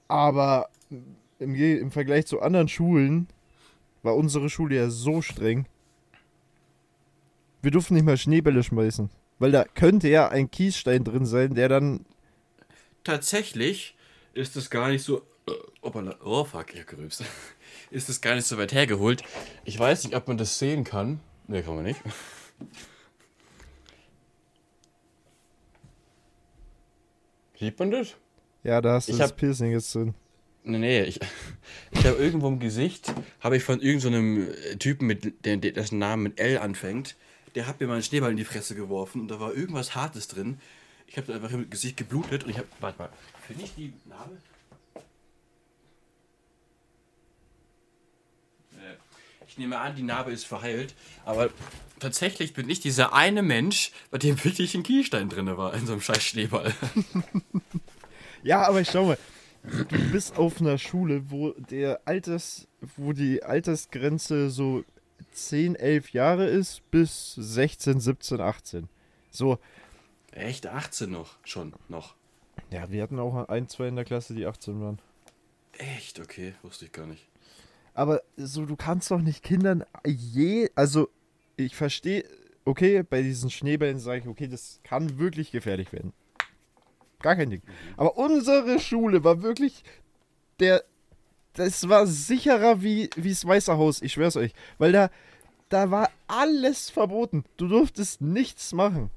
Aber 0.09 0.68
im, 1.38 1.55
im 1.55 1.90
Vergleich 1.90 2.27
zu 2.27 2.40
anderen 2.40 2.68
Schulen 2.68 3.29
war 4.04 4.16
unsere 4.16 4.50
Schule 4.50 4.76
ja 4.76 4.90
so 4.90 5.22
streng. 5.22 5.66
Wir 7.62 7.70
durften 7.70 7.94
nicht 7.94 8.04
mal 8.04 8.18
Schneebälle 8.18 8.62
schmeißen. 8.62 9.10
Weil 9.38 9.50
da 9.52 9.64
könnte 9.64 10.08
ja 10.08 10.28
ein 10.28 10.50
Kiesstein 10.50 11.04
drin 11.04 11.24
sein, 11.26 11.54
der 11.54 11.68
dann. 11.68 12.04
Tatsächlich 13.02 13.96
ist 14.32 14.56
es 14.56 14.70
gar 14.70 14.88
nicht 14.88 15.02
so. 15.02 15.22
Äh, 15.48 15.52
oh 16.22 16.44
fuck, 16.44 16.74
ich 16.74 16.86
gerübst. 16.86 17.24
Ist 17.90 18.08
es 18.08 18.20
gar 18.20 18.36
nicht 18.36 18.46
so 18.46 18.56
weit 18.56 18.72
hergeholt. 18.72 19.22
Ich 19.64 19.78
weiß 19.78 20.04
nicht, 20.04 20.16
ob 20.16 20.28
man 20.28 20.38
das 20.38 20.58
sehen 20.58 20.84
kann. 20.84 21.20
Ne, 21.48 21.62
kann 21.62 21.74
man 21.74 21.84
nicht. 21.84 22.00
Sieht 27.58 27.78
man 27.78 27.90
das? 27.90 28.14
Ja, 28.62 28.80
da 28.80 28.94
hast 28.94 29.08
du 29.08 29.12
ich 29.12 29.18
das 29.18 29.30
hab, 29.30 29.36
Piercing 29.36 29.72
jetzt 29.72 29.94
drin. 29.94 30.14
Nee, 30.66 30.79
nee, 30.79 31.03
ich, 31.03 31.20
ich 31.90 32.07
habe 32.07 32.16
irgendwo 32.16 32.48
im 32.48 32.59
Gesicht, 32.59 33.12
habe 33.40 33.57
ich 33.57 33.62
von 33.62 33.81
irgendeinem 33.81 34.46
so 34.46 34.77
Typen, 34.79 35.07
mit, 35.07 35.44
der, 35.44 35.59
dessen 35.59 35.98
Namen 35.98 36.22
mit 36.22 36.40
L 36.40 36.59
anfängt, 36.59 37.16
der 37.55 37.66
hat 37.66 37.81
mir 37.81 37.87
mal 37.87 37.94
einen 37.94 38.03
Schneeball 38.03 38.31
in 38.31 38.37
die 38.38 38.44
Fresse 38.44 38.74
geworfen 38.74 39.20
und 39.20 39.29
da 39.29 39.38
war 39.38 39.55
irgendwas 39.55 39.94
Hartes 39.94 40.27
drin. 40.27 40.59
Ich 41.07 41.18
habe 41.18 41.35
einfach 41.35 41.53
im 41.53 41.68
Gesicht 41.70 41.96
geblutet 41.96 42.44
und 42.44 42.50
ich 42.50 42.57
habe. 42.57 42.66
Warte 42.81 42.98
mal, 42.98 43.11
finde 43.46 43.64
ich 43.64 43.74
die 43.74 43.92
Narbe? 44.07 44.37
Äh, 48.72 48.96
ich 49.46 49.59
nehme 49.59 49.79
an, 49.79 49.94
die 49.94 50.03
Narbe 50.03 50.33
ist 50.33 50.46
verheilt, 50.46 50.94
aber 51.24 51.50
tatsächlich 52.00 52.55
bin 52.55 52.68
ich 52.70 52.81
dieser 52.81 53.12
eine 53.12 53.42
Mensch, 53.42 53.92
bei 54.11 54.18
dem 54.18 54.42
wirklich 54.42 54.74
ein 54.74 54.83
Kielstein 54.83 55.29
drin 55.29 55.55
war, 55.57 55.74
in 55.74 55.87
so 55.87 55.92
einem 55.92 56.00
scheiß 56.00 56.24
Schneeball. 56.24 56.74
ja, 58.42 58.62
aber 58.66 58.81
ich 58.81 58.90
schau 58.90 59.05
mal, 59.05 59.18
du 59.64 60.12
bist 60.12 60.37
auf 60.38 60.61
einer 60.61 60.79
Schule, 60.79 61.31
wo 61.31 61.53
der 61.53 62.00
Alters, 62.04 62.69
wo 62.96 63.12
die 63.12 63.42
Altersgrenze 63.42 64.50
so 64.50 64.85
10, 65.33 65.77
11 65.77 66.10
Jahre 66.10 66.46
ist 66.46 66.88
bis 66.90 67.35
16, 67.35 68.00
17, 68.00 68.40
18. 68.40 68.88
So. 69.31 69.58
Echt 70.33 70.67
18 70.67 71.10
noch? 71.10 71.38
Schon 71.44 71.75
noch. 71.88 72.15
Ja, 72.71 72.90
wir 72.90 73.02
hatten 73.02 73.19
auch 73.19 73.48
ein, 73.48 73.69
zwei 73.69 73.88
in 73.88 73.96
der 73.96 74.04
Klasse, 74.04 74.35
die 74.35 74.46
18 74.46 74.81
waren. 74.81 74.98
Echt? 75.79 76.21
Okay, 76.21 76.54
wusste 76.62 76.87
ich 76.87 76.92
gar 76.92 77.06
nicht. 77.06 77.29
Aber 77.94 78.23
so, 78.37 78.67
du 78.67 78.77
kannst 78.77 79.10
doch 79.10 79.21
nicht 79.21 79.42
Kindern 79.42 79.85
je. 80.04 80.69
Also, 80.75 81.08
ich 81.56 81.77
verstehe, 81.77 82.25
okay, 82.65 83.02
bei 83.02 83.23
diesen 83.23 83.50
Schneebällen 83.50 83.98
sage 83.98 84.21
ich, 84.21 84.27
okay, 84.27 84.48
das 84.48 84.81
kann 84.83 85.19
wirklich 85.19 85.52
gefährlich 85.52 85.92
werden. 85.92 86.12
Gar 87.25 87.37
kein 87.37 87.48
Ding. 87.48 87.62
Aber 87.96 88.18
unsere 88.18 88.79
Schule 88.79 89.25
war 89.25 89.40
wirklich 89.40 89.83
der. 90.60 90.85
Das 91.54 91.88
war 91.88 92.06
sicherer 92.06 92.83
wie, 92.83 93.08
wie 93.16 93.31
das 93.31 93.46
Weiße 93.46 93.79
Haus, 93.79 94.02
ich 94.02 94.12
schwör's 94.12 94.37
euch. 94.37 94.52
Weil 94.77 94.92
da, 94.92 95.08
da 95.70 95.90
war 95.90 96.10
alles 96.27 96.90
verboten. 96.90 97.44
Du 97.56 97.66
durftest 97.66 98.20
nichts 98.20 98.75
machen. 98.75 99.08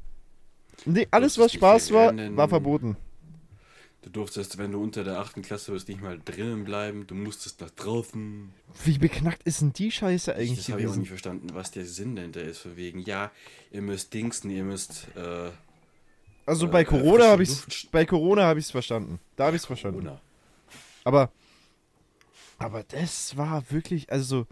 Nee, 0.86 1.08
alles, 1.12 1.38
was 1.38 1.52
Spaß 1.52 1.92
war, 1.92 2.16
war 2.38 2.48
verboten. 2.48 2.96
Du 4.04 4.10
durftest, 4.10 4.58
wenn 4.58 4.72
du 4.72 4.82
unter 4.82 5.04
der 5.04 5.20
8. 5.20 5.44
Klasse 5.44 5.74
bist, 5.74 5.90
nicht 5.90 6.02
mal 6.02 6.18
drinnen 6.24 6.64
bleiben. 6.64 7.08
Du 7.08 7.16
musstest 7.16 7.60
nach 7.60 7.72
draußen. 7.72 8.54
Wie 8.86 9.00
beknackt 9.00 9.44
ist 9.44 9.60
denn 9.60 9.74
die 9.74 9.92
Scheiße 9.92 10.34
eigentlich? 10.34 10.60
Das 10.60 10.70
habe 10.70 10.80
ich 10.80 10.88
auch 10.88 10.96
nicht 10.96 11.10
verstanden, 11.10 11.50
was 11.52 11.72
der 11.72 11.86
Sinn 11.86 12.16
dahinter 12.16 12.42
ist. 12.42 12.60
Von 12.60 12.78
wegen, 12.78 13.00
ja, 13.00 13.32
ihr 13.70 13.82
müsst 13.82 14.14
dingsen, 14.14 14.50
ihr 14.50 14.64
müsst 14.64 15.08
äh, 15.18 15.50
Also 16.48 16.70
bei 16.70 16.86
Corona 16.86 17.28
habe 17.28 17.44
ich 17.44 17.90
bei 17.92 18.06
Corona 18.06 18.44
habe 18.44 18.60
ich 18.60 18.66
es 18.68 18.72
verstanden. 18.72 19.20
Da 19.36 19.48
habe 19.48 19.58
ich 19.58 19.62
es 19.64 19.66
verstanden. 19.66 20.00
Corona. 20.00 20.22
Aber 21.04 21.30
aber 22.58 22.84
das 22.84 23.36
war 23.36 23.70
wirklich 23.70 24.10
also 24.10 24.48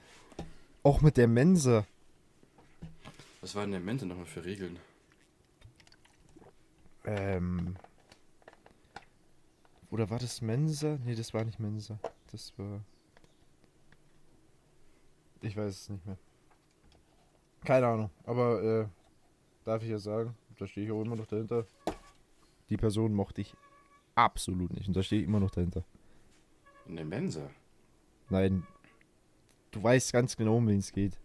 auch 0.83 1.01
mit 1.01 1.15
der 1.15 1.27
Mensa. 1.27 1.85
Was 3.39 3.55
waren 3.55 3.71
denn 3.71 3.85
Mente 3.85 4.05
nochmal 4.05 4.25
für 4.25 4.43
Regeln? 4.43 4.77
Ähm 7.05 7.77
oder 9.89 10.09
war 10.09 10.19
das 10.19 10.41
Mensa? 10.41 10.97
Nee, 11.05 11.15
das 11.15 11.33
war 11.33 11.45
nicht 11.45 11.61
Mensa. 11.61 11.97
Das 12.31 12.51
war 12.57 12.81
Ich 15.41 15.55
weiß 15.55 15.73
es 15.73 15.89
nicht 15.89 16.05
mehr. 16.05 16.17
Keine 17.63 17.87
Ahnung, 17.87 18.09
aber 18.25 18.61
äh, 18.61 18.85
darf 19.63 19.81
ich 19.81 19.89
ja 19.89 19.97
sagen, 19.97 20.35
da 20.59 20.67
stehe 20.67 20.85
ich 20.85 20.91
auch 20.91 21.01
immer 21.01 21.15
noch 21.15 21.27
dahinter. 21.27 21.65
Die 22.69 22.77
Person 22.77 23.13
mochte 23.13 23.41
ich 23.41 23.53
absolut 24.15 24.73
nicht 24.73 24.87
und 24.87 24.95
da 24.95 25.03
stehe 25.03 25.21
ich 25.21 25.27
immer 25.27 25.39
noch 25.39 25.51
dahinter. 25.51 25.83
In 26.87 26.95
der 26.95 27.05
Mensa. 27.05 27.49
Nein. 28.29 28.65
Du 29.71 29.83
weißt 29.83 30.13
ganz 30.13 30.35
genau, 30.37 30.57
um 30.57 30.67
wen 30.67 30.79
es 30.79 30.91
geht. 30.91 31.19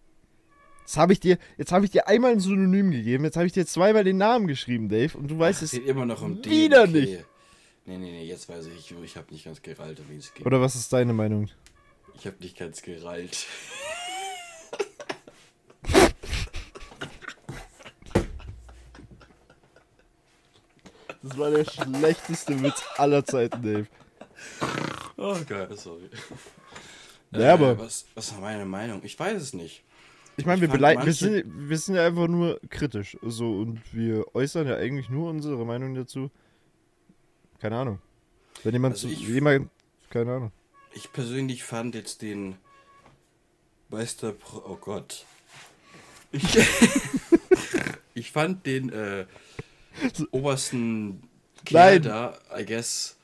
Jetzt 0.80 0.96
habe 0.96 1.12
ich 1.12 1.20
dir, 1.20 1.38
jetzt 1.56 1.70
habe 1.70 1.84
ich 1.84 1.92
dir 1.92 2.08
einmal 2.08 2.32
ein 2.32 2.40
Synonym 2.40 2.90
gegeben, 2.90 3.24
jetzt 3.24 3.36
habe 3.36 3.46
ich 3.46 3.52
dir 3.52 3.64
zweimal 3.64 4.02
den 4.02 4.16
Namen 4.16 4.48
geschrieben, 4.48 4.88
Dave, 4.88 5.16
und 5.16 5.30
du 5.30 5.38
weißt 5.38 5.62
es 5.62 5.72
es. 5.72 5.78
geht 5.78 5.88
immer 5.88 6.04
noch 6.04 6.20
um 6.20 6.42
den. 6.42 6.50
wieder 6.50 6.82
okay. 6.82 6.92
nicht. 6.92 7.24
Nee, 7.86 7.98
nee, 7.98 8.10
nee, 8.10 8.24
jetzt 8.24 8.48
weiß 8.48 8.66
ich, 8.66 8.92
ich 9.02 9.16
habe 9.16 9.32
nicht 9.32 9.44
ganz 9.44 9.62
gerallt, 9.62 10.00
um 10.00 10.08
wen 10.08 10.18
es 10.18 10.34
geht. 10.34 10.44
Oder 10.44 10.60
was 10.60 10.74
ist 10.74 10.92
deine 10.92 11.12
Meinung? 11.12 11.48
Ich 12.14 12.26
habe 12.26 12.36
nicht 12.40 12.58
ganz 12.58 12.82
gerallt. 12.82 13.46
Das 21.22 21.36
war 21.36 21.50
der 21.50 21.64
schlechteste 21.64 22.62
Witz 22.62 22.82
aller 22.96 23.24
Zeiten, 23.24 23.62
Dave. 23.62 23.86
Oh, 25.16 25.36
geil, 25.46 25.68
sorry. 25.76 26.08
Ja, 27.32 27.54
aber- 27.54 27.78
Was, 27.78 28.06
was 28.14 28.32
war 28.34 28.40
meine 28.40 28.64
Meinung? 28.64 29.02
Ich 29.04 29.18
weiß 29.18 29.40
es 29.42 29.52
nicht. 29.52 29.84
Ich 30.36 30.46
meine, 30.46 30.60
wir, 30.62 30.68
belei- 30.70 30.92
wir, 30.92 30.98
manche- 31.00 31.12
sind, 31.12 31.68
wir 31.68 31.76
sind 31.78 31.96
ja 31.96 32.06
einfach 32.06 32.26
nur 32.26 32.58
kritisch. 32.70 33.18
So, 33.22 33.60
und 33.60 33.80
wir 33.92 34.34
äußern 34.34 34.66
ja 34.66 34.76
eigentlich 34.76 35.10
nur 35.10 35.28
unsere 35.28 35.66
Meinung 35.66 35.94
dazu. 35.94 36.30
Keine 37.58 37.76
Ahnung. 37.76 37.98
Wenn 38.64 38.72
jemand 38.72 38.94
Also 38.94 39.08
zu. 39.08 39.12
ich- 39.12 39.20
Jemand, 39.28 39.68
keine 40.08 40.32
Ahnung. 40.36 40.52
Ich 40.94 41.12
persönlich 41.12 41.62
fand 41.62 41.94
jetzt 41.94 42.22
den 42.22 42.56
Meister 43.90 44.32
Pro 44.32 44.62
Oh 44.66 44.76
Gott. 44.76 45.26
Ich, 46.32 46.42
ich 48.14 48.32
fand 48.32 48.64
den 48.66 48.88
äh, 48.90 49.26
obersten 50.30 51.22
Kerl 51.64 52.00
Nein. 52.00 52.02
da, 52.02 52.38
I 52.58 52.64
guess. 52.64 53.16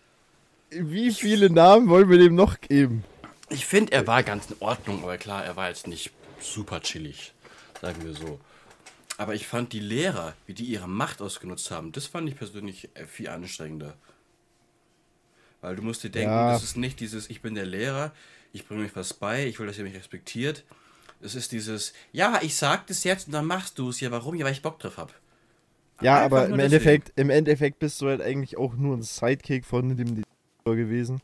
Wie 0.71 1.13
viele 1.13 1.49
Namen 1.51 1.89
wollen 1.89 2.09
wir 2.11 2.19
dem 2.19 2.35
noch 2.35 2.61
geben? 2.61 3.05
Ich 3.49 3.67
finde, 3.67 3.93
er 3.93 4.07
war 4.07 4.23
ganz 4.23 4.51
in 4.51 4.57
Ordnung, 4.61 5.03
aber 5.05 5.17
klar, 5.19 5.45
er 5.45 5.57
war 5.57 5.69
jetzt 5.69 5.87
nicht 5.87 6.11
super 6.41 6.81
chillig, 6.81 7.33
sagen 7.81 8.05
wir 8.05 8.15
so. 8.15 8.41
Aber 9.19 9.35
ich 9.35 9.47
fand 9.47 9.73
die 9.73 9.81
Lehrer, 9.81 10.35
wie 10.47 10.53
die 10.55 10.65
ihre 10.65 10.89
Macht 10.89 11.23
ausgenutzt 11.23 11.71
haben, 11.71 11.93
das 11.93 12.07
fand 12.07 12.29
ich 12.29 12.37
persönlich 12.37 12.91
äh, 12.95 13.07
viel 13.07 13.29
anstrengender. 13.29 13.95
Weil 15.63 15.77
du 15.77 15.83
musst 15.83 16.03
dir 16.05 16.11
denken, 16.11 16.31
Ja. 16.33 16.53
das 16.53 16.63
ist 16.65 16.77
nicht 16.77 17.01
dieses, 17.01 17.31
ich 17.31 17.41
bin 17.41 17.55
der 17.55 17.65
Lehrer, 17.67 18.13
ich 18.53 18.67
bringe 18.67 18.85
euch 18.85 18.95
was 18.95 19.15
bei, 19.15 19.47
ich 19.47 19.59
will, 19.59 19.67
dass 19.67 19.79
ihr 19.79 19.85
mich 19.85 19.95
respektiert. 19.97 20.65
Es 21.23 21.35
ist 21.35 21.53
dieses, 21.53 21.95
ja, 22.13 22.41
ich 22.43 22.57
sag 22.57 22.87
das 22.89 23.05
jetzt 23.05 23.29
und 23.29 23.33
dann 23.33 23.47
machst 23.47 23.79
du 23.79 23.89
es. 23.89 24.01
Ja, 24.01 24.11
warum? 24.11 24.35
Ja, 24.35 24.45
weil 24.45 24.53
ich 24.53 24.61
Bock 24.63 24.79
drauf 24.79 24.99
hab. 24.99 25.15
Ja, 26.03 26.25
Einfach 26.25 26.39
aber 26.39 26.45
im 26.47 26.53
deswegen. 26.59 26.61
Endeffekt, 26.75 27.13
im 27.17 27.31
Endeffekt 27.31 27.79
bist 27.79 28.01
du 28.03 28.07
halt 28.09 28.21
eigentlich 28.21 28.57
auch 28.59 28.75
nur 28.75 28.97
ein 28.97 29.03
Sidekick 29.03 29.65
von 29.65 29.97
dem 29.97 30.15
Diktator 30.17 30.77
gewesen. 30.77 31.21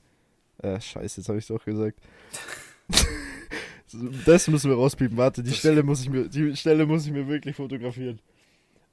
Äh, 0.59 0.81
scheiße, 0.81 1.21
jetzt 1.21 1.29
habe 1.29 1.39
ich 1.39 1.47
doch 1.47 1.63
gesagt. 1.65 1.99
das 4.25 4.49
müssen 4.49 4.71
wir 4.71 4.77
rauspiepen. 4.77 5.17
Warte, 5.17 5.43
die 5.43 5.51
Das- 5.51 5.59
Stelle 5.59 5.83
muss 5.83 6.01
ich 6.03 6.09
mir, 6.09 6.29
die 6.29 6.57
Stelle 6.57 6.87
muss 6.87 7.05
ich 7.07 7.13
mir 7.13 7.27
wirklich 7.29 7.57
fotografieren. 7.57 8.19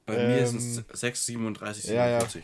Bei 0.06 0.16
mir 0.16 0.40
ist 0.40 0.52
Ähm, 0.54 0.84
es 0.92 1.00
6, 1.00 1.26
37, 1.28 1.86
ja, 1.92 2.10
ja. 2.10 2.20
47. 2.22 2.44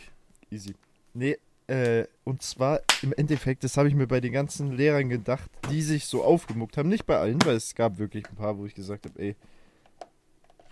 Easy. 0.50 0.74
Nee, 1.14 1.36
äh, 1.66 2.04
und 2.24 2.42
zwar 2.42 2.80
im 3.02 3.12
Endeffekt, 3.14 3.64
das 3.64 3.76
habe 3.76 3.88
ich 3.88 3.94
mir 3.94 4.06
bei 4.06 4.20
den 4.20 4.32
ganzen 4.32 4.72
Lehrern 4.76 5.08
gedacht, 5.08 5.50
die 5.70 5.82
sich 5.82 6.06
so 6.06 6.22
aufgemuckt 6.22 6.76
haben. 6.76 6.88
Nicht 6.88 7.06
bei 7.06 7.18
allen, 7.18 7.44
weil 7.44 7.56
es 7.56 7.74
gab 7.74 7.98
wirklich 7.98 8.24
ein 8.28 8.36
paar, 8.36 8.56
wo 8.56 8.64
ich 8.66 8.74
gesagt 8.74 9.04
habe, 9.06 9.18
ey, 9.20 9.34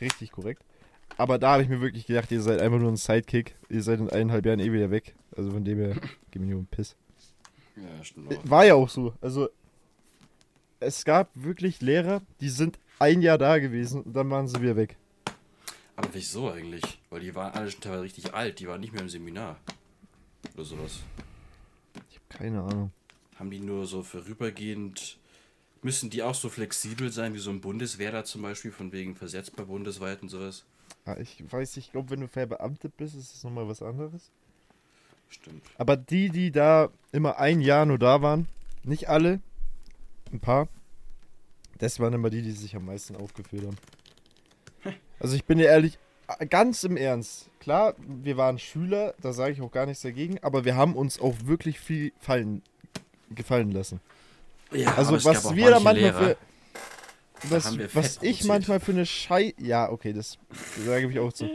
richtig 0.01 0.31
korrekt. 0.31 0.63
Aber 1.17 1.39
da 1.39 1.53
habe 1.53 1.63
ich 1.63 1.69
mir 1.69 1.81
wirklich 1.81 2.07
gedacht, 2.07 2.31
ihr 2.33 2.43
seid 2.43 2.61
einfach 2.61 2.79
nur 2.79 2.91
ein 2.91 2.97
Sidekick. 2.97 3.55
Ihr 3.69 3.83
seid 3.83 4.01
in 4.01 4.11
eineinhalb 4.11 4.45
Jahren 4.47 4.61
eh 4.61 4.73
wieder 4.73 4.91
weg. 4.91 5.15
Also 5.37 5.51
von 5.51 5.65
dem 5.65 5.79
her, 5.79 5.97
gib 6.31 6.43
mir 6.43 6.49
nur 6.49 6.59
einen 6.59 6.67
Piss. 6.67 6.97
Ja, 7.77 8.05
stimmt. 8.05 8.33
auch. 8.33 8.51
War 8.51 8.65
ja 8.65 8.75
auch 8.75 8.89
so. 8.89 9.15
Also, 9.21 9.49
es 10.81 11.05
gab 11.05 11.31
wirklich 11.35 11.81
Lehrer, 11.81 12.23
die 12.41 12.49
sind 12.49 12.79
ein 12.99 13.23
Jahr 13.23 13.39
da 13.39 13.59
gewesen 13.59 14.03
und 14.03 14.15
dann 14.15 14.31
waren 14.31 14.49
sie 14.49 14.61
wieder 14.61 14.77
weg. 14.77 14.97
Aber 15.97 16.09
wieso 16.13 16.51
eigentlich? 16.51 17.01
Weil 17.11 17.21
die 17.21 17.35
waren 17.35 17.53
alle 17.53 17.71
schon 17.71 17.81
teilweise 17.81 18.03
richtig 18.03 18.35
alt, 18.35 18.59
die 18.59 18.67
waren 18.67 18.81
nicht 18.81 18.93
mehr 18.93 19.03
im 19.03 19.09
Seminar. 19.09 19.59
Oder 20.55 20.65
sowas. 20.65 21.01
Ich 22.11 22.17
habe 22.17 22.27
keine 22.29 22.63
Ahnung. 22.63 22.93
Haben 23.37 23.51
die 23.51 23.61
nur 23.61 23.87
so 23.87 24.03
vorübergehend. 24.03 25.19
Müssen 25.83 26.11
die 26.11 26.23
auch 26.23 26.35
so 26.35 26.49
flexibel 26.49 27.13
sein 27.13 27.35
wie 27.35 27.39
so 27.39 27.51
ein 27.51 27.61
Bundeswehr 27.61 28.25
zum 28.25 28.43
Beispiel, 28.43 28.73
von 28.73 28.91
wegen 28.93 29.15
versetzbar 29.15 29.67
bundesweit 29.67 30.23
und 30.23 30.29
sowas? 30.29 30.65
Ah, 31.05 31.17
Ich 31.21 31.45
weiß, 31.51 31.77
ich 31.77 31.93
glaube, 31.93 32.11
wenn 32.11 32.21
du 32.21 32.29
verbeamtet 32.29 32.97
bist, 32.97 33.15
ist 33.15 33.35
es 33.35 33.45
nochmal 33.45 33.69
was 33.69 33.83
anderes. 33.83 34.31
Stimmt. 35.29 35.63
Aber 35.79 35.97
die, 35.97 36.31
die 36.31 36.51
da 36.51 36.91
immer 37.13 37.39
ein 37.39 37.61
Jahr 37.61 37.87
nur 37.87 37.99
da 37.99 38.23
waren, 38.23 38.49
nicht 38.85 39.09
alle, 39.09 39.41
ein 40.33 40.41
paar, 40.41 40.69
das 41.79 41.99
waren 42.01 42.13
immer 42.15 42.31
die, 42.31 42.43
die 42.43 42.53
sich 42.53 42.77
am 42.77 42.87
meisten 42.87 43.17
aufgeführt 43.17 43.67
haben. 43.67 43.77
Also 45.21 45.37
ich 45.37 45.45
bin 45.45 45.59
dir 45.59 45.69
ehrlich, 45.69 45.99
ganz 46.51 46.85
im 46.85 46.97
Ernst, 46.99 47.49
klar, 47.61 47.95
wir 47.99 48.37
waren 48.37 48.59
Schüler, 48.59 49.15
da 49.23 49.33
sage 49.33 49.53
ich 49.53 49.63
auch 49.63 49.71
gar 49.71 49.87
nichts 49.87 50.03
dagegen, 50.03 50.39
aber 50.43 50.65
wir 50.67 50.77
haben 50.77 50.97
uns 50.97 51.19
auch 51.19 51.35
wirklich 51.45 51.81
viel 51.81 52.13
fallen, 52.19 52.63
gefallen 53.31 53.71
lassen. 53.71 54.01
Ja, 54.73 54.95
Also 54.97 55.25
was 55.25 55.47
auch 55.47 55.55
wir 55.55 55.71
da 55.71 55.81
manchmal 55.81 55.95
Lehrer, 55.95 56.19
für... 56.19 56.37
Was, 57.51 57.95
was 57.95 58.23
ich 58.23 58.45
manchmal 58.45 58.81
für 58.81 58.93
eine 58.93 59.07
Schei... 59.07 59.55
Ja, 59.59 59.91
okay, 59.91 60.13
das 60.13 60.39
sage 60.85 61.09
ich 61.09 61.19
auch 61.19 61.33
zu. 61.33 61.49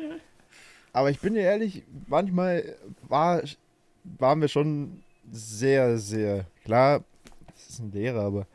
Aber 0.94 1.10
ich 1.12 1.20
bin 1.20 1.34
dir 1.34 1.42
ehrlich, 1.42 1.84
manchmal 2.08 2.76
war, 3.08 3.44
waren 4.04 4.42
wir 4.42 4.48
schon 4.48 5.04
sehr, 5.32 5.98
sehr... 5.98 6.46
Klar, 6.64 7.04
das 7.48 7.70
ist 7.70 7.80
ein 7.80 7.92
Lehrer, 7.92 8.22
aber... 8.22 8.48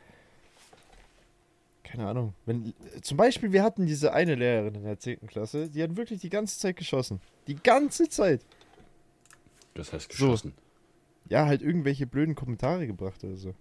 Keine 1.83 2.07
Ahnung. 2.07 2.33
Wenn, 2.45 2.73
zum 3.01 3.15
Beispiel, 3.15 3.53
wir 3.53 3.63
hatten 3.63 3.85
diese 3.85 4.11
eine 4.13 4.35
Lehrerin 4.35 4.75
in 4.75 4.83
der 4.83 4.99
10. 4.99 5.27
Klasse, 5.27 5.69
die 5.69 5.81
hat 5.81 5.95
wirklich 5.95 6.19
die 6.19 6.29
ganze 6.29 6.59
Zeit 6.59 6.75
geschossen. 6.75 7.21
Die 7.47 7.55
ganze 7.55 8.09
Zeit. 8.09 8.41
Das 9.75 9.93
heißt 9.93 10.11
So. 10.11 10.27
geschossen. 10.27 10.53
Ja, 11.29 11.45
halt 11.45 11.61
irgendwelche 11.61 12.05
blöden 12.05 12.35
Kommentare 12.35 12.85
gebracht 12.85 13.23
oder 13.23 13.37
so. 13.37 13.53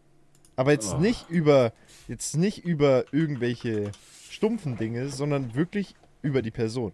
Aber 0.57 0.73
jetzt 0.73 0.95
Oh. 0.95 0.99
nicht 0.99 1.29
über, 1.31 1.73
jetzt 2.09 2.37
nicht 2.37 2.65
über 2.65 3.05
irgendwelche 3.13 3.91
stumpfen 4.31 4.77
Dinge, 4.77 5.09
sondern 5.09 5.55
wirklich 5.55 5.95
über 6.23 6.43
die 6.43 6.51
Person. 6.51 6.93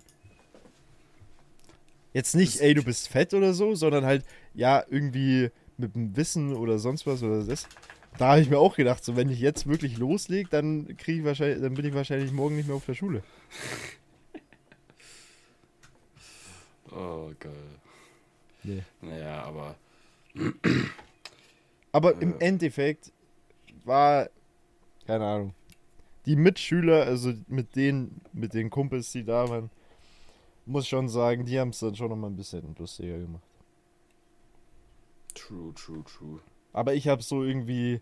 Jetzt 2.12 2.34
nicht, 2.34 2.60
ey, 2.60 2.74
du 2.74 2.82
bist 2.82 3.08
fett 3.08 3.34
oder 3.34 3.54
so, 3.54 3.74
sondern 3.74 4.04
halt, 4.04 4.24
ja, 4.54 4.82
irgendwie 4.90 5.50
mit 5.76 5.94
dem 5.94 6.16
Wissen 6.16 6.54
oder 6.56 6.78
sonst 6.78 7.06
was 7.06 7.22
oder 7.22 7.44
das. 7.44 7.66
Da 8.18 8.30
habe 8.32 8.40
ich 8.40 8.50
mir 8.50 8.58
auch 8.58 8.74
gedacht, 8.76 9.04
so 9.04 9.14
wenn 9.16 9.30
ich 9.30 9.38
jetzt 9.40 9.66
wirklich 9.68 9.96
loslege, 9.96 10.48
dann 10.50 10.96
kriege 10.96 11.20
ich 11.20 11.24
wahrscheinlich, 11.24 11.60
dann 11.62 11.74
bin 11.74 11.84
ich 11.86 11.94
wahrscheinlich 11.94 12.32
morgen 12.32 12.56
nicht 12.56 12.66
mehr 12.66 12.76
auf 12.76 12.86
der 12.86 12.94
Schule. 12.94 13.22
Oh, 16.92 17.30
geil. 17.38 17.52
Nee. 18.64 18.82
Naja, 19.00 19.44
aber. 19.44 19.76
Aber 21.92 22.20
im 22.20 22.34
Äh. 22.40 22.46
Endeffekt 22.46 23.12
war, 23.84 24.28
keine 25.06 25.26
Ahnung, 25.26 25.54
die 26.26 26.36
Mitschüler, 26.36 27.04
also 27.04 27.32
mit 27.48 27.76
den, 27.76 28.20
mit 28.32 28.54
den 28.54 28.70
Kumpels, 28.70 29.12
die 29.12 29.24
da 29.24 29.48
waren, 29.48 29.70
muss 30.66 30.86
schon 30.86 31.08
sagen, 31.08 31.46
die 31.46 31.58
haben 31.58 31.70
es 31.70 31.80
dann 31.80 31.96
schon 31.96 32.10
noch 32.10 32.16
mal 32.16 32.28
ein 32.28 32.36
bisschen 32.36 32.74
lustiger 32.78 33.18
gemacht. 33.18 33.42
True, 35.34 35.72
true, 35.74 36.04
true. 36.04 36.40
Aber 36.72 36.94
ich 36.94 37.08
habe 37.08 37.22
so 37.22 37.42
irgendwie, 37.42 38.00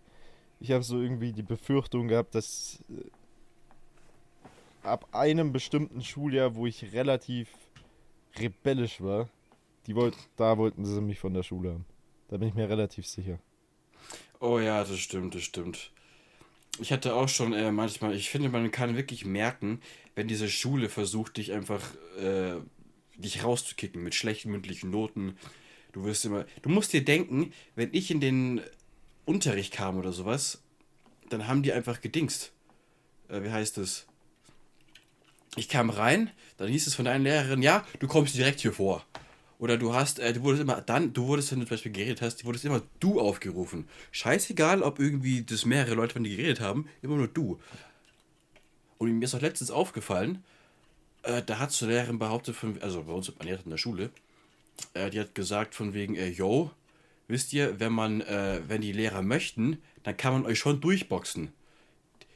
ich 0.59 0.71
habe 0.71 0.83
so 0.83 1.01
irgendwie 1.01 1.31
die 1.31 1.43
Befürchtung 1.43 2.07
gehabt, 2.07 2.35
dass 2.35 2.83
äh, 2.89 3.09
ab 4.87 5.07
einem 5.11 5.51
bestimmten 5.51 6.01
Schuljahr, 6.01 6.55
wo 6.55 6.65
ich 6.65 6.93
relativ 6.93 7.49
rebellisch 8.37 9.01
war, 9.01 9.29
die 9.87 9.95
wollt, 9.95 10.15
da 10.35 10.57
wollten 10.57 10.85
sie 10.85 11.01
mich 11.01 11.19
von 11.19 11.33
der 11.33 11.43
Schule 11.43 11.73
haben. 11.73 11.85
Da 12.27 12.37
bin 12.37 12.49
ich 12.49 12.53
mir 12.53 12.69
relativ 12.69 13.07
sicher. 13.07 13.39
Oh 14.39 14.59
ja, 14.59 14.83
das 14.83 14.99
stimmt, 14.99 15.35
das 15.35 15.43
stimmt. 15.43 15.91
Ich 16.79 16.91
hatte 16.91 17.13
auch 17.13 17.27
schon 17.27 17.53
äh, 17.53 17.71
manchmal, 17.71 18.15
ich 18.15 18.29
finde, 18.29 18.49
man 18.49 18.71
kann 18.71 18.95
wirklich 18.95 19.25
merken, 19.25 19.81
wenn 20.15 20.27
diese 20.27 20.49
Schule 20.49 20.89
versucht, 20.89 21.37
dich 21.37 21.51
einfach 21.51 21.81
äh, 22.21 22.55
dich 23.17 23.43
rauszukicken 23.43 24.01
mit 24.01 24.15
schlechten 24.15 24.51
mündlichen 24.51 24.89
Noten. 24.89 25.37
Du 25.91 26.03
wirst 26.05 26.25
immer. 26.25 26.45
Du 26.61 26.69
musst 26.69 26.93
dir 26.93 27.03
denken, 27.03 27.53
wenn 27.75 27.89
ich 27.93 28.11
in 28.11 28.21
den 28.21 28.61
Unterricht 29.25 29.73
kam 29.73 29.97
oder 29.97 30.13
sowas, 30.13 30.61
dann 31.29 31.47
haben 31.47 31.63
die 31.63 31.73
einfach 31.73 32.01
gedingst. 32.01 32.51
Äh, 33.27 33.43
wie 33.43 33.51
heißt 33.51 33.77
es? 33.77 34.07
Ich 35.55 35.67
kam 35.67 35.89
rein, 35.89 36.31
dann 36.57 36.69
hieß 36.69 36.87
es 36.87 36.95
von 36.95 37.05
deiner 37.05 37.23
Lehrerin, 37.23 37.61
ja, 37.61 37.85
du 37.99 38.07
kommst 38.07 38.35
direkt 38.35 38.59
hier 38.59 38.71
vor. 38.71 39.05
Oder 39.59 39.77
du 39.77 39.93
hast, 39.93 40.19
äh, 40.19 40.33
du 40.33 40.41
wurdest 40.41 40.63
immer 40.63 40.81
dann, 40.81 41.13
du 41.13 41.27
wurdest, 41.27 41.51
wenn 41.51 41.59
du 41.59 41.65
zum 41.65 41.75
Beispiel 41.75 41.91
geredet 41.91 42.21
hast, 42.21 42.37
du 42.37 42.45
wurdest 42.45 42.65
immer 42.65 42.81
du 42.99 43.19
aufgerufen. 43.19 43.87
Scheißegal, 44.11 44.81
ob 44.81 44.99
irgendwie 44.99 45.43
das 45.43 45.65
mehrere 45.65 45.95
Leute 45.95 46.13
von 46.13 46.23
dir 46.23 46.35
geredet 46.35 46.61
haben, 46.61 46.87
immer 47.01 47.17
nur 47.17 47.27
du. 47.27 47.59
Und 48.97 49.11
mir 49.11 49.25
ist 49.25 49.35
auch 49.35 49.41
letztens 49.41 49.69
aufgefallen, 49.69 50.43
äh, 51.23 51.43
da 51.45 51.59
hat 51.59 51.71
so 51.71 51.85
eine 51.85 51.95
Lehrerin 51.95 52.19
behauptet, 52.19 52.55
von, 52.55 52.81
also 52.81 53.03
bei 53.03 53.11
uns 53.11 53.29
in 53.29 53.69
der 53.69 53.77
Schule, 53.77 54.11
äh, 54.93 55.09
die 55.09 55.19
hat 55.19 55.35
gesagt 55.35 55.75
von 55.75 55.93
wegen, 55.93 56.15
äh, 56.15 56.29
yo, 56.29 56.71
wisst 57.27 57.51
ihr, 57.51 57.81
wenn 57.81 57.91
man, 57.91 58.21
äh, 58.21 58.61
wenn 58.67 58.81
die 58.81 58.93
Lehrer 58.93 59.21
möchten, 59.21 59.77
dann 60.03 60.15
kann 60.15 60.33
man 60.33 60.45
euch 60.45 60.57
schon 60.57 60.79
durchboxen. 60.79 61.51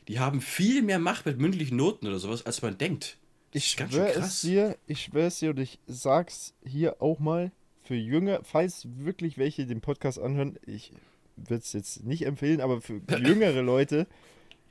Die 0.10 0.20
haben 0.20 0.42
viel 0.42 0.82
mehr 0.82 1.00
Macht 1.00 1.26
mit 1.26 1.40
mündlichen 1.40 1.78
Noten 1.78 2.08
oder 2.08 2.20
sowas, 2.20 2.46
als 2.46 2.62
man 2.62 2.78
denkt. 2.78 3.18
Ich 3.54 3.68
schwöre 3.68 4.14
es 4.14 4.42
dir, 4.42 4.78
ich 4.88 5.04
schwöre 5.04 5.28
es 5.28 5.40
dir 5.40 5.52
und 5.52 5.60
ich 5.60 5.80
sag's 5.86 6.54
hier 6.66 7.02
auch 7.02 7.20
mal 7.20 7.52
für 7.84 7.96
Jünger, 7.96 8.40
falls 8.44 8.88
wirklich 8.98 9.38
welche 9.38 9.66
den 9.66 9.82
Podcast 9.82 10.20
anhören, 10.20 10.58
ich 10.66 10.92
würde 11.36 11.62
es 11.62 11.74
jetzt 11.74 12.04
nicht 12.04 12.26
empfehlen, 12.26 12.62
aber 12.62 12.82
für 12.82 13.02
jüngere 13.24 13.62
Leute, 13.62 14.08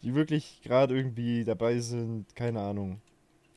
die 0.03 0.15
wirklich 0.15 0.61
gerade 0.63 0.97
irgendwie 0.97 1.45
dabei 1.45 1.79
sind, 1.79 2.35
keine 2.35 2.61
Ahnung. 2.61 3.01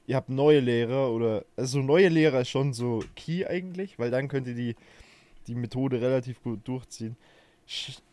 Ihr 0.07 0.15
habt 0.15 0.29
neue 0.29 0.59
Lehrer 0.59 1.11
oder, 1.11 1.45
also 1.55 1.81
neue 1.81 2.09
Lehrer 2.09 2.41
ist 2.41 2.49
schon 2.49 2.73
so 2.73 3.03
key 3.15 3.45
eigentlich, 3.47 3.97
weil 3.97 4.11
dann 4.11 4.27
könnt 4.27 4.47
ihr 4.47 4.53
die, 4.53 4.75
die 5.47 5.55
Methode 5.55 6.01
relativ 6.01 6.43
gut 6.43 6.67
durchziehen. 6.67 7.17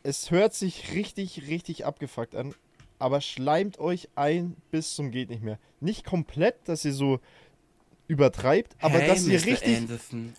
Es 0.02 0.30
hört 0.30 0.54
sich 0.54 0.94
richtig, 0.94 1.48
richtig 1.48 1.84
abgefuckt 1.84 2.34
an, 2.34 2.54
aber 3.02 3.20
schleimt 3.20 3.80
euch 3.80 4.08
ein 4.14 4.56
bis 4.70 4.94
zum 4.94 5.10
geht 5.10 5.28
nicht 5.28 5.42
mehr. 5.42 5.58
Nicht 5.80 6.06
komplett, 6.06 6.56
dass 6.66 6.84
ihr 6.84 6.92
so 6.92 7.18
übertreibt, 8.06 8.76
aber 8.80 8.98
hey, 8.98 9.08
dass 9.08 9.24
Mr. 9.24 9.32
ihr 9.32 9.44
richtig, 9.44 9.88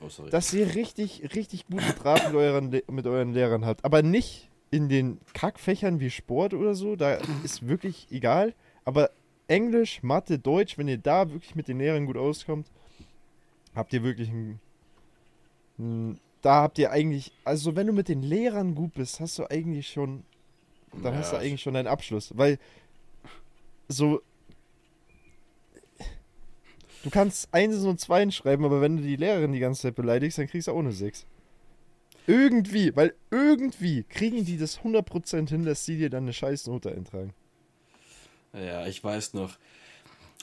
oh, 0.02 0.24
dass 0.30 0.54
ihr 0.54 0.74
richtig, 0.74 1.36
richtig 1.36 1.68
gute 1.68 1.92
Draht 1.94 2.26
mit 2.28 2.36
euren, 2.36 2.70
mit 2.70 3.06
euren 3.06 3.34
Lehrern 3.34 3.66
habt. 3.66 3.84
Aber 3.84 4.02
nicht 4.02 4.50
in 4.72 4.88
den 4.88 5.20
Kackfächern 5.34 6.00
wie 6.00 6.10
Sport 6.10 6.54
oder 6.54 6.74
so, 6.74 6.96
da 6.96 7.20
ist 7.44 7.68
wirklich 7.68 8.08
egal. 8.12 8.54
Aber 8.86 9.10
Englisch, 9.48 10.02
Mathe, 10.02 10.40
Deutsch, 10.40 10.78
wenn 10.78 10.88
ihr 10.88 10.98
da 10.98 11.30
wirklich 11.32 11.56
mit 11.56 11.68
den 11.68 11.80
Lehrern 11.80 12.06
gut 12.06 12.18
auskommt, 12.18 12.68
habt 13.76 13.92
ihr 13.92 14.04
wirklich 14.04 14.30
ein, 14.30 14.60
ein 15.78 16.20
da 16.42 16.62
habt 16.62 16.78
ihr 16.78 16.92
eigentlich, 16.92 17.34
also 17.44 17.76
wenn 17.76 17.88
du 17.88 17.94
mit 17.94 18.08
den 18.08 18.22
Lehrern 18.22 18.74
gut 18.74 18.94
bist, 18.94 19.20
hast 19.20 19.38
du 19.40 19.50
eigentlich 19.50 19.90
schon 19.90 20.24
dann 21.02 21.14
ja. 21.14 21.20
hast 21.20 21.34
du 21.34 21.38
eigentlich 21.38 21.62
schon 21.62 21.74
deinen 21.74 21.88
Abschluss. 21.88 22.32
Weil 22.36 22.60
so. 23.88 24.22
Du 27.04 27.10
kannst 27.10 27.54
Einsen 27.54 27.90
und 27.90 28.00
Zweien 28.00 28.32
schreiben, 28.32 28.64
aber 28.64 28.80
wenn 28.80 28.96
du 28.96 29.04
die 29.04 29.18
Lehrerin 29.18 29.52
die 29.52 29.60
ganze 29.60 29.82
Zeit 29.82 29.96
beleidigst, 29.96 30.38
dann 30.38 30.48
kriegst 30.48 30.68
du 30.68 30.72
auch 30.72 30.80
eine 30.80 30.94
Sechs. 30.94 31.26
Irgendwie, 32.28 32.96
weil 32.96 33.14
irgendwie 33.30 34.04
kriegen 34.04 34.46
die 34.46 34.58
das 34.58 34.80
100% 34.80 35.50
hin, 35.50 35.66
dass 35.66 35.84
sie 35.84 35.98
dir 35.98 36.10
dann 36.10 36.24
eine 36.24 36.32
scheiß 36.32 36.68
Note 36.68 36.92
eintragen. 36.96 37.34
Ja, 38.54 38.88
ich 38.88 39.04
weiß 39.04 39.34
noch. 39.34 39.58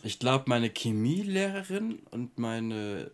Ich 0.03 0.19
glaube, 0.19 0.45
meine 0.49 0.69
Chemielehrerin 0.69 2.01
und 2.11 2.39
meine 2.39 3.11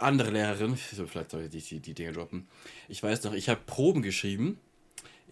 andere 0.00 0.30
Lehrerin, 0.30 0.76
vielleicht 0.76 1.30
soll 1.30 1.48
ich 1.52 1.68
die, 1.68 1.80
die 1.80 1.94
Dinge 1.94 2.12
droppen. 2.12 2.48
Ich 2.88 3.02
weiß 3.02 3.22
noch, 3.24 3.32
ich 3.32 3.48
habe 3.48 3.60
Proben 3.64 4.02
geschrieben 4.02 4.58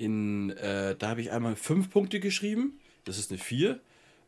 in, 0.00 0.50
äh, 0.50 0.96
da 0.96 1.10
habe 1.10 1.20
ich 1.20 1.30
einmal 1.30 1.56
fünf 1.56 1.90
Punkte 1.90 2.20
geschrieben, 2.20 2.80
das 3.04 3.18
ist 3.18 3.30
eine 3.30 3.38
4. 3.38 3.78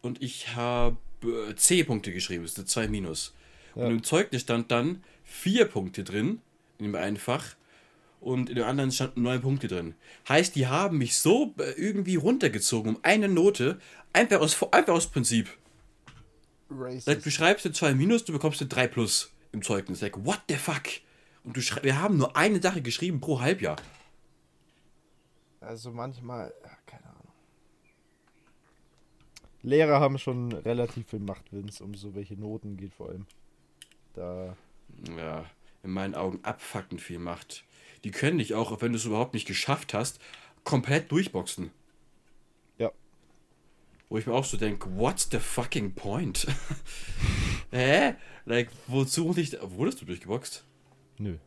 Und 0.02 0.22
ich 0.22 0.54
habe 0.54 0.98
äh, 1.24 1.54
C-Punkte 1.54 2.12
geschrieben, 2.12 2.42
das 2.42 2.52
ist 2.52 2.58
eine 2.58 2.66
2 2.66 2.88
minus. 2.88 3.34
Ja. 3.74 3.86
Und 3.86 3.92
im 3.92 4.02
Zeugnis 4.02 4.42
stand 4.42 4.70
dann 4.70 5.02
vier 5.24 5.64
Punkte 5.64 6.04
drin, 6.04 6.40
in 6.78 6.86
dem 6.86 6.94
einen 6.94 7.16
Fach. 7.16 7.56
Und 8.20 8.50
in 8.50 8.56
dem 8.56 8.66
anderen 8.66 8.92
standen 8.92 9.22
neun 9.22 9.40
Punkte 9.40 9.66
drin. 9.66 9.94
Heißt, 10.28 10.54
die 10.54 10.66
haben 10.66 10.98
mich 10.98 11.16
so 11.16 11.54
äh, 11.58 11.72
irgendwie 11.72 12.16
runtergezogen 12.16 12.96
um 12.96 13.00
eine 13.02 13.28
Note, 13.28 13.80
einfach 14.12 14.40
aus, 14.40 14.62
einfach 14.72 14.92
aus 14.92 15.06
Prinzip. 15.06 15.48
Racist. 16.70 17.26
du 17.26 17.30
schreibst 17.30 17.64
eine 17.64 17.74
2 17.74 17.94
minus, 17.94 18.24
du 18.24 18.32
bekommst 18.32 18.60
eine 18.60 18.68
3 18.68 18.88
plus 18.88 19.32
im 19.52 19.62
Zeugnis. 19.62 20.02
Like, 20.02 20.24
what 20.24 20.40
the 20.48 20.56
fuck? 20.56 20.82
Und 21.44 21.56
du 21.56 21.60
wir 21.82 22.00
haben 22.00 22.18
nur 22.18 22.36
eine 22.36 22.60
Sache 22.60 22.82
geschrieben 22.82 23.20
pro 23.20 23.40
Halbjahr. 23.40 23.76
Also 25.62 25.92
manchmal, 25.92 26.52
keine 26.86 27.04
Ahnung. 27.04 27.32
Lehrer 29.62 30.00
haben 30.00 30.18
schon 30.18 30.52
relativ 30.52 31.08
viel 31.08 31.20
Macht, 31.20 31.52
wenn 31.52 31.68
es 31.68 31.80
um 31.80 31.94
so 31.94 32.14
welche 32.14 32.34
Noten 32.34 32.76
geht, 32.76 32.92
vor 32.94 33.10
allem. 33.10 33.26
Da. 34.14 34.56
Ja, 35.16 35.46
in 35.82 35.90
meinen 35.90 36.14
Augen 36.14 36.40
abfuckend 36.42 37.00
viel 37.00 37.18
Macht. 37.18 37.64
Die 38.04 38.10
können 38.10 38.38
dich 38.38 38.54
auch, 38.54 38.72
auch 38.72 38.82
wenn 38.82 38.92
du 38.92 38.98
es 38.98 39.04
überhaupt 39.04 39.34
nicht 39.34 39.46
geschafft 39.46 39.94
hast, 39.94 40.20
komplett 40.64 41.10
durchboxen. 41.12 41.70
Ja. 42.78 42.90
Wo 44.08 44.18
ich 44.18 44.26
mir 44.26 44.34
auch 44.34 44.44
so 44.44 44.56
denke, 44.56 44.88
what's 44.96 45.28
the 45.30 45.38
fucking 45.38 45.94
point? 45.94 46.46
Hä? 47.70 48.14
Like, 48.44 48.70
wozu 48.88 49.24
muss 49.24 49.38
ich. 49.38 49.56
Wurdest 49.62 50.00
du 50.00 50.04
durchgeboxt? 50.04 50.64
Nö. 51.18 51.38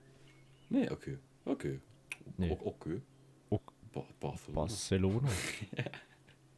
Nee, 0.70 0.90
okay. 0.90 1.18
Okay. 1.44 1.80
Nee. 2.38 2.50
O 2.52 2.76
Barcelona. 4.20 4.62
Barcelona. 4.62 5.30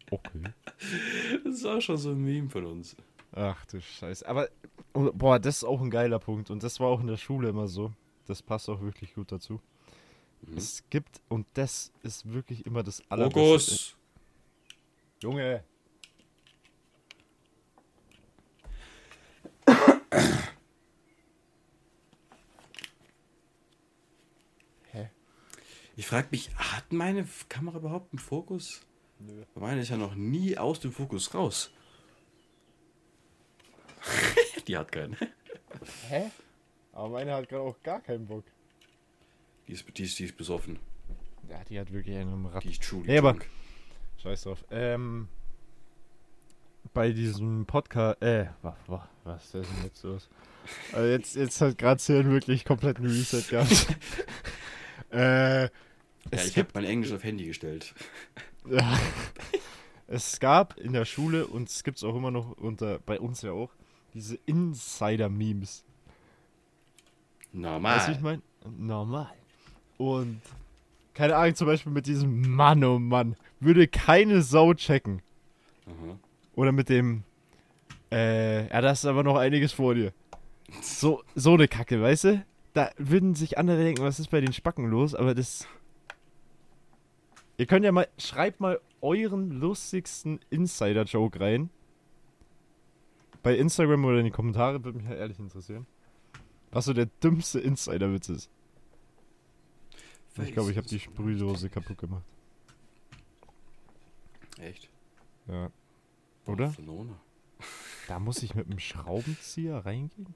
Okay. 0.09 0.41
Das 1.43 1.55
ist 1.55 1.65
auch 1.65 1.81
schon 1.81 1.97
so 1.97 2.11
ein 2.11 2.23
Meme 2.23 2.49
von 2.49 2.65
uns. 2.65 2.95
Ach 3.33 3.65
du 3.65 3.81
Scheiße. 3.81 4.25
Aber, 4.27 4.47
boah, 4.93 5.37
das 5.37 5.57
ist 5.57 5.63
auch 5.65 5.81
ein 5.81 5.89
geiler 5.89 6.19
Punkt. 6.19 6.49
Und 6.49 6.63
das 6.63 6.79
war 6.79 6.87
auch 6.87 7.01
in 7.01 7.07
der 7.07 7.17
Schule 7.17 7.49
immer 7.49 7.67
so. 7.67 7.91
Das 8.25 8.41
passt 8.41 8.69
auch 8.69 8.81
wirklich 8.81 9.13
gut 9.15 9.31
dazu. 9.31 9.59
Mhm. 10.41 10.57
Es 10.57 10.83
gibt, 10.89 11.21
und 11.27 11.45
das 11.53 11.91
ist 12.03 12.31
wirklich 12.31 12.65
immer 12.65 12.83
das 12.83 13.03
allerbeste. 13.09 13.39
Fokus! 13.39 13.97
Junge! 15.21 15.63
Ich 25.97 26.05
frage 26.05 26.27
mich, 26.29 26.51
hat 26.55 26.93
meine 26.93 27.27
Kamera 27.49 27.79
überhaupt 27.79 28.13
einen 28.13 28.19
Fokus? 28.19 28.85
Nö. 29.17 29.43
Meine 29.55 29.81
ist 29.81 29.89
ja 29.89 29.97
noch 29.97 30.13
nie 30.13 30.55
aus 30.55 30.79
dem 30.79 30.91
Fokus 30.91 31.33
raus. 31.33 31.71
die 34.67 34.77
hat 34.77 34.91
keinen. 34.91 35.17
Hä? 36.07 36.29
Aber 36.93 37.09
meine 37.09 37.33
hat 37.33 37.49
gerade 37.49 37.63
auch 37.63 37.81
gar 37.81 37.99
keinen 37.99 38.27
Bock. 38.27 38.43
Die 39.67 39.71
ist, 39.71 39.85
die, 39.97 40.03
ist, 40.03 40.19
die 40.19 40.25
ist 40.25 40.37
besoffen. 40.37 40.77
Ja, 41.49 41.63
die 41.63 41.79
hat 41.79 41.91
wirklich 41.91 42.15
einen 42.15 42.45
Rad. 42.45 42.63
Die 42.63 42.69
ist 42.69 42.83
truly 42.83 43.07
nee, 43.07 43.17
aber 43.17 43.35
Scheiß 44.17 44.43
drauf. 44.43 44.63
Ähm, 44.69 45.27
bei 46.93 47.11
diesem 47.11 47.65
Podcast, 47.65 48.21
äh, 48.21 48.49
was, 48.61 48.75
was, 48.85 49.01
was 49.23 49.43
ist 49.45 49.53
denn 49.53 49.83
jetzt 49.83 50.03
los? 50.03 50.29
Also 50.93 51.07
jetzt, 51.07 51.35
jetzt 51.35 51.59
hat 51.59 51.79
gerade 51.79 52.03
Hirn 52.03 52.29
wirklich 52.29 52.65
komplett 52.65 52.99
ein 52.99 53.05
Reset 53.05 53.41
gehabt. 53.49 53.87
äh, 55.09 55.69
ja, 56.33 56.43
ich 56.43 56.57
habe 56.57 56.69
mein 56.73 56.85
Englisch 56.85 57.11
auf 57.11 57.23
Handy 57.23 57.45
gestellt. 57.45 57.93
Ja. 58.69 58.99
Es 60.07 60.41
gab 60.41 60.77
in 60.77 60.91
der 60.91 61.05
Schule 61.05 61.47
und 61.47 61.69
es 61.69 61.85
gibt 61.85 61.99
es 61.99 62.03
auch 62.03 62.17
immer 62.17 62.31
noch 62.31 62.57
unter 62.57 62.99
bei 62.99 63.17
uns 63.17 63.41
ja 63.43 63.53
auch 63.53 63.69
diese 64.13 64.37
Insider-Memes. 64.45 65.85
Normal. 67.53 67.95
Weißt 67.97 68.07
du, 68.09 68.11
ich 68.11 68.21
meine? 68.21 68.41
Normal. 68.77 69.31
Und 69.97 70.41
keine 71.13 71.35
Ahnung, 71.35 71.55
zum 71.55 71.67
Beispiel 71.67 71.91
mit 71.91 72.05
diesem 72.07 72.55
Mann, 72.55 72.83
oh 72.83 72.99
Mann, 72.99 73.35
würde 73.59 73.87
keine 73.87 74.41
Sau 74.41 74.73
checken. 74.73 75.21
Mhm. 75.85 76.19
Oder 76.55 76.71
mit 76.71 76.89
dem, 76.89 77.23
äh, 78.11 78.67
ja, 78.67 78.81
da 78.81 78.91
ist 78.91 79.05
aber 79.05 79.23
noch 79.23 79.35
einiges 79.35 79.71
vor 79.71 79.95
dir. 79.95 80.13
So, 80.81 81.23
so 81.35 81.53
eine 81.53 81.67
Kacke, 81.67 82.01
weißt 82.01 82.23
du? 82.25 82.45
Da 82.73 82.91
würden 82.97 83.33
sich 83.33 83.57
andere 83.57 83.83
denken, 83.83 84.03
was 84.03 84.19
ist 84.19 84.29
bei 84.29 84.41
den 84.41 84.53
Spacken 84.53 84.89
los, 84.89 85.15
aber 85.15 85.33
das 85.33 85.67
Ihr 87.57 87.65
könnt 87.65 87.83
ja 87.83 87.91
mal, 87.91 88.07
schreibt 88.17 88.59
mal 88.59 88.79
euren 89.01 89.51
lustigsten 89.51 90.39
Insider-Joke 90.49 91.39
rein. 91.39 91.69
Bei 93.41 93.55
Instagram 93.55 94.05
oder 94.05 94.19
in 94.19 94.25
die 94.25 94.31
Kommentare, 94.31 94.83
würde 94.83 94.99
mich 94.99 95.07
ja 95.07 95.15
ehrlich 95.15 95.39
interessieren. 95.39 95.87
Was 96.71 96.85
so 96.85 96.93
der 96.93 97.07
dümmste 97.07 97.59
Insider-Witz 97.59 98.29
ist. 98.29 98.49
Ich 100.39 100.53
glaube, 100.53 100.69
ich 100.69 100.77
habe 100.77 100.87
die 100.87 100.99
Sprühdose 100.99 101.69
kaputt 101.69 101.97
gemacht. 101.97 102.25
Echt? 104.59 104.89
Ja. 105.47 105.71
Oder? 106.45 106.75
Da 108.07 108.19
muss 108.19 108.43
ich 108.43 108.53
mit 108.53 108.67
einem 108.67 108.79
Schraubenzieher 108.79 109.77
reingehen? 109.77 110.35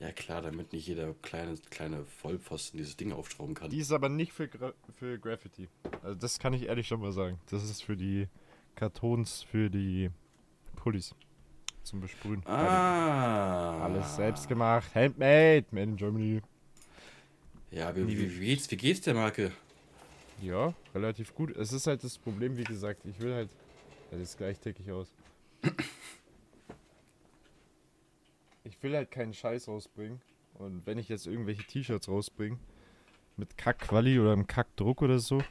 Ja 0.00 0.12
klar, 0.12 0.42
damit 0.42 0.72
nicht 0.72 0.86
jeder 0.86 1.14
kleine, 1.22 1.56
kleine 1.70 2.04
Vollpfosten 2.04 2.78
dieses 2.78 2.96
Ding 2.96 3.12
aufschrauben 3.12 3.54
kann. 3.54 3.70
Die 3.70 3.78
ist 3.78 3.92
aber 3.92 4.08
nicht 4.08 4.32
für, 4.32 4.48
Gra 4.48 4.72
für 4.96 5.18
Graffiti. 5.18 5.68
Also 6.02 6.14
das 6.16 6.38
kann 6.38 6.52
ich 6.52 6.64
ehrlich 6.64 6.88
schon 6.88 7.00
mal 7.00 7.12
sagen. 7.12 7.38
Das 7.50 7.62
ist 7.64 7.82
für 7.82 7.96
die 7.96 8.28
Kartons, 8.74 9.42
für 9.42 9.70
die 9.70 10.10
Pullis 10.76 11.14
zum 11.84 12.00
Besprühen. 12.00 12.42
Ah. 12.46 13.84
Alles 13.84 14.16
selbst 14.16 14.48
gemacht. 14.48 14.94
Handmade. 14.94 15.66
Made 15.70 15.90
in 15.90 15.96
Germany. 15.96 16.42
Ja, 17.70 17.94
wie, 17.94 18.06
wie, 18.06 18.40
wie, 18.40 18.46
geht's, 18.46 18.70
wie 18.70 18.76
geht's 18.76 19.00
der 19.02 19.14
Marke? 19.14 19.52
Ja, 20.42 20.74
relativ 20.94 21.34
gut. 21.34 21.56
Es 21.56 21.72
ist 21.72 21.86
halt 21.86 22.02
das 22.04 22.18
Problem, 22.18 22.56
wie 22.56 22.64
gesagt, 22.64 23.04
ich 23.04 23.18
will 23.20 23.34
halt. 23.34 23.50
Das 24.10 24.20
ist 24.20 24.38
gleich 24.38 24.58
tickig 24.58 24.90
aus. 24.90 25.08
Ich 28.66 28.82
will 28.82 28.96
halt 28.96 29.10
keinen 29.10 29.34
Scheiß 29.34 29.68
rausbringen. 29.68 30.22
Und 30.54 30.86
wenn 30.86 30.96
ich 30.96 31.10
jetzt 31.10 31.26
irgendwelche 31.26 31.64
T-Shirts 31.64 32.08
rausbringe, 32.08 32.58
mit 33.36 33.58
Kack-Quali 33.58 34.18
oder 34.18 34.32
einem 34.32 34.46
Kack-Druck 34.46 35.02
oder 35.02 35.18
so, 35.18 35.42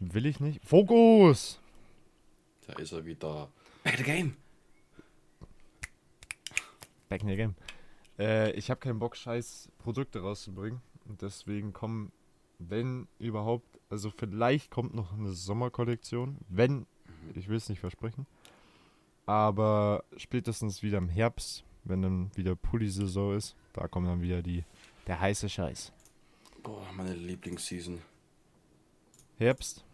will 0.00 0.26
ich 0.26 0.40
nicht. 0.40 0.64
Fokus! 0.64 1.60
Da 2.66 2.72
ist 2.74 2.92
er 2.92 3.04
wieder. 3.04 3.48
Back 3.84 3.98
the 3.98 4.02
game! 4.02 4.36
Back 7.08 7.22
in 7.22 7.28
the 7.28 7.36
game. 7.36 7.54
Äh, 8.18 8.50
ich 8.52 8.70
habe 8.70 8.80
keinen 8.80 8.98
Bock, 8.98 9.16
scheiß 9.16 9.68
Produkte 9.78 10.20
rauszubringen. 10.20 10.80
Und 11.06 11.22
deswegen 11.22 11.72
kommen, 11.72 12.10
wenn 12.58 13.06
überhaupt, 13.18 13.78
also 13.88 14.10
vielleicht 14.10 14.70
kommt 14.70 14.94
noch 14.94 15.12
eine 15.12 15.32
Sommerkollektion. 15.32 16.38
Wenn, 16.48 16.86
ich 17.34 17.48
will 17.48 17.56
es 17.56 17.68
nicht 17.68 17.80
versprechen. 17.80 18.26
Aber 19.26 20.04
spätestens 20.16 20.82
wieder 20.82 20.98
im 20.98 21.08
Herbst, 21.08 21.64
wenn 21.84 22.02
dann 22.02 22.30
wieder 22.36 22.54
Pulli-Saison 22.56 23.36
ist, 23.36 23.54
da 23.72 23.88
kommt 23.88 24.06
dann 24.08 24.22
wieder 24.22 24.42
die, 24.42 24.64
der 25.06 25.20
heiße 25.20 25.48
Scheiß. 25.48 25.92
Boah, 26.62 26.86
meine 26.94 27.14
Lieblingsseason. 27.14 28.00
Herbst? 29.38 29.84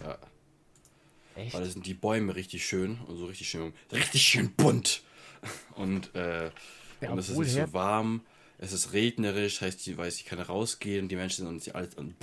Ja. 0.00 0.18
Echt? 1.36 1.54
Weil 1.54 1.64
da 1.64 1.68
sind 1.70 1.86
die 1.86 1.94
Bäume 1.94 2.36
richtig 2.36 2.64
schön 2.64 2.98
und 3.08 3.16
so 3.18 3.26
richtig 3.26 3.48
schön, 3.48 3.72
richtig 3.90 4.22
schön 4.22 4.52
bunt. 4.52 5.02
Und, 5.74 6.14
äh, 6.14 6.50
Ja, 7.00 7.10
und 7.10 7.18
es 7.18 7.28
ist 7.28 7.36
nicht 7.38 7.52
so 7.52 7.58
Herb- 7.58 7.72
warm. 7.72 8.20
Es 8.58 8.72
ist 8.72 8.92
regnerisch, 8.92 9.60
heißt, 9.60 9.86
ich 9.88 9.96
weiß, 9.96 10.16
ich 10.16 10.24
kann 10.26 10.38
rausgehen 10.38 11.02
und 11.04 11.08
die 11.08 11.16
Menschen 11.16 11.44
sind 11.46 11.54
nicht 11.56 11.74
alles 11.74 11.94
und. 11.96 12.14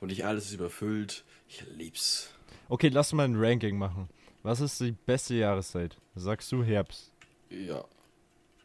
Und 0.00 0.08
nicht 0.08 0.24
alles 0.24 0.46
ist 0.46 0.52
überfüllt. 0.54 1.24
Ich 1.48 1.64
lieb's. 1.76 2.30
Okay, 2.68 2.88
lass 2.88 3.12
mal 3.12 3.24
ein 3.24 3.34
Ranking 3.36 3.76
machen. 3.76 4.08
Was 4.42 4.60
ist 4.60 4.80
die 4.80 4.92
beste 4.92 5.34
Jahreszeit? 5.34 5.96
Sagst 6.14 6.50
du 6.52 6.62
Herbst? 6.64 7.11
Ja. 7.52 7.84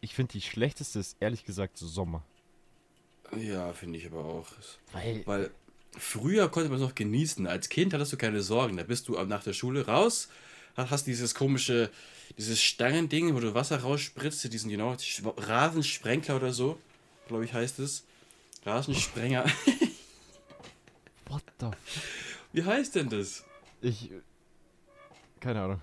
Ich 0.02 0.14
finde 0.16 0.34
die 0.34 0.42
schlechteste 0.42 1.00
ist 1.00 1.18
ehrlich 1.20 1.44
gesagt 1.46 1.78
Sommer. 1.78 2.24
Ja, 3.38 3.74
finde 3.74 4.00
ich 4.00 4.06
aber 4.06 4.24
auch. 4.24 4.48
Weil 4.94 5.26
Weil 5.26 5.52
früher 5.98 6.50
konnte 6.50 6.70
man 6.70 6.80
es 6.80 6.84
noch 6.88 6.96
genießen. 6.96 7.48
Als 7.48 7.68
Kind 7.70 7.94
hattest 7.94 8.14
du 8.14 8.18
keine 8.18 8.42
Sorgen. 8.42 8.78
Da 8.78 8.84
bist 8.84 9.08
du 9.08 9.22
nach 9.24 9.44
der 9.44 9.54
Schule 9.54 9.86
raus, 9.88 10.30
ha- 10.78 10.90
hast 10.90 11.08
dieses 11.08 11.36
komische, 11.36 11.90
dieses 12.38 12.62
Stangending, 12.62 13.36
wo 13.36 13.40
du 13.40 13.54
Wasser 13.54 13.82
rausspritzt, 13.82 14.52
diesen 14.54 14.70
genau 14.70 14.96
Rasensprenkler 15.38 16.36
oder 16.38 16.54
so, 16.54 16.80
glaube 17.28 17.44
ich 17.46 17.54
heißt 17.54 17.80
es. 17.80 18.06
Rasensprenger. 18.66 19.46
What 21.28 21.44
the 21.60 21.68
Wie 22.54 22.64
heißt 22.64 22.96
denn 22.96 23.10
das? 23.10 23.44
Ich. 23.82 24.10
Keine 25.40 25.62
Ahnung. 25.62 25.82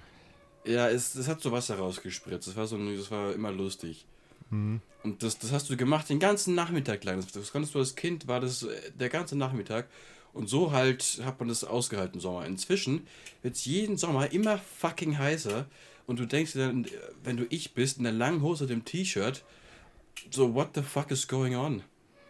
Ja, 0.64 0.88
es, 0.88 1.14
es 1.14 1.28
hat 1.28 1.40
so 1.42 1.52
Wasser 1.52 1.76
rausgespritzt. 1.78 2.48
Das 2.48 2.56
war 2.56 2.66
so, 2.66 2.78
das 2.96 3.10
war 3.10 3.32
immer 3.32 3.52
lustig. 3.52 4.06
Mhm. 4.50 4.80
Und 5.02 5.22
das, 5.22 5.38
das 5.38 5.52
hast 5.52 5.68
du 5.68 5.76
gemacht 5.76 6.08
den 6.08 6.18
ganzen 6.18 6.54
Nachmittag 6.54 7.04
lang. 7.04 7.16
Das, 7.16 7.30
das 7.32 7.52
konntest 7.52 7.74
du 7.74 7.78
als 7.78 7.94
Kind, 7.94 8.26
war 8.28 8.40
das 8.40 8.62
äh, 8.62 8.90
der 8.98 9.08
ganze 9.10 9.36
Nachmittag. 9.36 9.88
Und 10.32 10.48
so 10.48 10.72
halt 10.72 11.20
hat 11.24 11.38
man 11.38 11.48
das 11.48 11.62
ausgehalten 11.64 12.14
im 12.16 12.20
Sommer. 12.20 12.46
Inzwischen 12.46 13.06
wird 13.42 13.54
es 13.56 13.64
jeden 13.66 13.96
Sommer 13.96 14.32
immer 14.32 14.58
fucking 14.58 15.18
heißer. 15.18 15.66
Und 16.06 16.18
du 16.18 16.26
denkst 16.26 16.52
dir 16.52 16.66
dann, 16.66 16.84
äh, 16.84 16.88
wenn 17.22 17.36
du 17.36 17.46
ich 17.50 17.74
bist, 17.74 17.98
in 17.98 18.04
der 18.04 18.12
langen 18.12 18.42
Hose 18.42 18.66
dem 18.66 18.84
T-Shirt, 18.84 19.44
so, 20.30 20.54
what 20.54 20.70
the 20.74 20.82
fuck 20.82 21.10
is 21.10 21.28
going 21.28 21.54
on? 21.56 21.82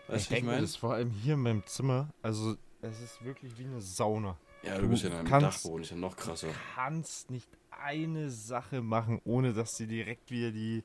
Weißt 0.09 0.23
ich 0.25 0.29
du, 0.29 0.35
ich 0.37 0.43
mir 0.43 0.51
meine? 0.51 0.63
das 0.63 0.77
vor 0.77 0.95
allem 0.95 1.11
hier 1.11 1.35
in 1.35 1.41
meinem 1.41 1.67
Zimmer. 1.67 2.09
Also, 2.23 2.57
es 2.83 3.01
ist 3.01 3.25
wirklich 3.25 3.57
wie 3.59 3.65
eine 3.65 3.81
Sauna. 3.81 4.37
Ja, 4.63 4.77
du 4.77 4.83
du 4.83 4.89
bist 4.89 5.03
ja 5.05 5.11
in 5.11 5.17
einem 5.17 5.29
kannst- 5.29 5.65
Dachboden, 5.65 5.83
ist 5.85 5.91
ja 5.91 5.97
noch 5.97 6.17
krasser. 6.17 6.49
kannst 6.75 7.31
nicht 7.31 7.47
eine 7.85 8.31
Sache 8.31 8.81
machen, 8.81 9.21
ohne 9.25 9.53
dass 9.53 9.77
dir 9.77 9.87
direkt 9.87 10.31
wieder 10.31 10.51
die, 10.51 10.83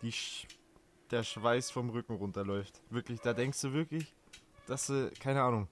die 0.00 0.12
Sch 0.12 0.46
der 1.10 1.22
Schweiß 1.22 1.70
vom 1.70 1.90
Rücken 1.90 2.14
runterläuft. 2.14 2.80
Wirklich, 2.90 3.20
da 3.20 3.32
denkst 3.32 3.60
du 3.62 3.72
wirklich, 3.72 4.14
dass 4.66 4.86
du, 4.86 5.10
keine 5.20 5.42
Ahnung. 5.42 5.68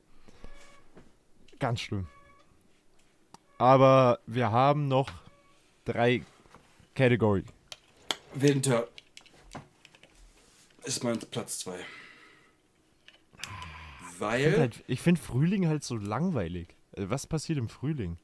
Ganz 1.58 1.80
schlimm. 1.80 2.06
Aber 3.58 4.18
wir 4.26 4.50
haben 4.50 4.88
noch 4.88 5.10
drei 5.84 6.22
Category. 6.94 7.44
Winter 8.34 8.88
ist 10.84 11.02
mein 11.04 11.18
Platz 11.18 11.60
2. 11.60 11.78
Ich 11.78 11.86
finde 13.38 14.20
Weil. 14.20 14.58
halt, 14.58 14.84
ich 14.86 15.00
find 15.00 15.18
Frühling 15.18 15.68
halt 15.68 15.84
so 15.84 15.96
langweilig. 15.96 16.76
Äh, 16.92 17.08
Was 17.08 17.26
passiert 17.26 17.58
im 17.58 17.68
Frühling? 17.68 18.18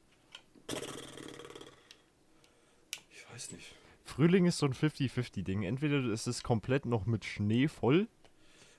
Weiß 3.43 3.51
nicht. 3.51 3.75
Frühling 4.05 4.45
ist 4.45 4.57
so 4.57 4.65
ein 4.65 4.73
50-50-Ding. 4.73 5.63
Entweder 5.63 6.03
ist 6.11 6.27
es 6.27 6.43
komplett 6.43 6.85
noch 6.85 7.05
mit 7.05 7.25
Schnee 7.25 7.67
voll 7.67 8.07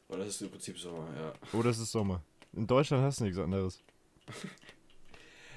Aber 0.09 0.19
das 0.19 0.29
ist 0.29 0.43
im 0.43 0.51
Prinzip 0.51 0.79
Sommer, 0.79 1.09
ja. 1.17 1.59
oder 1.59 1.71
es 1.71 1.79
ist 1.79 1.93
Sommer. 1.93 2.23
In 2.53 2.67
Deutschland 2.67 3.03
hast 3.03 3.21
du 3.21 3.25
nichts 3.25 3.39
anderes. 3.39 3.83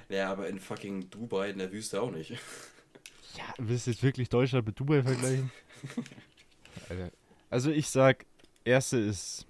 Ja, 0.09 0.31
aber 0.31 0.47
in 0.47 0.57
fucking 0.57 1.09
Dubai 1.09 1.49
in 1.49 1.57
der 1.57 1.69
Wüste 1.73 2.01
auch 2.01 2.11
nicht. 2.11 2.29
Ja, 2.29 3.43
willst 3.57 3.87
du 3.87 3.91
jetzt 3.91 4.03
wirklich 4.03 4.29
Deutschland 4.29 4.65
mit 4.65 4.79
Dubai 4.79 5.03
vergleichen? 5.03 5.51
Alter. 6.89 7.11
Also 7.49 7.71
ich 7.71 7.89
sag, 7.89 8.25
erste 8.63 8.97
ist. 8.99 9.45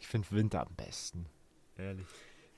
Ich 0.00 0.08
finde 0.08 0.28
Winter 0.32 0.62
am 0.66 0.74
besten. 0.74 1.26
Ehrlich. 1.78 2.04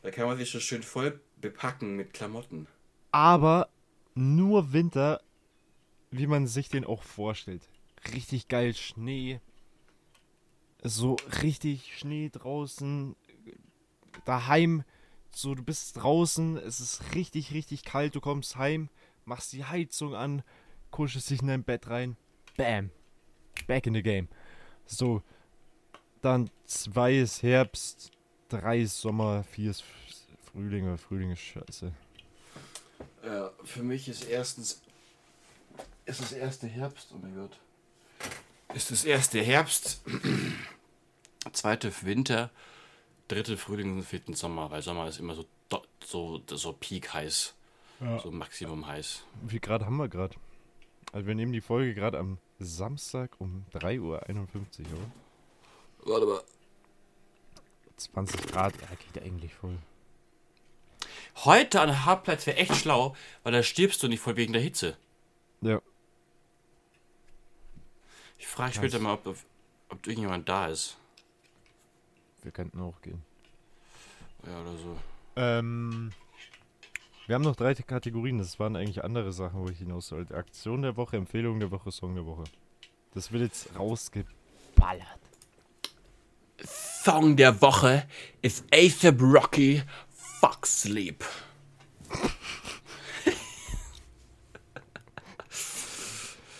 Da 0.00 0.10
kann 0.10 0.26
man 0.26 0.38
sich 0.38 0.48
schon 0.48 0.62
schön 0.62 0.82
voll 0.82 1.20
bepacken 1.38 1.96
mit 1.96 2.14
Klamotten. 2.14 2.66
Aber 3.10 3.68
nur 4.14 4.72
Winter, 4.72 5.20
wie 6.10 6.26
man 6.26 6.46
sich 6.46 6.68
den 6.68 6.84
auch 6.84 7.02
vorstellt. 7.02 7.68
Richtig 8.12 8.48
geil 8.48 8.74
Schnee. 8.74 9.40
So 10.82 11.16
richtig 11.42 11.96
Schnee 11.96 12.28
draußen. 12.30 13.16
Daheim. 14.24 14.84
So, 15.34 15.54
du 15.54 15.62
bist 15.62 15.96
draußen, 15.96 16.58
es 16.58 16.80
ist 16.80 17.14
richtig, 17.14 17.54
richtig 17.54 17.84
kalt, 17.84 18.14
du 18.14 18.20
kommst 18.20 18.56
heim, 18.56 18.90
machst 19.24 19.54
die 19.54 19.64
Heizung 19.64 20.14
an, 20.14 20.42
kuschelst 20.90 21.30
dich 21.30 21.40
in 21.40 21.48
dein 21.48 21.64
Bett 21.64 21.88
rein. 21.88 22.18
Bam. 22.58 22.90
Back 23.66 23.86
in 23.86 23.94
the 23.94 24.02
game. 24.02 24.28
So. 24.84 25.22
Dann 26.20 26.50
zwei 26.66 27.16
ist 27.18 27.42
Herbst, 27.42 28.12
drei 28.48 28.80
ist 28.80 29.00
Sommer, 29.00 29.42
vier 29.42 29.72
ist 29.72 29.84
Frühling, 30.44 30.86
weil 30.86 30.98
Frühling 30.98 31.32
ist 31.32 31.40
scheiße. 31.40 31.92
Ja, 33.24 33.50
für 33.64 33.82
mich 33.82 34.08
ist 34.08 34.24
erstens. 34.24 34.82
Ist 36.04 36.20
das 36.20 36.32
erste 36.32 36.66
Herbst, 36.66 37.08
oh 37.14 37.18
mein 37.22 37.34
Gott. 37.36 37.58
Ist 38.74 38.90
das 38.90 39.04
erste 39.04 39.40
Herbst, 39.40 40.02
zweite 41.52 41.92
Winter, 42.02 42.50
dritte 43.28 43.56
Frühling 43.56 43.96
und 43.96 44.02
vierten 44.02 44.34
Sommer, 44.34 44.70
weil 44.70 44.82
Sommer 44.82 45.06
ist 45.06 45.20
immer 45.20 45.34
so, 45.34 45.46
so, 46.04 46.42
so 46.48 46.72
peak 46.72 47.14
heiß. 47.14 47.54
So 48.22 48.32
Maximum 48.32 48.86
heiß. 48.86 49.22
Wie 49.42 49.50
viel 49.50 49.60
Grad 49.60 49.82
haben 49.82 49.96
wir 49.96 50.08
gerade? 50.08 50.34
Also 51.12 51.26
wir 51.28 51.36
nehmen 51.36 51.52
die 51.52 51.60
Folge 51.60 51.94
gerade 51.94 52.18
am 52.18 52.38
Samstag 52.58 53.30
um 53.38 53.64
3.51 53.74 54.00
Uhr, 54.00 54.18
oder? 54.18 54.22
Warte 56.04 56.26
mal. 56.26 56.40
20 57.96 58.46
Grad, 58.48 58.74
ja, 58.80 58.88
geht 59.12 59.22
eigentlich 59.22 59.54
voll. 59.54 59.78
Heute 61.36 61.80
an 61.80 62.04
Haarplatz 62.04 62.46
wäre 62.46 62.58
echt 62.58 62.76
schlau, 62.76 63.16
weil 63.42 63.52
da 63.52 63.62
stirbst 63.62 64.02
du 64.02 64.08
nicht 64.08 64.20
voll 64.20 64.36
wegen 64.36 64.52
der 64.52 64.62
Hitze. 64.62 64.96
Ja. 65.60 65.80
Ich 68.38 68.46
frage 68.46 68.74
später 68.74 68.98
mal, 68.98 69.14
ob, 69.14 69.26
ob, 69.26 69.36
ob 69.88 70.06
irgendjemand 70.06 70.48
da 70.48 70.66
ist. 70.68 70.96
Wir 72.42 72.52
könnten 72.52 72.80
auch 72.80 73.00
gehen. 73.00 73.22
Ja, 74.46 74.60
oder 74.60 74.76
so. 74.76 74.96
Ähm, 75.36 76.12
wir 77.26 77.36
haben 77.36 77.42
noch 77.42 77.56
drei 77.56 77.74
Kategorien. 77.74 78.38
Das 78.38 78.58
waren 78.58 78.76
eigentlich 78.76 79.04
andere 79.04 79.32
Sachen, 79.32 79.60
wo 79.60 79.68
ich 79.68 79.78
hinaus 79.78 80.08
sollte. 80.08 80.34
Aktion 80.34 80.82
der 80.82 80.96
Woche, 80.96 81.16
Empfehlung 81.16 81.60
der 81.60 81.70
Woche, 81.70 81.92
Song 81.92 82.14
der 82.14 82.26
Woche. 82.26 82.44
Das 83.14 83.30
wird 83.30 83.42
jetzt 83.42 83.78
rausgeballert. 83.78 84.26
Song 86.64 87.36
der 87.36 87.60
Woche 87.60 88.06
ist 88.42 88.64
ASAP 88.72 89.20
Rocky 89.20 89.82
Fuck 90.42 90.66
Sleep. 90.66 91.22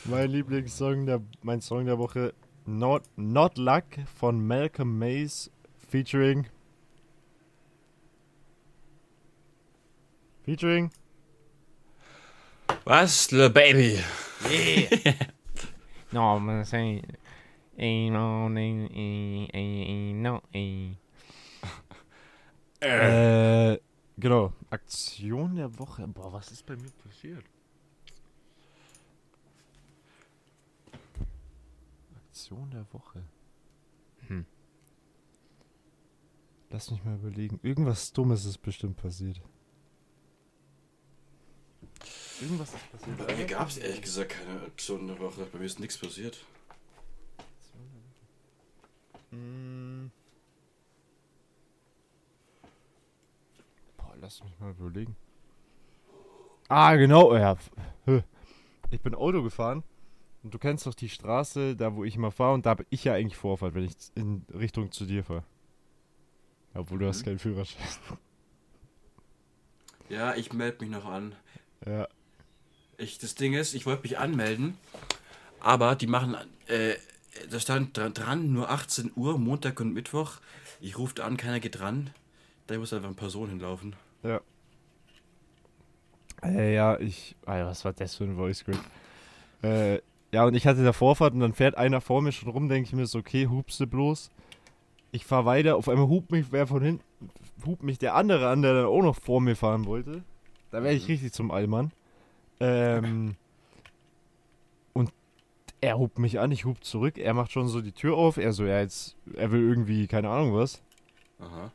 Mein 0.05 0.31
Lieblingssong, 0.31 1.05
der, 1.05 1.21
mein 1.43 1.61
Song 1.61 1.87
der 1.87 1.99
Woche 1.99 2.33
Not, 2.65 3.03
Not 3.17 3.59
Luck 3.59 3.85
von 4.21 4.47
Malcolm 4.47 5.01
Mays 5.01 5.51
featuring. 5.91 6.47
Featuring. 10.45 10.93
Was, 12.85 13.33
Lil 13.33 13.51
Baby? 13.51 13.99
No, 16.13 16.37
I'm 16.37 16.65
saying. 16.65 17.05
Ain't 17.77 18.13
no, 18.13 18.47
ain't, 18.47 18.93
ain't, 18.95 19.51
ain't, 19.53 20.19
no, 20.19 20.41
ain't. 20.55 21.02
Äh, 22.83 23.79
genau. 24.19 24.53
Aktion 24.71 25.55
der 25.55 25.79
Woche. 25.79 26.07
Boah, 26.09 26.33
was 26.33 26.51
ist 26.51 26.67
bei 26.67 26.75
mir 26.77 26.91
passiert? 26.91 27.45
Aktion 32.27 32.71
der 32.71 32.85
Woche. 32.93 33.23
Hm. 34.27 34.45
Lass 36.71 36.91
mich 36.91 37.05
mal 37.05 37.15
überlegen. 37.15 37.61
Irgendwas 37.63 38.13
Dummes 38.13 38.45
ist 38.45 38.59
bestimmt 38.59 38.97
passiert. 38.97 39.41
Irgendwas 42.41 42.75
ist 42.75 42.91
passiert. 42.91 43.27
Bei 43.27 43.37
mir 43.37 43.47
gab 43.47 43.69
es 43.69 43.79
ehrlich 43.79 44.03
gesagt 44.03 44.31
keine 44.31 44.63
Aktion 44.63 45.07
der 45.07 45.21
Woche. 45.21 45.47
Bei 45.53 45.59
mir 45.59 45.67
ist 45.67 45.79
nichts 45.79 45.99
passiert. 45.99 46.45
Mm. 49.31 49.72
Lass 54.23 54.43
mich 54.43 54.59
mal 54.59 54.71
überlegen. 54.71 55.17
Ah, 56.69 56.95
genau, 56.95 57.35
ja. 57.37 57.57
Ich 58.91 59.01
bin 59.01 59.15
Auto 59.15 59.43
gefahren 59.43 59.83
und 60.43 60.55
du 60.55 60.59
kennst 60.59 60.87
doch 60.87 60.95
die 60.95 61.09
Straße, 61.09 61.77
da 61.77 61.95
wo 61.95 62.05
ich 62.05 62.17
immer 62.17 62.31
fahre 62.31 62.55
und 62.55 62.65
da 62.65 62.71
habe 62.71 62.87
ich 62.89 63.05
ja 63.05 63.15
eigentlich 63.15 63.37
Vorfahrt, 63.37 63.75
wenn 63.75 63.85
ich 63.85 63.95
in 64.15 64.47
Richtung 64.55 64.91
zu 64.93 65.05
dir 65.05 65.25
fahre. 65.25 65.45
Obwohl 66.75 67.01
du 67.01 67.07
hast 67.09 67.21
Mhm. 67.21 67.25
keinen 67.27 67.39
Führerschein. 67.39 67.83
Ja, 70.09 70.35
ich 70.35 70.53
melde 70.53 70.85
mich 70.85 70.91
noch 70.91 71.07
an. 71.07 71.35
Ja. 71.87 72.07
Ich, 72.99 73.17
das 73.19 73.35
Ding 73.35 73.55
ist, 73.55 73.73
ich 73.73 73.87
wollte 73.87 74.03
mich 74.03 74.19
anmelden, 74.19 74.77
aber 75.59 75.95
die 75.95 76.07
machen, 76.07 76.37
äh, 76.67 76.97
da 77.51 77.59
stand 77.59 77.97
dran, 77.97 78.13
dran, 78.13 78.53
nur 78.53 78.69
18 78.69 79.13
Uhr, 79.17 79.39
Montag 79.39 79.81
und 79.81 79.95
Mittwoch. 79.95 80.33
Ich 80.83 80.99
rufe 80.99 81.25
an, 81.25 81.39
keiner 81.39 81.61
geht 81.61 81.81
ran. 81.81 82.11
Da 82.67 82.77
muss 82.77 82.93
einfach 82.93 83.07
eine 83.09 83.17
Person 83.17 83.49
hinlaufen. 83.49 83.97
Ja. 84.23 84.41
Äh, 86.43 86.75
ja, 86.75 86.99
ich. 86.99 87.37
Alter, 87.47 87.67
was 87.69 87.85
war 87.85 87.93
das 87.93 88.17
für 88.17 88.25
ein 88.25 88.37
Voice 88.37 88.59
Script? 88.59 88.81
Äh, 89.63 90.01
ja, 90.33 90.45
und 90.45 90.55
ich 90.55 90.67
hatte 90.67 90.83
da 90.83 90.93
Vorfahrt 90.93 91.35
und 91.35 91.41
dann 91.41 91.53
fährt 91.53 91.77
einer 91.77 92.01
vor 92.01 92.23
mir 92.23 92.33
schon 92.33 92.51
rum, 92.51 92.69
denke 92.69 92.89
ich 92.89 92.95
mir 92.95 93.07
so, 93.07 93.19
okay, 93.19 93.47
hupste 93.47 93.87
bloß. 93.87 94.31
Ich 95.13 95.27
fahr 95.27 95.45
weiter, 95.45 95.77
auf 95.77 95.89
einmal 95.89 96.09
hupt 96.09 96.33
mich 96.33 96.47
wer 96.53 96.67
von 96.67 96.83
hinten, 96.83 97.05
hupt 97.67 97.83
mich 97.83 97.99
der 97.99 98.15
andere 98.15 98.49
an, 98.49 98.63
der 98.63 98.73
dann 98.75 98.87
auch 98.87 99.03
noch 99.03 99.17
vor 99.17 99.41
mir 99.41 99.57
fahren 99.57 99.85
wollte. 99.85 100.23
Da 100.71 100.83
wäre 100.83 100.95
ich 100.95 101.03
Mhm. 101.07 101.13
richtig 101.13 101.33
zum 101.33 101.51
Allmann. 101.51 101.93
Ähm, 102.61 103.37
und 104.95 105.13
er 105.83 105.99
hupt 105.99 106.19
mich 106.19 106.41
an, 106.41 106.51
ich 106.51 106.65
hupt 106.65 106.85
zurück, 106.85 107.19
er 107.19 107.35
macht 107.35 107.53
schon 107.53 107.69
so 107.69 107.83
die 107.83 107.93
Tür 107.93 108.17
auf, 108.17 108.39
er 108.39 108.53
so, 108.55 108.65
ja, 108.65 108.81
jetzt, 108.81 109.17
er 109.35 109.53
will 109.53 109.61
irgendwie, 109.69 110.07
keine 110.07 110.31
Ahnung 110.31 110.55
was. 110.55 110.83
Aha. 111.41 111.71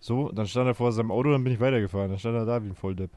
So, 0.00 0.30
dann 0.32 0.46
stand 0.46 0.68
er 0.68 0.74
vor 0.74 0.92
seinem 0.92 1.10
Auto, 1.10 1.30
dann 1.32 1.42
bin 1.44 1.52
ich 1.52 1.60
weitergefahren. 1.60 2.10
Dann 2.10 2.18
stand 2.18 2.36
er 2.36 2.44
da 2.46 2.62
wie 2.62 2.68
ein 2.68 2.74
Volldepp. 2.76 3.10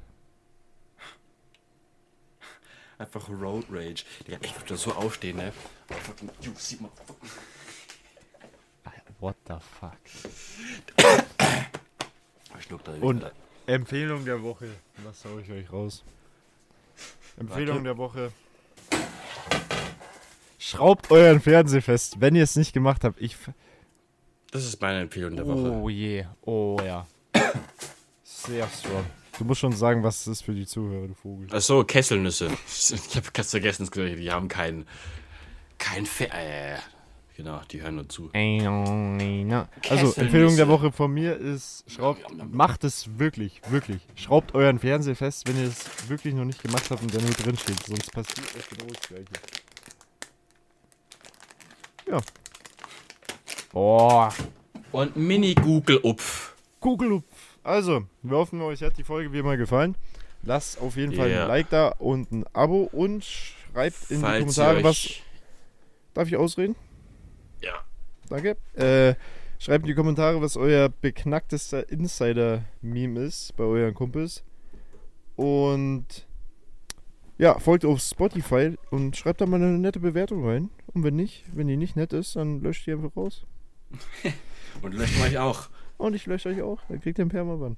Einfach 2.97 3.29
Road 3.29 3.65
Rage. 3.71 4.03
Digga, 4.27 4.37
ich 4.41 4.55
würde 4.55 4.69
da 4.69 4.75
so 4.77 4.91
aufstehen, 4.93 5.37
ne? 5.37 5.51
Fucking, 5.89 6.29
you 6.41 6.51
my 6.51 6.89
fucking- 7.05 7.29
What 9.19 9.35
the 9.47 9.55
fuck? 9.79 9.97
Ich 12.59 12.65
schluck 12.65 12.83
da 12.83 12.91
Und- 12.93 13.17
wieder. 13.21 13.31
Empfehlung 13.65 14.25
der 14.25 14.41
Woche. 14.43 14.67
Was 15.03 15.23
hau 15.25 15.37
ich 15.39 15.49
euch 15.49 15.71
raus? 15.71 16.03
Empfehlung 17.37 17.77
Warte. 17.77 17.83
der 17.83 17.97
Woche. 17.97 18.31
Schraubt 20.59 21.09
euren 21.11 21.39
Fernseher 21.41 21.81
fest, 21.81 22.19
wenn 22.19 22.35
ihr 22.35 22.43
es 22.43 22.55
nicht 22.55 22.73
gemacht 22.73 23.03
habt. 23.03 23.19
Ich. 23.21 23.35
Das 24.51 24.65
ist 24.65 24.81
meine 24.81 24.99
Empfehlung 24.99 25.35
der 25.35 25.47
Woche. 25.47 25.71
Oh 25.71 25.89
je. 25.89 26.25
Oh 26.41 26.77
ja. 26.85 27.07
Sehr 28.23 28.67
strong. 28.67 29.05
Du 29.37 29.45
musst 29.45 29.61
schon 29.61 29.71
sagen, 29.71 30.03
was 30.03 30.21
es 30.21 30.27
ist 30.27 30.41
für 30.41 30.53
die 30.53 30.65
Zuhörer, 30.65 31.07
du 31.07 31.13
Vogel. 31.13 31.47
Achso, 31.55 31.83
Kesselnüsse. 31.83 32.49
Ich 32.67 33.15
habe 33.15 33.31
ganz 33.33 33.51
vergessen, 33.51 33.89
die 33.93 34.31
haben 34.31 34.49
kein. 34.49 34.85
kein 35.77 36.05
Fe 36.05 36.29
äh, 36.31 36.77
Genau, 37.37 37.61
die 37.71 37.81
hören 37.81 37.95
nur 37.95 38.09
zu. 38.09 38.29
Also, 38.33 40.13
Empfehlung 40.21 40.55
der 40.57 40.67
Woche 40.67 40.91
von 40.91 41.11
mir 41.11 41.37
ist, 41.37 41.85
schraubt, 41.89 42.21
macht 42.51 42.83
es 42.83 43.17
wirklich, 43.17 43.61
wirklich. 43.69 44.01
Schraubt 44.15 44.53
euren 44.53 44.79
Fernseher 44.79 45.15
fest, 45.15 45.47
wenn 45.47 45.57
ihr 45.57 45.69
es 45.69 46.09
wirklich 46.09 46.35
noch 46.35 46.45
nicht 46.45 46.61
gemacht 46.61 46.91
habt 46.91 47.01
und 47.01 47.13
der 47.13 47.21
nur 47.21 47.31
drin 47.31 47.57
steht. 47.57 47.81
Sonst 47.83 48.11
passiert 48.11 48.55
euch 48.55 48.69
genau 48.69 48.85
das 48.93 49.07
Gleiche. 49.07 49.25
Ja. 52.11 52.21
Boah. 53.71 54.33
Und 54.91 55.15
Mini-Google-Upf. 55.15 56.55
Google. 56.79 57.23
Also, 57.63 58.03
wir 58.23 58.37
hoffen, 58.37 58.61
euch 58.61 58.81
hat 58.81 58.97
die 58.97 59.03
Folge 59.03 59.31
wie 59.31 59.39
immer 59.39 59.55
gefallen. 59.55 59.95
Lasst 60.43 60.81
auf 60.81 60.97
jeden 60.97 61.13
Fall 61.13 61.29
Ja. 61.29 61.43
ein 61.43 61.47
Like 61.47 61.69
da 61.69 61.89
und 61.99 62.31
ein 62.31 62.45
Abo 62.53 62.89
und 62.91 63.23
schreibt 63.23 64.09
in 64.09 64.17
die 64.17 64.21
Falls 64.21 64.39
Kommentare, 64.39 64.77
ihr 64.79 64.83
was. 64.83 65.09
Darf 66.13 66.27
ich 66.27 66.35
ausreden? 66.35 66.75
Ja. 67.61 67.73
Danke. 68.27 68.57
Äh, 68.73 69.15
schreibt 69.59 69.83
in 69.83 69.89
die 69.89 69.93
Kommentare, 69.93 70.41
was 70.41 70.57
euer 70.57 70.89
beknacktester 70.89 71.87
Insider-Meme 71.89 73.21
ist 73.21 73.55
bei 73.55 73.63
euren 73.63 73.93
Kumpels. 73.93 74.43
Und 75.35 76.05
ja, 77.37 77.57
folgt 77.59 77.85
auf 77.85 78.01
Spotify 78.01 78.75
und 78.89 79.15
schreibt 79.15 79.41
da 79.41 79.45
mal 79.45 79.57
eine 79.57 79.77
nette 79.77 79.99
Bewertung 79.99 80.45
rein. 80.45 80.69
Und 80.93 81.03
wenn 81.03 81.15
nicht, 81.15 81.43
wenn 81.53 81.67
die 81.67 81.77
nicht 81.77 81.95
nett 81.95 82.11
ist, 82.13 82.35
dann 82.35 82.61
löscht 82.61 82.87
die 82.87 82.91
einfach 82.91 83.15
raus. 83.15 83.45
Und 84.81 84.93
löscht 84.93 85.21
euch 85.21 85.37
auch. 85.37 85.69
Und 85.97 86.15
ich 86.15 86.25
lösche 86.25 86.49
euch 86.49 86.61
auch. 86.61 86.79
Dann 86.89 86.99
kriegt 87.01 87.19
ihr 87.19 87.25
ein 87.25 87.29
Permaban. 87.29 87.77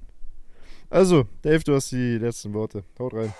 Also, 0.90 1.26
Dave, 1.42 1.62
du 1.64 1.74
hast 1.74 1.92
die 1.92 2.18
letzten 2.18 2.52
Worte. 2.54 2.84
Haut 2.98 3.14
rein. 3.14 3.32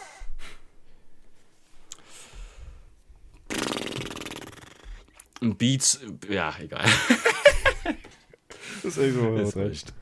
Und 5.40 5.58
Beats, 5.58 6.00
ja, 6.28 6.54
egal. 6.60 6.84
Das 8.82 8.98
ist 8.98 9.56
rein. 9.56 9.66
recht. 9.68 9.94